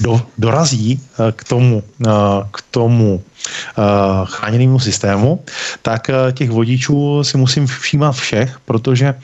do, 0.00 0.22
dorazí 0.38 1.00
eh, 1.00 1.32
k 1.32 1.44
tomu, 1.44 1.82
eh, 2.06 2.10
k 2.50 2.58
tomu 2.70 3.22
eh, 3.22 3.82
chráněnému 4.24 4.80
systému, 4.80 5.42
tak 5.82 6.10
těch 6.32 6.50
vodičů 6.50 7.24
si 7.24 7.38
musím 7.38 7.66
všímat 7.66 8.14
všech, 8.14 8.58
protože 8.64 9.14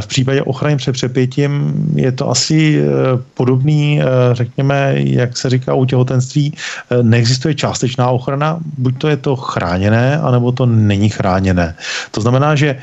v 0.00 0.06
případě 0.06 0.42
ochrany 0.42 0.76
před 0.76 0.92
přepětím 0.92 1.72
je 1.94 2.12
to 2.12 2.30
asi 2.30 2.82
podobný, 3.34 4.00
řekněme, 4.32 4.94
jak 4.96 5.36
se 5.36 5.50
říká 5.50 5.74
u 5.74 5.84
těhotenství, 5.84 6.54
neexistuje 7.02 7.54
částečná 7.54 8.10
ochrana, 8.10 8.58
buď 8.78 8.98
to 8.98 9.08
je 9.08 9.16
to 9.16 9.36
chráněné, 9.36 10.18
anebo 10.18 10.52
to 10.52 10.66
není 10.66 11.08
chráněné. 11.08 11.76
To 12.10 12.20
znamená, 12.20 12.54
že 12.54 12.78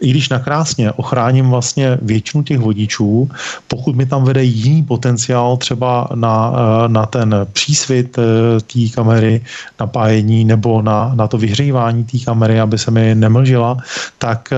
i 0.00 0.10
když 0.10 0.28
nakrásně 0.28 0.92
ochráním 0.92 1.50
vlastně 1.50 1.98
většinu 2.02 2.42
těch 2.42 2.58
vodičů, 2.58 3.30
pokud 3.68 3.96
mi 3.96 4.06
tam 4.06 4.24
vede 4.24 4.44
jiný 4.44 4.82
potenciál 4.82 5.56
třeba 5.56 6.08
na, 6.14 6.52
eh, 6.52 6.88
na 6.88 7.06
ten 7.06 7.34
přísvit 7.52 8.18
eh, 8.18 8.60
té 8.60 8.94
kamery, 8.94 9.40
napájení 9.80 10.44
nebo 10.44 10.82
na, 10.82 11.12
na 11.14 11.28
to 11.28 11.38
vyhřívání 11.38 12.04
té 12.04 12.18
kamery, 12.18 12.60
aby 12.60 12.78
se 12.78 12.90
mi 12.90 13.14
nemlžila, 13.14 13.76
tak 14.18 14.52
eh, 14.52 14.56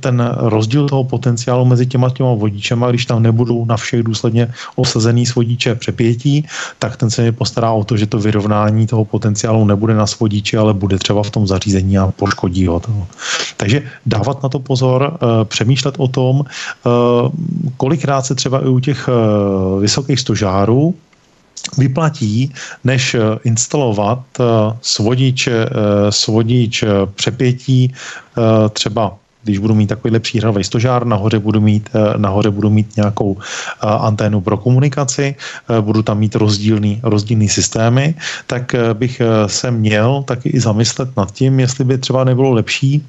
ten 0.00 0.18
rozdíl 0.36 0.88
toho 0.88 1.04
potenciálu 1.04 1.64
mezi 1.64 1.86
těma 1.86 2.10
těma 2.10 2.34
vodičema, 2.34 2.90
když 2.90 3.06
tam 3.06 3.22
nebudou 3.22 3.64
na 3.64 3.76
všech 3.76 4.02
důsledně 4.02 4.48
osazený 4.76 5.26
s 5.26 5.34
vodiče 5.34 5.74
přepětí, 5.74 6.46
tak 6.78 6.96
ten 6.96 7.10
se 7.10 7.22
mi 7.22 7.32
postará 7.32 7.72
o 7.72 7.84
to, 7.84 7.96
že 7.96 8.06
to 8.06 8.18
vyrovnání 8.18 8.86
toho 8.86 9.04
potenciálu 9.04 9.64
nebude 9.64 9.94
na 9.94 10.06
svodiči, 10.06 10.56
ale 10.56 10.74
bude 10.74 10.98
třeba 10.98 11.22
v 11.22 11.30
tom 11.30 11.46
zařízení 11.46 11.98
a 11.98 12.12
poškodí 12.16 12.66
ho. 12.66 12.82
Takže 13.56 13.82
dávat 14.06 14.42
na 14.42 14.48
to 14.48 14.58
pozor, 14.72 15.00
eh, 15.04 15.44
přemýšlet 15.44 15.94
o 15.98 16.08
tom, 16.08 16.44
eh, 16.48 16.90
kolikrát 17.76 18.24
se 18.24 18.34
třeba 18.34 18.64
i 18.64 18.68
u 18.72 18.80
těch 18.80 19.08
eh, 19.08 19.12
vysokých 19.80 20.20
stožárů 20.20 20.96
vyplatí, 21.78 22.50
než 22.82 23.14
instalovat 23.46 24.26
svodič, 24.82 25.46
svodič 26.10 26.84
přepětí 27.14 27.94
třeba 28.74 29.14
když 29.42 29.58
budu 29.58 29.74
mít 29.74 29.86
takový 29.86 30.12
lepší 30.12 30.40
hravý 30.40 30.64
stožár, 30.64 31.06
nahoře 31.06 31.38
budu 31.38 31.60
mít, 31.60 31.90
eh, 31.94 32.18
nahoře 32.18 32.50
budu 32.50 32.70
mít 32.70 32.96
nějakou 32.96 33.36
eh, 33.38 33.86
anténu 33.86 34.40
pro 34.40 34.56
komunikaci, 34.56 35.34
eh, 35.34 35.80
budu 35.80 36.02
tam 36.02 36.18
mít 36.18 36.34
rozdílný, 36.34 37.00
rozdílný 37.02 37.48
systémy, 37.48 38.14
tak 38.46 38.74
bych 38.94 39.22
se 39.46 39.70
měl 39.70 40.22
taky 40.22 40.48
i 40.48 40.60
zamyslet 40.60 41.16
nad 41.16 41.32
tím, 41.32 41.60
jestli 41.60 41.84
by 41.84 41.98
třeba 41.98 42.24
nebylo 42.24 42.52
lepší 42.52 43.06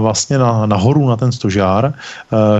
vlastně 0.00 0.38
na, 0.38 0.66
nahoru 0.66 1.08
na 1.08 1.16
ten 1.16 1.32
stožár, 1.32 1.94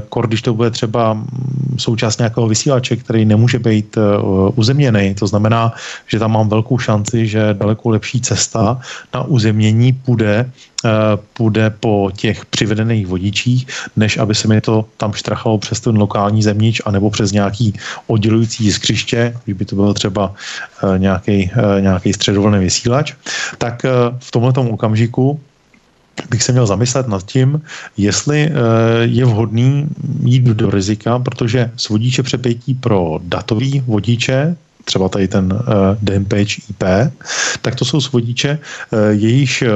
kor, 0.09 0.27
když 0.27 0.43
to 0.43 0.55
bude 0.55 0.71
třeba 0.71 1.15
mm, 1.15 1.77
součást 1.79 2.19
nějakého 2.19 2.49
vysílače, 2.49 2.97
který 2.97 3.25
nemůže 3.25 3.59
být 3.59 3.99
uzemněný, 4.55 5.15
to 5.15 5.27
znamená, 5.27 5.73
že 6.07 6.19
tam 6.19 6.33
mám 6.33 6.49
velkou 6.49 6.79
šanci, 6.79 7.27
že 7.27 7.55
daleko 7.55 7.91
lepší 7.91 8.21
cesta 8.21 8.81
na 9.15 9.23
uzemnění 9.23 9.93
půjde 9.93 10.51
půjde 11.33 11.71
po 11.71 12.11
těch 12.17 12.47
přivedených 12.47 13.07
vodičích, 13.07 13.67
než 13.97 14.19
aby 14.19 14.35
se 14.35 14.49
mi 14.49 14.61
to 14.61 14.85
tam 14.97 15.13
štrachalo 15.13 15.59
přes 15.59 15.81
ten 15.81 15.99
lokální 15.99 16.43
zemnič 16.43 16.83
anebo 16.85 17.11
přes 17.11 17.33
nějaký 17.33 17.75
oddělující 18.07 18.65
jiskřiště, 18.65 19.35
kdyby 19.45 19.65
to 19.65 19.77
byl 19.77 19.95
třeba 19.95 20.35
nějaký, 20.99 21.51
eh, 21.51 21.81
nějaký 21.81 22.11
eh, 22.11 22.15
středovlný 22.15 22.59
vysílač, 22.59 23.15
tak 23.59 23.83
v 24.19 24.31
tomhle 24.31 24.53
okamžiku 24.53 25.41
bych 26.31 26.43
se 26.43 26.53
měl 26.53 26.67
zamyslet 26.67 27.09
nad 27.09 27.23
tím, 27.27 27.63
jestli 27.97 28.51
je 29.01 29.25
vhodný 29.25 29.87
jít 30.25 30.43
do 30.45 30.71
rizika, 30.71 31.19
protože 31.19 31.71
s 31.77 31.89
vodiče 31.89 32.23
přepětí 32.23 32.75
pro 32.75 33.19
datový 33.23 33.81
vodiče, 33.87 34.57
třeba 34.89 35.09
tady 35.09 35.29
ten 35.29 35.53
uh, 35.53 35.61
eh, 35.61 35.97
DMPage 36.03 36.65
IP, 36.73 36.85
tak 37.63 37.75
to 37.75 37.85
jsou 37.85 38.01
svodiče, 38.01 38.59
uh, 38.59 38.99
jejíž 39.13 39.63
uh, 39.63 39.69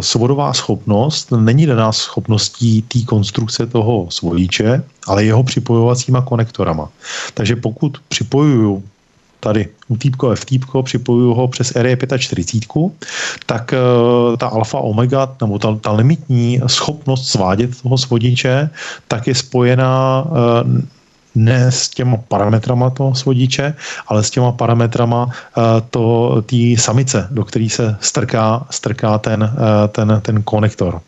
svodová 0.00 0.52
schopnost 0.52 1.30
není 1.30 1.66
daná 1.66 1.92
schopností 1.92 2.82
té 2.82 2.98
konstrukce 3.06 3.66
toho 3.66 4.10
svodiče, 4.10 4.82
ale 5.06 5.24
jeho 5.24 5.42
připojovacíma 5.42 6.20
konektorama. 6.26 6.88
Takže 7.34 7.56
pokud 7.56 7.98
připojuju 8.08 8.82
tady 9.40 9.68
UTIPko, 9.88 10.34
FTIPko, 10.34 10.82
připojuju 10.82 11.34
ho 11.34 11.48
přes 11.48 11.70
RE45, 11.78 12.90
tak 13.46 13.70
uh, 13.70 14.36
ta 14.36 14.46
alfa 14.46 14.82
omega, 14.82 15.30
nebo 15.40 15.58
ta, 15.58 15.78
ta 15.80 15.92
limitní 15.92 16.60
schopnost 16.66 17.28
svádět 17.28 17.82
toho 17.82 17.98
svodiče, 17.98 18.70
tak 19.08 19.26
je 19.26 19.34
spojená 19.34 20.26
uh, 20.26 20.95
ne 21.36 21.72
s 21.72 21.88
těma 21.88 22.16
parametrama 22.28 22.90
toho 22.90 23.14
svodiče, 23.14 23.74
ale 24.08 24.22
s 24.22 24.30
těma 24.30 24.52
parametrama 24.52 25.30
eh, 25.30 25.62
to 25.90 26.42
té 26.42 26.80
samice, 26.80 27.28
do 27.30 27.44
který 27.44 27.70
se 27.70 27.96
strká, 28.00 28.66
strká 28.70 29.18
ten, 29.18 29.44
eh, 29.44 29.88
ten, 29.88 30.20
ten 30.22 30.42
konektor. 30.42 31.00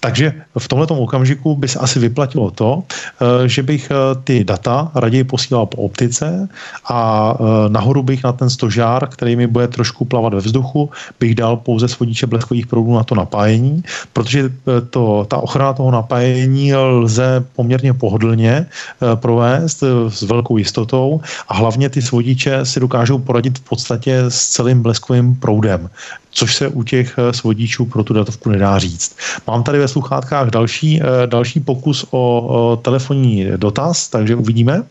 Takže 0.00 0.32
v 0.58 0.68
tomto 0.68 0.96
okamžiku 0.96 1.56
by 1.56 1.68
se 1.68 1.78
asi 1.78 1.98
vyplatilo 1.98 2.50
to, 2.50 2.82
eh, 2.88 3.48
že 3.48 3.62
bych 3.62 3.90
eh, 3.90 3.94
ty 4.24 4.44
data 4.44 4.90
raději 4.94 5.24
posílal 5.24 5.66
po 5.66 5.76
optice 5.76 6.48
a 6.88 7.00
eh, 7.36 7.68
nahoru 7.68 8.02
bych 8.02 8.24
na 8.24 8.32
ten 8.32 8.50
stožár, 8.50 9.08
který 9.08 9.36
mi 9.36 9.46
bude 9.46 9.68
trošku 9.68 10.04
plavat 10.04 10.34
ve 10.34 10.40
vzduchu, 10.40 10.90
bych 11.20 11.34
dal 11.34 11.56
pouze 11.56 11.88
svodiče 11.88 12.26
bleskových 12.26 12.66
proudů 12.66 12.94
na 12.94 13.04
to 13.04 13.14
napájení, 13.14 13.82
protože 14.12 14.52
to, 14.90 15.26
ta 15.28 15.36
ochrana 15.36 15.72
toho 15.72 15.90
napájení 15.90 16.74
lze 16.74 17.44
poměrně 17.56 17.92
pohodlně 17.92 18.66
provést 19.14 19.82
s 20.08 20.22
velkou 20.22 20.56
jistotou 20.56 21.20
a 21.48 21.54
hlavně 21.54 21.88
ty 21.88 22.02
svodiče 22.02 22.64
si 22.64 22.80
dokážou 22.80 23.18
poradit 23.18 23.58
v 23.58 23.62
podstatě 23.68 24.18
s 24.28 24.48
celým 24.48 24.82
bleskovým 24.82 25.34
proudem 25.36 25.90
což 26.30 26.56
se 26.56 26.68
u 26.68 26.82
těch 26.82 27.14
eh, 27.18 27.32
svodičů 27.32 27.86
pro 27.86 28.04
tu 28.04 28.14
datovku 28.14 28.50
nedá 28.50 28.78
říct. 28.78 29.16
Mám 29.46 29.62
tady 29.62 29.78
ve 29.78 29.88
sluchátkách 29.88 30.50
další, 30.50 31.00
eh, 31.02 31.26
další 31.26 31.60
pokus 31.60 32.06
o, 32.10 32.40
o 32.40 32.76
telefonní 32.76 33.46
dotaz, 33.56 34.08
takže 34.08 34.34
uvidíme. 34.34 34.82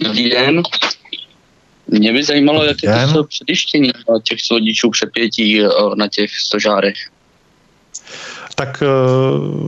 Dobrý 0.00 0.30
den. 0.30 0.62
Mě 1.88 2.12
by 2.12 2.24
zajímalo, 2.24 2.64
jak 2.64 2.82
je 2.82 3.06
to 3.12 3.24
předjištění 3.24 3.90
těch 4.22 4.40
svodičů 4.40 4.90
přepětí 4.90 5.62
eh, 5.62 5.68
na 5.96 6.08
těch 6.08 6.30
stožárech. 6.38 7.13
Tak 8.54 8.82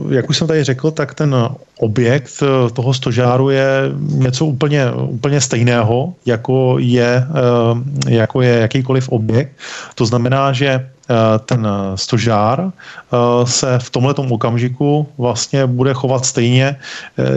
jak 0.09 0.29
už 0.29 0.37
jsem 0.37 0.47
tady 0.47 0.63
řekl, 0.63 0.91
tak 0.91 1.13
ten 1.13 1.35
objekt 1.79 2.29
eh, 2.41 2.71
toho 2.73 2.93
stožáru 2.93 3.49
je 3.49 3.67
něco 3.99 4.45
úplně, 4.45 4.91
úplně 4.91 5.41
stejného, 5.41 6.13
jako 6.25 6.75
je, 6.79 7.27
eh, 7.27 8.13
jako 8.13 8.41
je 8.41 8.53
jakýkoliv 8.59 9.09
objekt. 9.09 9.51
To 9.95 10.05
znamená, 10.05 10.53
že 10.53 10.89
ten 11.45 11.67
stožár 11.95 12.71
se 13.43 13.79
v 13.79 13.89
tomhle 13.89 14.13
okamžiku 14.13 15.07
vlastně 15.17 15.67
bude 15.67 15.93
chovat 15.93 16.25
stejně, 16.25 16.75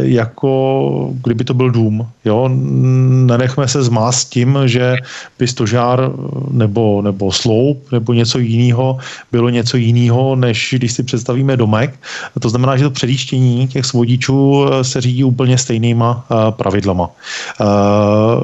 jako 0.00 1.10
kdyby 1.24 1.44
to 1.44 1.54
byl 1.54 1.70
dům. 1.70 2.06
Jo? 2.24 2.48
Nenechme 2.52 3.68
se 3.68 3.82
zmást 3.82 4.28
tím, 4.28 4.58
že 4.64 4.96
by 5.38 5.48
stožár 5.48 6.10
nebo, 6.50 7.02
nebo 7.02 7.32
sloup 7.32 7.92
nebo 7.92 8.12
něco 8.12 8.38
jiného 8.38 8.98
bylo 9.32 9.48
něco 9.48 9.76
jiného, 9.76 10.36
než 10.36 10.74
když 10.76 10.92
si 10.92 11.02
představíme 11.02 11.56
domek. 11.56 11.94
To 12.40 12.48
znamená, 12.48 12.76
že 12.76 12.84
to 12.84 12.90
předjíždění 12.90 13.68
těch 13.68 13.86
svodičů 13.86 14.66
se 14.82 15.00
řídí 15.00 15.24
úplně 15.24 15.58
stejnýma 15.58 16.24
pravidlama. 16.50 17.10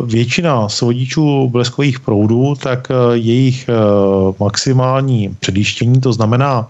Většina 0.05 0.68
svodičů 0.68 1.49
bleskových 1.49 2.01
proudů, 2.01 2.55
tak 2.62 2.89
jejich 3.12 3.70
maximální 4.41 5.16
předjíždění, 5.41 6.01
to 6.01 6.12
znamená 6.12 6.69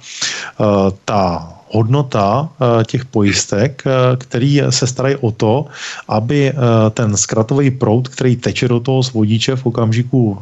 ta 1.04 1.52
hodnota 1.70 2.48
eh, 2.48 2.84
těch 2.84 3.04
pojistek, 3.04 3.82
eh, 3.86 4.16
který 4.16 4.62
se 4.70 4.86
starají 4.86 5.16
o 5.20 5.30
to, 5.30 5.66
aby 6.08 6.48
eh, 6.50 6.54
ten 6.90 7.16
zkratový 7.16 7.70
proud, 7.70 8.08
který 8.08 8.36
teče 8.36 8.68
do 8.68 8.80
toho 8.80 9.02
svodiče 9.02 9.56
v 9.56 9.66
okamžiku, 9.66 10.38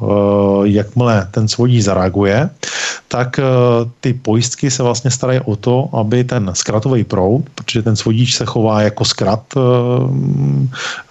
jakmile 0.65 1.29
ten 1.31 1.49
svodíč 1.49 1.85
zareaguje, 1.85 2.51
tak 3.09 3.41
ty 4.01 4.15
pojistky 4.15 4.71
se 4.71 4.83
vlastně 4.83 5.11
starají 5.11 5.41
o 5.45 5.57
to, 5.57 5.89
aby 5.93 6.25
ten 6.25 6.51
zkratový 6.53 7.05
proud, 7.05 7.45
protože 7.55 7.83
ten 7.83 7.97
svodíč 7.97 8.35
se 8.35 8.45
chová 8.45 8.83
jako 8.83 9.05
zkrat, 9.05 9.43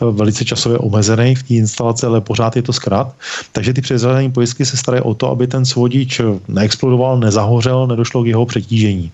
velice 0.01 0.45
časově 0.45 0.77
omezený 0.77 1.35
v 1.35 1.43
té 1.43 1.53
instalaci, 1.53 2.05
ale 2.05 2.21
pořád 2.21 2.55
je 2.55 2.61
to 2.61 2.73
zkrat, 2.73 3.15
takže 3.51 3.73
ty 3.73 3.81
předřazené 3.81 4.29
pojistky 4.29 4.65
se 4.65 4.77
starají 4.77 5.03
o 5.03 5.13
to, 5.13 5.29
aby 5.29 5.47
ten 5.47 5.65
svodič 5.65 6.21
neexplodoval, 6.47 7.19
nezahořel, 7.19 7.87
nedošlo 7.87 8.23
k 8.23 8.27
jeho 8.27 8.45
přetížení. 8.45 9.11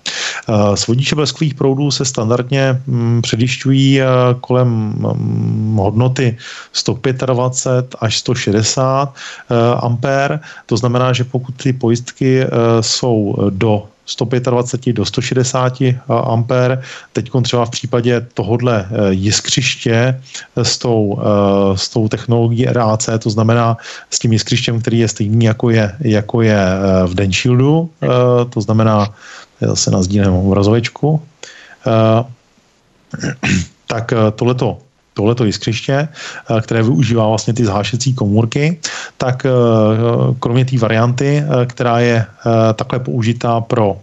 Svodiče 0.76 1.16
bleskových 1.16 1.54
proudů 1.54 1.92
se 1.92 2.06
standardně 2.06 2.82
mm, 2.88 3.22
předjišťují 3.22 4.02
eh, 4.02 4.06
kolem 4.42 4.68
mm, 4.68 5.76
hodnoty 5.78 6.38
125 6.74 7.96
až 8.00 8.18
160 8.18 9.14
eh, 9.14 9.56
ampér. 9.82 10.40
To 10.66 10.78
znamená, 10.78 11.14
že 11.14 11.24
pokud 11.24 11.56
ty 11.64 11.74
pojistky 11.74 12.42
eh, 12.42 12.48
jsou 12.82 13.36
do 13.50 13.84
125 14.06 14.94
do 14.94 15.06
160 15.06 15.74
ampér. 16.10 16.82
Teď 17.14 17.30
třeba 17.42 17.66
v 17.66 17.70
případě 17.70 18.28
tohodle 18.34 18.90
jiskřiště 19.10 20.22
s 20.58 20.78
tou, 20.78 21.20
s 21.76 21.90
tou 21.90 22.08
technologií 22.08 22.66
RAC, 22.66 23.10
to 23.20 23.30
znamená 23.30 23.78
s 24.10 24.20
tím 24.20 24.34
jiskřištěm, 24.34 24.82
který 24.82 25.00
je 25.00 25.08
stejný 25.08 25.46
jako 25.46 25.70
je, 25.70 25.96
jako 26.00 26.42
je 26.42 26.58
v 27.06 27.14
Denshieldu, 27.14 27.90
to 28.50 28.62
znamená 28.62 29.14
zase 29.68 29.92
na 29.92 30.02
sdíleném 30.04 30.34
obrazovečku, 30.34 31.22
eh, 31.88 32.24
tak 33.88 34.14
eh, 34.14 34.32
tohleto 34.36 34.78
tohleto 35.14 35.46
jiskřiště, 35.46 36.08
eh, 36.08 36.62
které 36.62 36.84
využívá 36.84 37.28
vlastně 37.28 37.54
ty 37.54 37.66
zhášecí 37.66 38.14
komůrky, 38.14 38.80
tak 39.18 39.44
kromě 40.40 40.66
té 40.66 40.78
varianty, 40.78 41.44
která 41.68 42.00
je 42.00 42.26
takhle 42.76 43.00
použitá 43.00 43.62
pro 43.62 44.00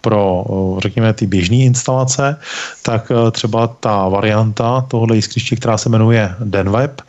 pro, 0.00 0.44
řekněme, 0.78 1.12
ty 1.12 1.26
běžné 1.26 1.56
instalace, 1.56 2.36
tak 2.82 3.12
třeba 3.32 3.66
ta 3.66 4.08
varianta 4.08 4.86
tohohle 4.88 5.16
jiskřiště, 5.16 5.56
která 5.56 5.78
se 5.78 5.88
jmenuje 5.88 6.34
DenWeb, 6.44 7.02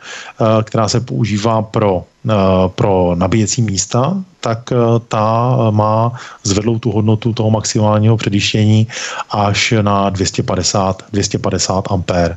která 0.64 0.88
se 0.88 1.00
používá 1.00 1.62
pro 1.62 2.04
Eh, 2.30 2.68
pro 2.68 3.14
nabíjecí 3.14 3.62
místa, 3.62 4.22
tak 4.40 4.72
eh, 4.72 4.76
ta 5.08 5.56
má 5.70 6.12
zvedlou 6.42 6.78
tu 6.78 6.90
hodnotu 6.90 7.32
toho 7.32 7.50
maximálního 7.50 8.16
předjištění 8.16 8.86
až 9.30 9.74
na 9.82 10.10
250, 10.10 11.02
250 11.12 11.84
ampér. 11.90 12.36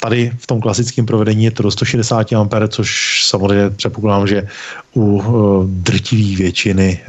Tady 0.00 0.32
v 0.38 0.46
tom 0.46 0.60
klasickém 0.60 1.06
provedení 1.06 1.44
je 1.44 1.50
to 1.50 1.62
do 1.62 1.70
160 1.70 2.32
ampér, 2.32 2.68
což 2.68 3.20
samozřejmě 3.26 3.70
předpokládám, 3.70 4.26
že 4.26 4.48
u 4.96 5.22
eh, 5.22 5.66
drtivé 5.66 6.36
většiny 6.36 7.00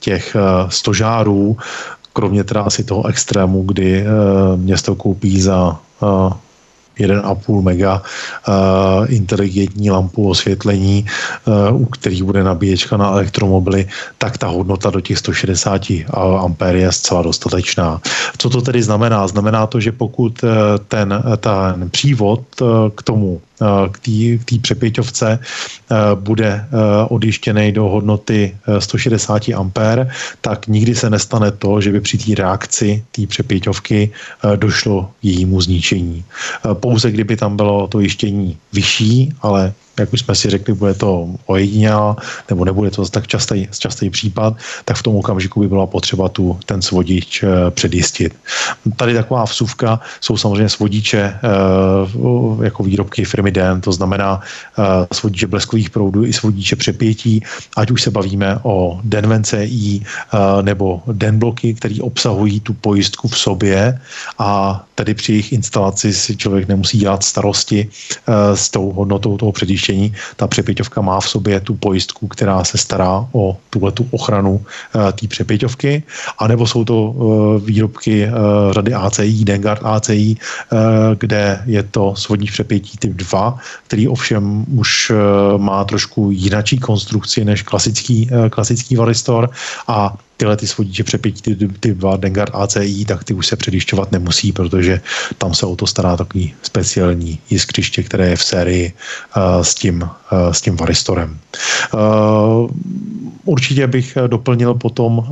těch 0.00 0.36
stožárů, 0.68 1.56
kromě 2.12 2.44
teda 2.44 2.62
asi 2.62 2.84
toho 2.84 3.06
extrému, 3.06 3.62
kdy 3.62 4.04
město 4.56 4.94
koupí 4.94 5.40
za 5.40 5.80
1,5 7.00 7.62
mega 7.62 8.02
uh, 8.48 8.54
inteligentní 9.08 9.90
lampu 9.90 10.28
osvětlení, 10.30 11.06
uh, 11.70 11.82
u 11.82 11.84
kterých 11.84 12.22
bude 12.22 12.44
nabíječka 12.44 12.96
na 12.96 13.10
elektromobily, 13.10 13.88
tak 14.18 14.38
ta 14.38 14.46
hodnota 14.46 14.90
do 14.90 15.00
těch 15.00 15.18
160 15.18 15.82
ampér 16.38 16.76
je 16.76 16.92
zcela 16.92 17.22
dostatečná. 17.22 18.00
Co 18.38 18.50
to 18.50 18.62
tedy 18.62 18.82
znamená? 18.82 19.28
Znamená 19.28 19.66
to, 19.66 19.80
že 19.80 19.92
pokud 19.92 20.42
uh, 20.42 20.50
ten, 20.88 21.22
ten 21.40 21.90
přívod 21.90 22.40
k 22.94 23.02
tomu 23.02 23.40
k 23.92 23.98
té 24.44 24.58
přepěťovce 24.62 25.38
bude 26.14 26.66
odjištěný 27.08 27.72
do 27.72 27.84
hodnoty 27.84 28.56
160 28.78 29.42
ampér, 29.56 30.10
tak 30.40 30.66
nikdy 30.66 30.94
se 30.94 31.10
nestane 31.10 31.50
to, 31.50 31.80
že 31.80 31.92
by 31.92 32.00
při 32.00 32.18
té 32.18 32.34
reakci 32.34 33.04
té 33.12 33.26
přepěťovky 33.26 34.10
došlo 34.56 35.10
k 35.20 35.24
jejímu 35.24 35.60
zničení. 35.60 36.24
Pouze 36.72 37.10
kdyby 37.10 37.36
tam 37.36 37.56
bylo 37.56 37.86
to 37.86 38.00
jištění 38.00 38.56
vyšší, 38.72 39.32
ale 39.42 39.72
jak 40.00 40.12
už 40.12 40.20
jsme 40.20 40.34
si 40.34 40.50
řekli, 40.50 40.74
bude 40.74 40.94
to 40.94 41.28
ojedinělá, 41.46 42.16
nebo 42.50 42.64
nebude 42.64 42.90
to 42.90 43.08
tak 43.08 43.26
častý, 43.26 43.68
častý 43.78 44.10
případ, 44.10 44.56
tak 44.84 44.96
v 44.96 45.02
tom 45.02 45.16
okamžiku 45.16 45.60
by 45.60 45.68
byla 45.68 45.86
potřeba 45.86 46.28
tu 46.28 46.58
ten 46.66 46.82
svodič 46.82 47.42
eh, 47.42 47.70
předjistit. 47.70 48.34
Tady 48.96 49.14
taková 49.14 49.44
vsuvka 49.44 50.00
jsou 50.20 50.36
samozřejmě 50.36 50.68
svodiče 50.68 51.20
eh, 51.20 52.64
jako 52.64 52.82
výrobky 52.82 53.24
firmy 53.24 53.50
DEN, 53.50 53.80
to 53.80 53.92
znamená 53.92 54.40
eh, 54.40 54.82
svodiče 55.12 55.46
bleskových 55.46 55.90
proudů 55.90 56.24
i 56.24 56.32
svodiče 56.32 56.76
přepětí, 56.76 57.42
ať 57.76 57.90
už 57.90 58.02
se 58.02 58.10
bavíme 58.10 58.58
o 58.62 59.00
DENVEN 59.04 59.44
CI 59.44 60.02
nebo 60.62 61.02
DEN 61.12 61.38
bloky, 61.38 61.74
které 61.74 61.94
obsahují 62.00 62.60
tu 62.60 62.72
pojistku 62.74 63.28
v 63.28 63.38
sobě 63.38 64.00
a 64.38 64.82
tedy 64.94 65.14
při 65.14 65.32
jejich 65.32 65.52
instalaci 65.52 66.12
si 66.12 66.36
člověk 66.36 66.68
nemusí 66.68 66.98
dělat 66.98 67.22
starosti 67.22 67.88
s 68.54 68.70
tou 68.70 68.92
hodnotou 68.92 69.36
toho 69.36 69.52
předjištění 69.52 69.89
pojištění. 69.90 70.12
Ta 70.36 70.46
přepěťovka 70.46 71.00
má 71.00 71.20
v 71.20 71.28
sobě 71.28 71.60
tu 71.60 71.74
pojistku, 71.74 72.28
která 72.28 72.64
se 72.64 72.78
stará 72.78 73.26
o 73.32 73.56
tuhle 73.70 73.92
tu 73.92 74.06
ochranu 74.10 74.52
uh, 74.52 75.10
té 75.12 75.26
přepěťovky, 75.26 76.02
anebo 76.38 76.66
jsou 76.66 76.84
to 76.84 77.02
uh, 77.02 77.62
výrobky 77.62 78.26
uh, 78.26 78.72
řady 78.72 78.94
ACI, 78.94 79.44
Dengard 79.44 79.82
ACI, 79.84 80.36
kde 81.18 81.62
je 81.66 81.82
to 81.82 82.14
svodní 82.16 82.46
přepětí 82.46 82.98
typ 82.98 83.12
2, 83.12 83.58
který 83.86 84.08
ovšem 84.08 84.64
už 84.78 85.12
má 85.56 85.84
trošku 85.84 86.30
jinačí 86.30 86.78
konstrukci 86.78 87.44
než 87.44 87.62
klasický, 87.62 88.30
klasický 88.50 88.96
varistor 88.96 89.50
a 89.88 90.14
tyhle 90.40 90.56
ty 90.56 90.66
svodiče 90.66 91.04
přepětí, 91.04 91.42
ty, 91.42 91.68
ty 91.68 91.94
dva 91.94 92.16
Dengard 92.16 92.54
ACI, 92.54 93.04
tak 93.04 93.24
ty 93.24 93.34
už 93.34 93.46
se 93.46 93.56
předjišťovat 93.56 94.12
nemusí, 94.12 94.52
protože 94.52 95.00
tam 95.38 95.54
se 95.54 95.66
o 95.66 95.76
to 95.76 95.86
stará 95.86 96.16
takový 96.16 96.54
speciální 96.62 97.38
jiskřiště, 97.50 98.02
které 98.02 98.28
je 98.28 98.36
v 98.36 98.44
sérii 98.44 98.92
uh, 99.36 99.60
s, 99.62 99.74
tím, 99.74 100.02
uh, 100.02 100.52
s 100.52 100.60
tím 100.60 100.76
varistorem. 100.76 101.38
Uh, 101.92 102.70
určitě 103.44 103.86
bych 103.86 104.18
doplnil 104.26 104.74
potom, 104.74 105.18
uh, 105.18 105.24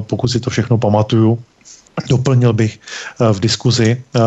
pokud 0.00 0.28
si 0.28 0.40
to 0.40 0.50
všechno 0.50 0.78
pamatuju, 0.78 1.38
Doplnil 2.08 2.52
bych 2.52 2.76
eh, 2.76 3.32
v 3.32 3.40
diskuzi 3.40 3.96
eh, 3.96 4.20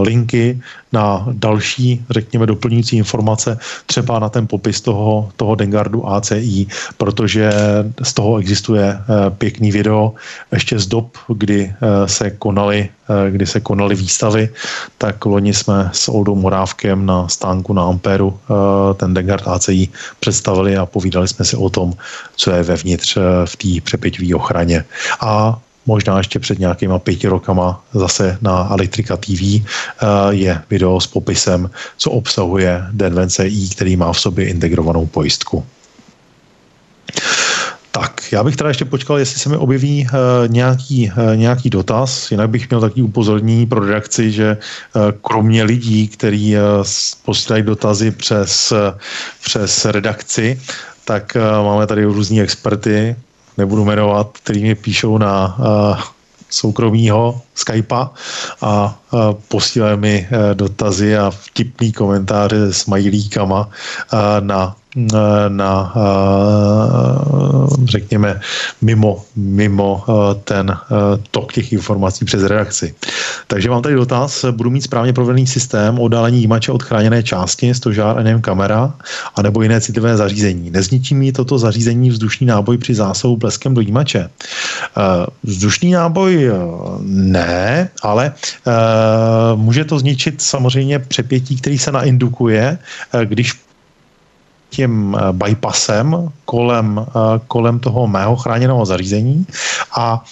linky 0.00 0.60
na 0.92 1.26
další, 1.32 2.04
řekněme, 2.10 2.46
doplňující 2.46 2.96
informace, 2.96 3.58
třeba 3.86 4.18
na 4.18 4.28
ten 4.28 4.46
popis 4.46 4.80
toho, 4.80 5.32
toho 5.36 5.54
Dengardu 5.54 6.08
ACI, 6.08 6.66
protože 6.96 7.52
z 8.02 8.12
toho 8.12 8.36
existuje 8.36 8.84
eh, 8.84 9.30
pěkný 9.30 9.72
video 9.72 10.12
ještě 10.52 10.78
z 10.78 10.86
dob, 10.86 11.16
kdy 11.28 11.74
se 12.06 12.30
konaly, 12.30 12.88
kdy 13.30 13.46
se 13.46 13.60
konaly 13.60 13.94
výstavy, 13.94 14.48
tak 14.98 15.24
loni 15.24 15.54
jsme 15.54 15.90
s 15.92 16.08
Oldou 16.08 16.34
Morávkem 16.34 17.06
na 17.06 17.28
stánku 17.28 17.72
na 17.72 17.84
Amperu 17.84 18.38
ten 18.96 19.14
Dengard 19.14 19.48
ACI 19.48 19.88
představili 20.20 20.76
a 20.76 20.86
povídali 20.86 21.28
jsme 21.28 21.44
si 21.44 21.56
o 21.56 21.70
tom, 21.70 21.92
co 22.36 22.50
je 22.50 22.62
vevnitř 22.62 23.18
v 23.44 23.56
té 23.56 23.68
přepěťové 23.84 24.34
ochraně. 24.34 24.84
A 25.20 25.58
možná 25.86 26.18
ještě 26.18 26.38
před 26.38 26.58
nějakýma 26.58 26.98
pěti 26.98 27.28
rokama 27.28 27.84
zase 27.94 28.38
na 28.42 28.68
Elektrika 28.70 29.16
TV 29.16 29.42
eh, 29.42 29.60
je 30.30 30.62
video 30.70 31.00
s 31.00 31.06
popisem, 31.06 31.70
co 31.96 32.10
obsahuje 32.10 32.82
Denvence 32.92 33.48
i, 33.48 33.68
který 33.68 33.96
má 33.96 34.12
v 34.12 34.20
sobě 34.20 34.48
integrovanou 34.48 35.06
pojistku. 35.06 35.64
Tak, 37.94 38.32
já 38.32 38.44
bych 38.44 38.56
teda 38.56 38.68
ještě 38.68 38.84
počkal, 38.84 39.18
jestli 39.18 39.40
se 39.40 39.48
mi 39.48 39.56
objeví 39.56 40.06
uh, 40.06 40.52
nějaký, 40.52 41.12
uh, 41.16 41.36
nějaký 41.36 41.70
dotaz, 41.70 42.30
jinak 42.30 42.50
bych 42.50 42.70
měl 42.70 42.80
takový 42.80 43.02
upozornění 43.02 43.66
pro 43.66 43.86
redakci, 43.86 44.32
že 44.32 44.56
uh, 44.56 45.02
kromě 45.22 45.62
lidí, 45.62 46.08
kteří 46.08 46.56
uh, 46.56 46.62
posílají 47.24 47.62
dotazy 47.62 48.10
přes, 48.10 48.72
přes 49.44 49.84
redakci, 49.84 50.60
tak 51.04 51.36
uh, 51.36 51.66
máme 51.66 51.86
tady 51.86 52.04
různí 52.04 52.40
experty, 52.40 53.16
nebudu 53.58 53.84
jmenovat, 53.84 54.38
který 54.42 54.62
mi 54.62 54.74
píšou 54.74 55.18
na 55.18 55.56
uh, 55.58 56.00
soukromýho 56.50 57.40
Skypea 57.54 58.10
a 58.62 58.98
posílají 59.48 59.98
mi 59.98 60.28
dotazy 60.54 61.16
a 61.16 61.30
vtipný 61.30 61.92
komentáře 61.92 62.72
s 62.72 62.76
smajlíkama 62.76 63.68
na 64.40 64.76
na, 65.48 65.94
řekněme, 67.84 68.40
mimo, 68.82 69.24
mimo 69.36 70.04
ten 70.44 70.76
tok 71.30 71.52
těch 71.52 71.72
informací 71.72 72.24
přes 72.24 72.42
redakci. 72.42 72.94
Takže 73.46 73.70
mám 73.70 73.82
tady 73.82 73.94
dotaz, 73.94 74.44
budu 74.50 74.70
mít 74.70 74.82
správně 74.82 75.12
provedený 75.12 75.46
systém 75.46 75.98
oddálení 75.98 76.40
jímače 76.40 76.72
od 76.72 76.82
chráněné 76.82 77.22
části, 77.22 77.74
stožár 77.74 78.18
a 78.18 78.40
kamera, 78.40 78.94
anebo 79.34 79.62
jiné 79.62 79.80
citlivé 79.80 80.16
zařízení. 80.16 80.70
Nezničí 80.70 81.14
mi 81.14 81.32
toto 81.32 81.58
zařízení 81.58 82.10
vzdušný 82.10 82.46
náboj 82.46 82.78
při 82.78 82.94
zásahu 82.94 83.36
bleskem 83.36 83.74
do 83.74 83.80
jímače? 83.80 84.30
Vzdušný 85.42 85.90
náboj 85.90 86.50
ne, 87.00 87.41
ale 88.02 88.32
může 89.54 89.84
to 89.84 89.98
zničit 89.98 90.42
samozřejmě 90.42 90.98
přepětí, 90.98 91.56
který 91.56 91.78
se 91.78 91.92
naindukuje, 91.92 92.78
když 93.24 93.52
tím 94.72 95.16
eh, 95.16 95.32
bypassem 95.32 96.32
kolem, 96.44 97.06
kolem 97.46 97.78
toho 97.80 98.06
mého 98.06 98.36
chráněného 98.36 98.86
zařízení 98.86 99.46
a 99.96 100.24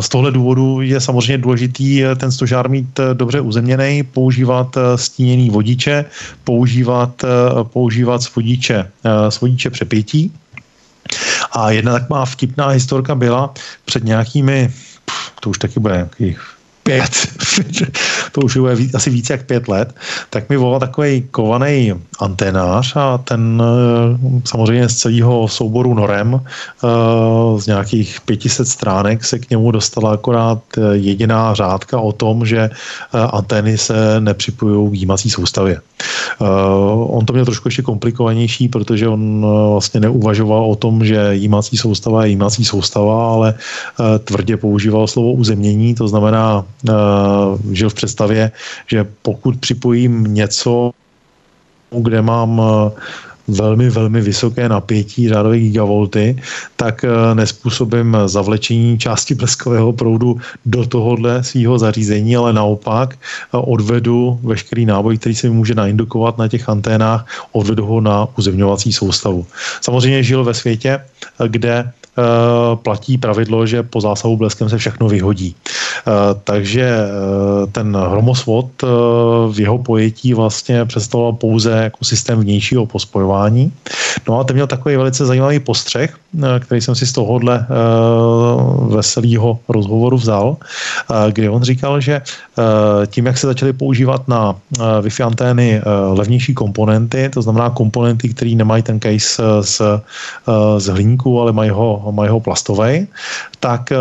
z 0.00 0.08
tohle 0.08 0.30
důvodu 0.30 0.80
je 0.80 1.00
samozřejmě 1.00 1.38
důležitý 1.38 2.02
ten 2.16 2.32
stožár 2.32 2.70
mít 2.70 3.00
dobře 3.12 3.40
uzemněný, 3.40 4.02
používat 4.02 4.76
stíněný 4.96 5.50
vodiče, 5.50 6.04
používat, 6.44 7.24
používat 7.62 8.22
svodiče, 8.22 8.90
svodiče 9.28 9.70
přepětí. 9.70 10.32
A 11.52 11.70
jedna 11.70 11.92
taková 11.92 12.24
vtipná 12.24 12.68
historka 12.68 13.14
byla 13.14 13.54
před 13.84 14.04
nějakými, 14.04 14.72
to 15.42 15.50
už 15.50 15.58
taky 15.58 15.80
bude 15.80 16.08
pět, 16.82 17.10
to 18.32 18.40
už 18.40 18.56
je 18.56 18.88
asi 18.94 19.10
více 19.10 19.32
jak 19.32 19.46
pět 19.46 19.68
let, 19.68 19.94
tak 20.30 20.48
mi 20.48 20.56
volal 20.56 20.80
takový 20.80 21.22
kovaný 21.30 21.94
antenář 22.18 22.96
a 22.96 23.18
ten 23.18 23.62
eh, 23.62 24.40
samozřejmě 24.44 24.88
z 24.88 24.96
celého 24.96 25.48
souboru 25.48 25.94
norem 25.94 26.40
eh, 26.40 26.88
z 27.60 27.66
nějakých 27.66 28.20
500 28.20 28.68
stránek 28.68 29.24
se 29.24 29.38
k 29.38 29.50
němu 29.50 29.70
dostala 29.70 30.12
akorát 30.12 30.58
eh, 30.78 30.80
jediná 30.92 31.54
řádka 31.54 32.00
o 32.00 32.12
tom, 32.12 32.46
že 32.46 32.70
antény 33.12 33.78
se 33.78 34.20
nepřipojují 34.20 34.90
k 34.90 35.00
jímací 35.00 35.30
soustavě. 35.30 35.80
On 37.06 37.26
to 37.26 37.32
měl 37.32 37.44
trošku 37.44 37.68
ještě 37.68 37.82
komplikovanější, 37.82 38.68
protože 38.68 39.08
on 39.08 39.46
vlastně 39.70 40.00
neuvažoval 40.00 40.64
o 40.64 40.76
tom, 40.76 41.04
že 41.04 41.34
jímací 41.34 41.76
soustava 41.76 42.24
je 42.24 42.30
jímací 42.30 42.64
soustava, 42.64 43.32
ale 43.32 43.54
tvrdě 44.24 44.56
používal 44.56 45.06
slovo 45.06 45.32
uzemnění, 45.32 45.94
to 45.94 46.08
znamená 46.08 46.64
žil 47.72 47.90
v 47.90 47.94
představě, 47.94 48.52
že 48.86 49.06
pokud 49.22 49.56
připojím 49.60 50.24
něco, 50.24 50.90
kde 52.00 52.22
mám 52.22 52.62
eh, 52.64 52.90
velmi, 53.48 53.90
velmi 53.90 54.20
vysoké 54.20 54.68
napětí, 54.68 55.28
řádové 55.28 55.58
gigavolty, 55.58 56.42
tak 56.76 57.04
eh, 57.04 57.34
nespůsobím 57.34 58.16
zavlečení 58.26 58.98
části 58.98 59.34
bleskového 59.34 59.92
proudu 59.92 60.40
do 60.66 60.86
tohohle 60.86 61.44
svého 61.44 61.78
zařízení, 61.78 62.36
ale 62.36 62.52
naopak 62.52 63.14
eh, 63.14 63.18
odvedu 63.52 64.40
veškerý 64.42 64.86
náboj, 64.86 65.18
který 65.18 65.34
se 65.34 65.50
může 65.50 65.74
naindukovat 65.74 66.38
na 66.38 66.48
těch 66.48 66.68
anténách, 66.68 67.26
odvedu 67.52 67.86
ho 67.86 68.00
na 68.00 68.28
uzemňovací 68.38 68.92
soustavu. 68.92 69.46
Samozřejmě 69.80 70.22
žil 70.22 70.44
ve 70.44 70.54
světě, 70.54 71.00
kde 71.48 71.92
Eh, 72.01 72.01
platí 72.74 73.18
pravidlo, 73.18 73.66
že 73.66 73.82
po 73.82 74.00
zásahu 74.00 74.36
bleskem 74.36 74.68
se 74.68 74.78
všechno 74.78 75.08
vyhodí. 75.08 75.56
Eh, 76.06 76.12
takže 76.44 76.82
eh, 76.82 77.66
ten 77.72 77.96
hromosvod 77.96 78.66
v 79.52 79.60
jeho 79.60 79.78
pojetí 79.78 80.34
vlastně 80.34 80.84
představoval 80.84 81.32
pouze 81.32 81.70
jako 81.70 82.04
systém 82.04 82.40
vnějšího 82.40 82.86
pospojování. 82.86 83.72
No 84.28 84.40
a 84.40 84.44
ten 84.44 84.56
měl 84.56 84.66
takový 84.66 84.96
velice 84.96 85.26
zajímavý 85.26 85.58
postřeh, 85.60 86.16
který 86.60 86.80
jsem 86.80 86.94
si 86.94 87.06
z 87.06 87.12
tohohle 87.12 87.66
veselého 88.88 89.58
rozhovoru 89.68 90.16
vzal, 90.16 90.56
kde 91.30 91.50
on 91.50 91.62
říkal, 91.62 92.00
že 92.00 92.22
tím, 93.06 93.26
jak 93.26 93.38
se 93.38 93.46
začaly 93.46 93.72
používat 93.72 94.28
na 94.28 94.54
Wi-Fi 95.00 95.26
antény 95.26 95.82
levnější 96.12 96.54
komponenty, 96.54 97.28
to 97.32 97.42
znamená 97.42 97.70
komponenty, 97.70 98.28
které 98.28 98.50
nemají 98.50 98.82
ten 98.82 99.00
case 99.00 99.42
z, 99.60 99.80
z 100.78 100.86
hliníku, 100.86 101.40
ale 101.40 101.52
mají 101.52 101.70
ho 101.70 102.01
mají 102.10 102.30
ho 102.30 102.40
plastový, 102.40 103.06
tak 103.60 103.92
eh, 103.92 103.96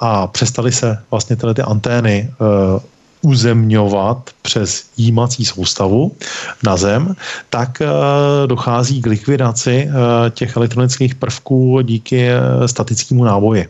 a 0.00 0.26
přestali 0.26 0.72
se 0.72 0.98
vlastně 1.10 1.36
tyhle 1.36 1.54
ty 1.54 1.62
antény 1.62 2.30
eh, 2.30 2.80
uzemňovat 3.26 4.30
přes 4.42 4.84
jímací 4.96 5.44
soustavu 5.44 6.12
na 6.64 6.76
zem, 6.76 7.16
tak 7.50 7.82
eh, 7.82 7.86
dochází 8.46 9.02
k 9.02 9.06
likvidaci 9.06 9.88
těch 10.30 10.56
elektronických 10.56 11.14
prvků 11.14 11.80
díky 11.82 12.28
statickému 12.66 13.24
náboji. 13.24 13.68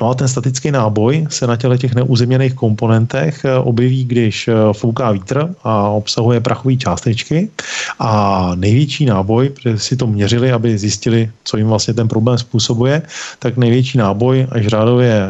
No 0.00 0.10
a 0.10 0.14
ten 0.14 0.28
statický 0.28 0.70
náboj 0.70 1.26
se 1.30 1.46
na 1.46 1.56
těle 1.56 1.78
těch 1.78 1.94
neuzemněných 1.94 2.54
komponentech 2.54 3.44
eh, 3.44 3.58
objeví, 3.58 4.04
když 4.04 4.48
eh, 4.48 4.54
fouká 4.72 5.10
vítr 5.12 5.54
a 5.64 5.88
obsahuje 5.88 6.40
prachové 6.40 6.76
částečky 6.76 7.50
a 7.98 8.50
největší 8.54 9.06
náboj, 9.06 9.48
protože 9.48 9.78
si 9.78 9.96
to 9.96 10.06
měřili, 10.06 10.52
aby 10.52 10.78
zjistili, 10.78 11.30
co 11.44 11.56
jim 11.56 11.66
vlastně 11.66 11.94
ten 11.94 12.08
problém 12.08 12.38
způsobuje, 12.38 13.02
tak 13.38 13.56
největší 13.56 13.98
náboj 13.98 14.46
až 14.50 14.66
řádově 14.66 15.22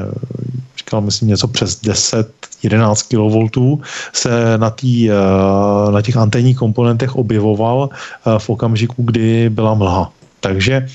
říkal, 0.94 1.00
myslím, 1.00 1.28
něco 1.28 1.48
přes 1.48 1.80
10 1.80 2.28
11 2.62 3.02
kV 3.02 3.82
se 4.12 4.58
na, 4.58 4.70
tý, 4.70 5.10
eh, 5.10 5.14
na 5.90 6.02
těch 6.02 6.16
anténních 6.16 6.56
komponentech 6.56 7.16
objevoval 7.16 7.90
v 8.38 8.50
okamžiku, 8.50 9.02
kdy 9.02 9.50
byla 9.50 9.74
mlha. 9.74 10.12
Takže 10.44 10.74
eh, 10.74 10.86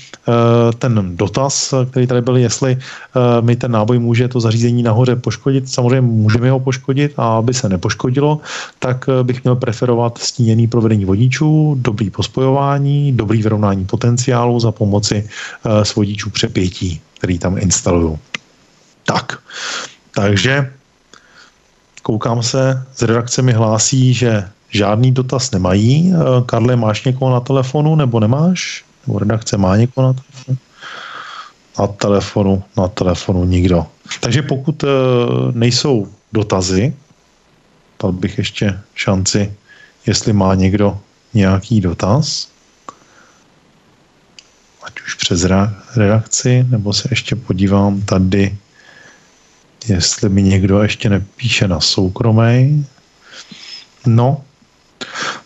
ten 0.78 1.16
dotaz, 1.18 1.74
který 1.90 2.06
tady 2.06 2.22
byl, 2.22 2.36
jestli 2.36 2.78
eh, 2.78 3.42
mi 3.42 3.56
ten 3.56 3.74
náboj 3.74 3.98
může 3.98 4.28
to 4.30 4.40
zařízení 4.40 4.82
nahoře 4.86 5.16
poškodit, 5.18 5.66
samozřejmě 5.66 6.00
můžeme 6.00 6.50
ho 6.50 6.60
poškodit 6.62 7.18
a 7.18 7.42
aby 7.42 7.50
se 7.54 7.68
nepoškodilo, 7.68 8.38
tak 8.78 9.10
eh, 9.10 9.24
bych 9.26 9.42
měl 9.42 9.58
preferovat 9.58 10.18
stíněný 10.22 10.70
provedení 10.70 11.04
vodičů, 11.04 11.74
dobrý 11.82 12.14
pospojování, 12.14 13.12
dobrý 13.12 13.42
vyrovnání 13.42 13.90
potenciálu 13.90 14.60
za 14.60 14.70
pomoci 14.70 15.26
s 15.66 15.94
vodičů 15.94 16.30
přepětí, 16.30 17.00
který 17.18 17.38
tam 17.38 17.58
instaluju. 17.58 18.18
Tak, 19.04 19.38
takže 20.14 20.72
koukám 22.02 22.42
se, 22.42 22.86
z 22.94 23.02
redakce 23.02 23.42
mi 23.42 23.52
hlásí, 23.52 24.14
že 24.14 24.48
žádný 24.70 25.12
dotaz 25.12 25.50
nemají. 25.50 26.12
Karle, 26.46 26.76
máš 26.76 27.04
někoho 27.04 27.30
na 27.30 27.40
telefonu 27.40 27.96
nebo 27.96 28.20
nemáš? 28.20 28.84
Nebo 29.06 29.18
redakce 29.18 29.56
má 29.56 29.76
někoho 29.76 30.06
na 30.06 30.12
telefonu? 30.12 30.58
Na 31.78 31.86
telefonu, 31.86 32.62
na 32.76 32.88
telefonu 32.88 33.44
nikdo. 33.44 33.86
Takže 34.20 34.42
pokud 34.42 34.82
uh, 34.82 34.88
nejsou 35.52 36.08
dotazy, 36.32 36.94
dal 38.02 38.12
bych 38.12 38.38
ještě 38.38 38.80
šanci, 38.94 39.54
jestli 40.06 40.32
má 40.32 40.54
někdo 40.54 40.98
nějaký 41.34 41.80
dotaz, 41.80 42.48
ať 44.82 45.00
už 45.00 45.14
přes 45.14 45.46
redakci, 45.96 46.66
nebo 46.68 46.92
se 46.92 47.08
ještě 47.10 47.36
podívám 47.36 48.02
tady, 48.02 48.56
jestli 49.88 50.28
mi 50.28 50.42
někdo 50.42 50.82
ještě 50.82 51.10
nepíše 51.10 51.68
na 51.68 51.80
soukromej. 51.80 52.84
No, 54.06 54.40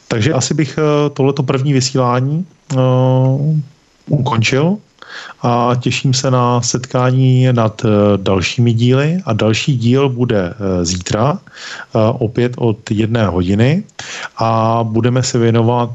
takže 0.09 0.32
asi 0.32 0.55
bych 0.55 0.78
eh, 0.78 1.11
tohleto 1.11 1.43
první 1.43 1.72
vysílání 1.72 2.47
uh, 2.74 3.59
ukončil 4.09 4.76
a 5.43 5.70
těším 5.80 6.14
se 6.14 6.30
na 6.30 6.62
setkání 6.62 7.53
nad 7.53 7.85
uh, 7.85 7.91
dalšími 8.16 8.72
díly 8.72 9.18
a 9.24 9.32
další 9.32 9.76
díl 9.78 10.09
bude 10.09 10.55
zítra, 10.82 11.39
opět 12.18 12.53
od 12.57 12.91
jedné 12.91 13.26
hodiny 13.26 13.82
a 14.37 14.80
budeme 14.82 15.22
se 15.22 15.39
věnovat 15.39 15.91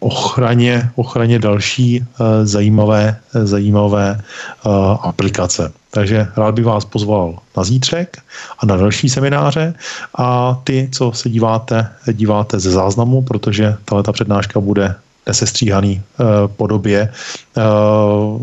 ochraně, 0.00 0.90
ochraně 0.94 1.38
další 1.38 2.00
uh, 2.00 2.26
zajímavé, 2.42 3.16
zajímavé 3.44 4.20
uh, 4.66 4.72
aplikace. 5.02 5.72
Takže 5.90 6.26
rád 6.36 6.54
bych 6.54 6.64
vás 6.64 6.84
pozval 6.84 7.38
na 7.56 7.64
zítřek 7.64 8.18
a 8.58 8.66
na 8.66 8.76
další 8.76 9.08
semináře 9.08 9.74
a 10.18 10.58
ty, 10.64 10.88
co 10.92 11.12
se 11.12 11.30
díváte, 11.30 11.88
díváte 12.12 12.60
ze 12.60 12.70
záznamu, 12.70 13.22
protože 13.22 13.76
tato 13.84 14.12
přednáška 14.12 14.60
bude 14.60 14.94
nesestříhaný 15.26 16.02
uh, 16.20 16.26
podobě 16.56 17.12
uh, 17.56 18.42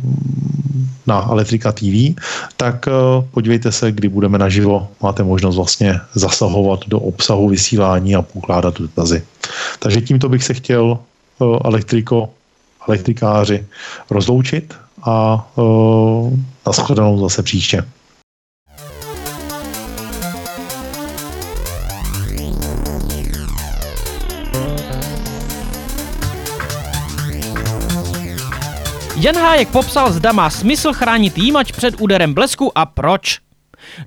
na 1.07 1.27
Elektrika 1.31 1.71
TV, 1.71 2.15
tak 2.57 2.87
uh, 2.87 3.25
podívejte 3.31 3.71
se, 3.71 3.91
kdy 3.91 4.09
budeme 4.09 4.37
naživo. 4.37 4.87
Máte 5.01 5.23
možnost 5.23 5.55
vlastně 5.55 5.99
zasahovat 6.13 6.79
do 6.87 6.99
obsahu 6.99 7.49
vysílání 7.49 8.15
a 8.15 8.21
pokládat 8.21 8.79
dotazy. 8.79 9.23
Takže 9.79 10.01
tímto 10.01 10.29
bych 10.29 10.43
se 10.43 10.53
chtěl 10.53 10.99
elektriko, 11.65 12.29
elektrikáři 12.87 13.67
rozloučit 14.09 14.73
a 15.03 15.47
uh, 15.55 16.33
nashledanou 16.67 17.19
zase 17.19 17.43
příště. 17.43 17.85
Jan 29.15 29.35
Hájek 29.35 29.69
popsal, 29.69 30.13
zda 30.13 30.31
má 30.31 30.49
smysl 30.49 30.93
chránit 30.93 31.37
jímač 31.37 31.71
před 31.71 32.01
úderem 32.01 32.33
blesku 32.33 32.77
a 32.77 32.85
proč. 32.85 33.44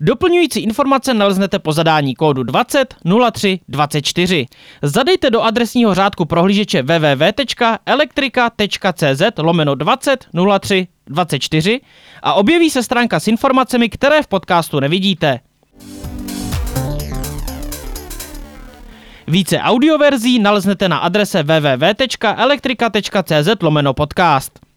Doplňující 0.00 0.60
informace 0.60 1.14
naleznete 1.14 1.58
po 1.58 1.72
zadání 1.72 2.14
kódu 2.14 2.42
20 2.42 2.94
03 3.32 3.60
24. 3.68 4.46
Zadejte 4.82 5.30
do 5.30 5.42
adresního 5.42 5.94
řádku 5.94 6.24
prohlížeče 6.24 6.82
www.elektrika.cz 6.82 9.22
lomeno 9.38 9.74
20 9.74 10.26
03 10.60 10.86
24 11.06 11.80
a 12.22 12.34
objeví 12.34 12.70
se 12.70 12.82
stránka 12.82 13.20
s 13.20 13.28
informacemi, 13.28 13.88
které 13.88 14.22
v 14.22 14.26
podcastu 14.26 14.80
nevidíte. 14.80 15.40
Více 19.26 19.58
audioverzí 19.58 20.38
naleznete 20.38 20.88
na 20.88 20.98
adrese 20.98 21.42
www.elektrika.cz 21.42 23.48
lomeno 23.62 23.94
podcast. 23.94 24.67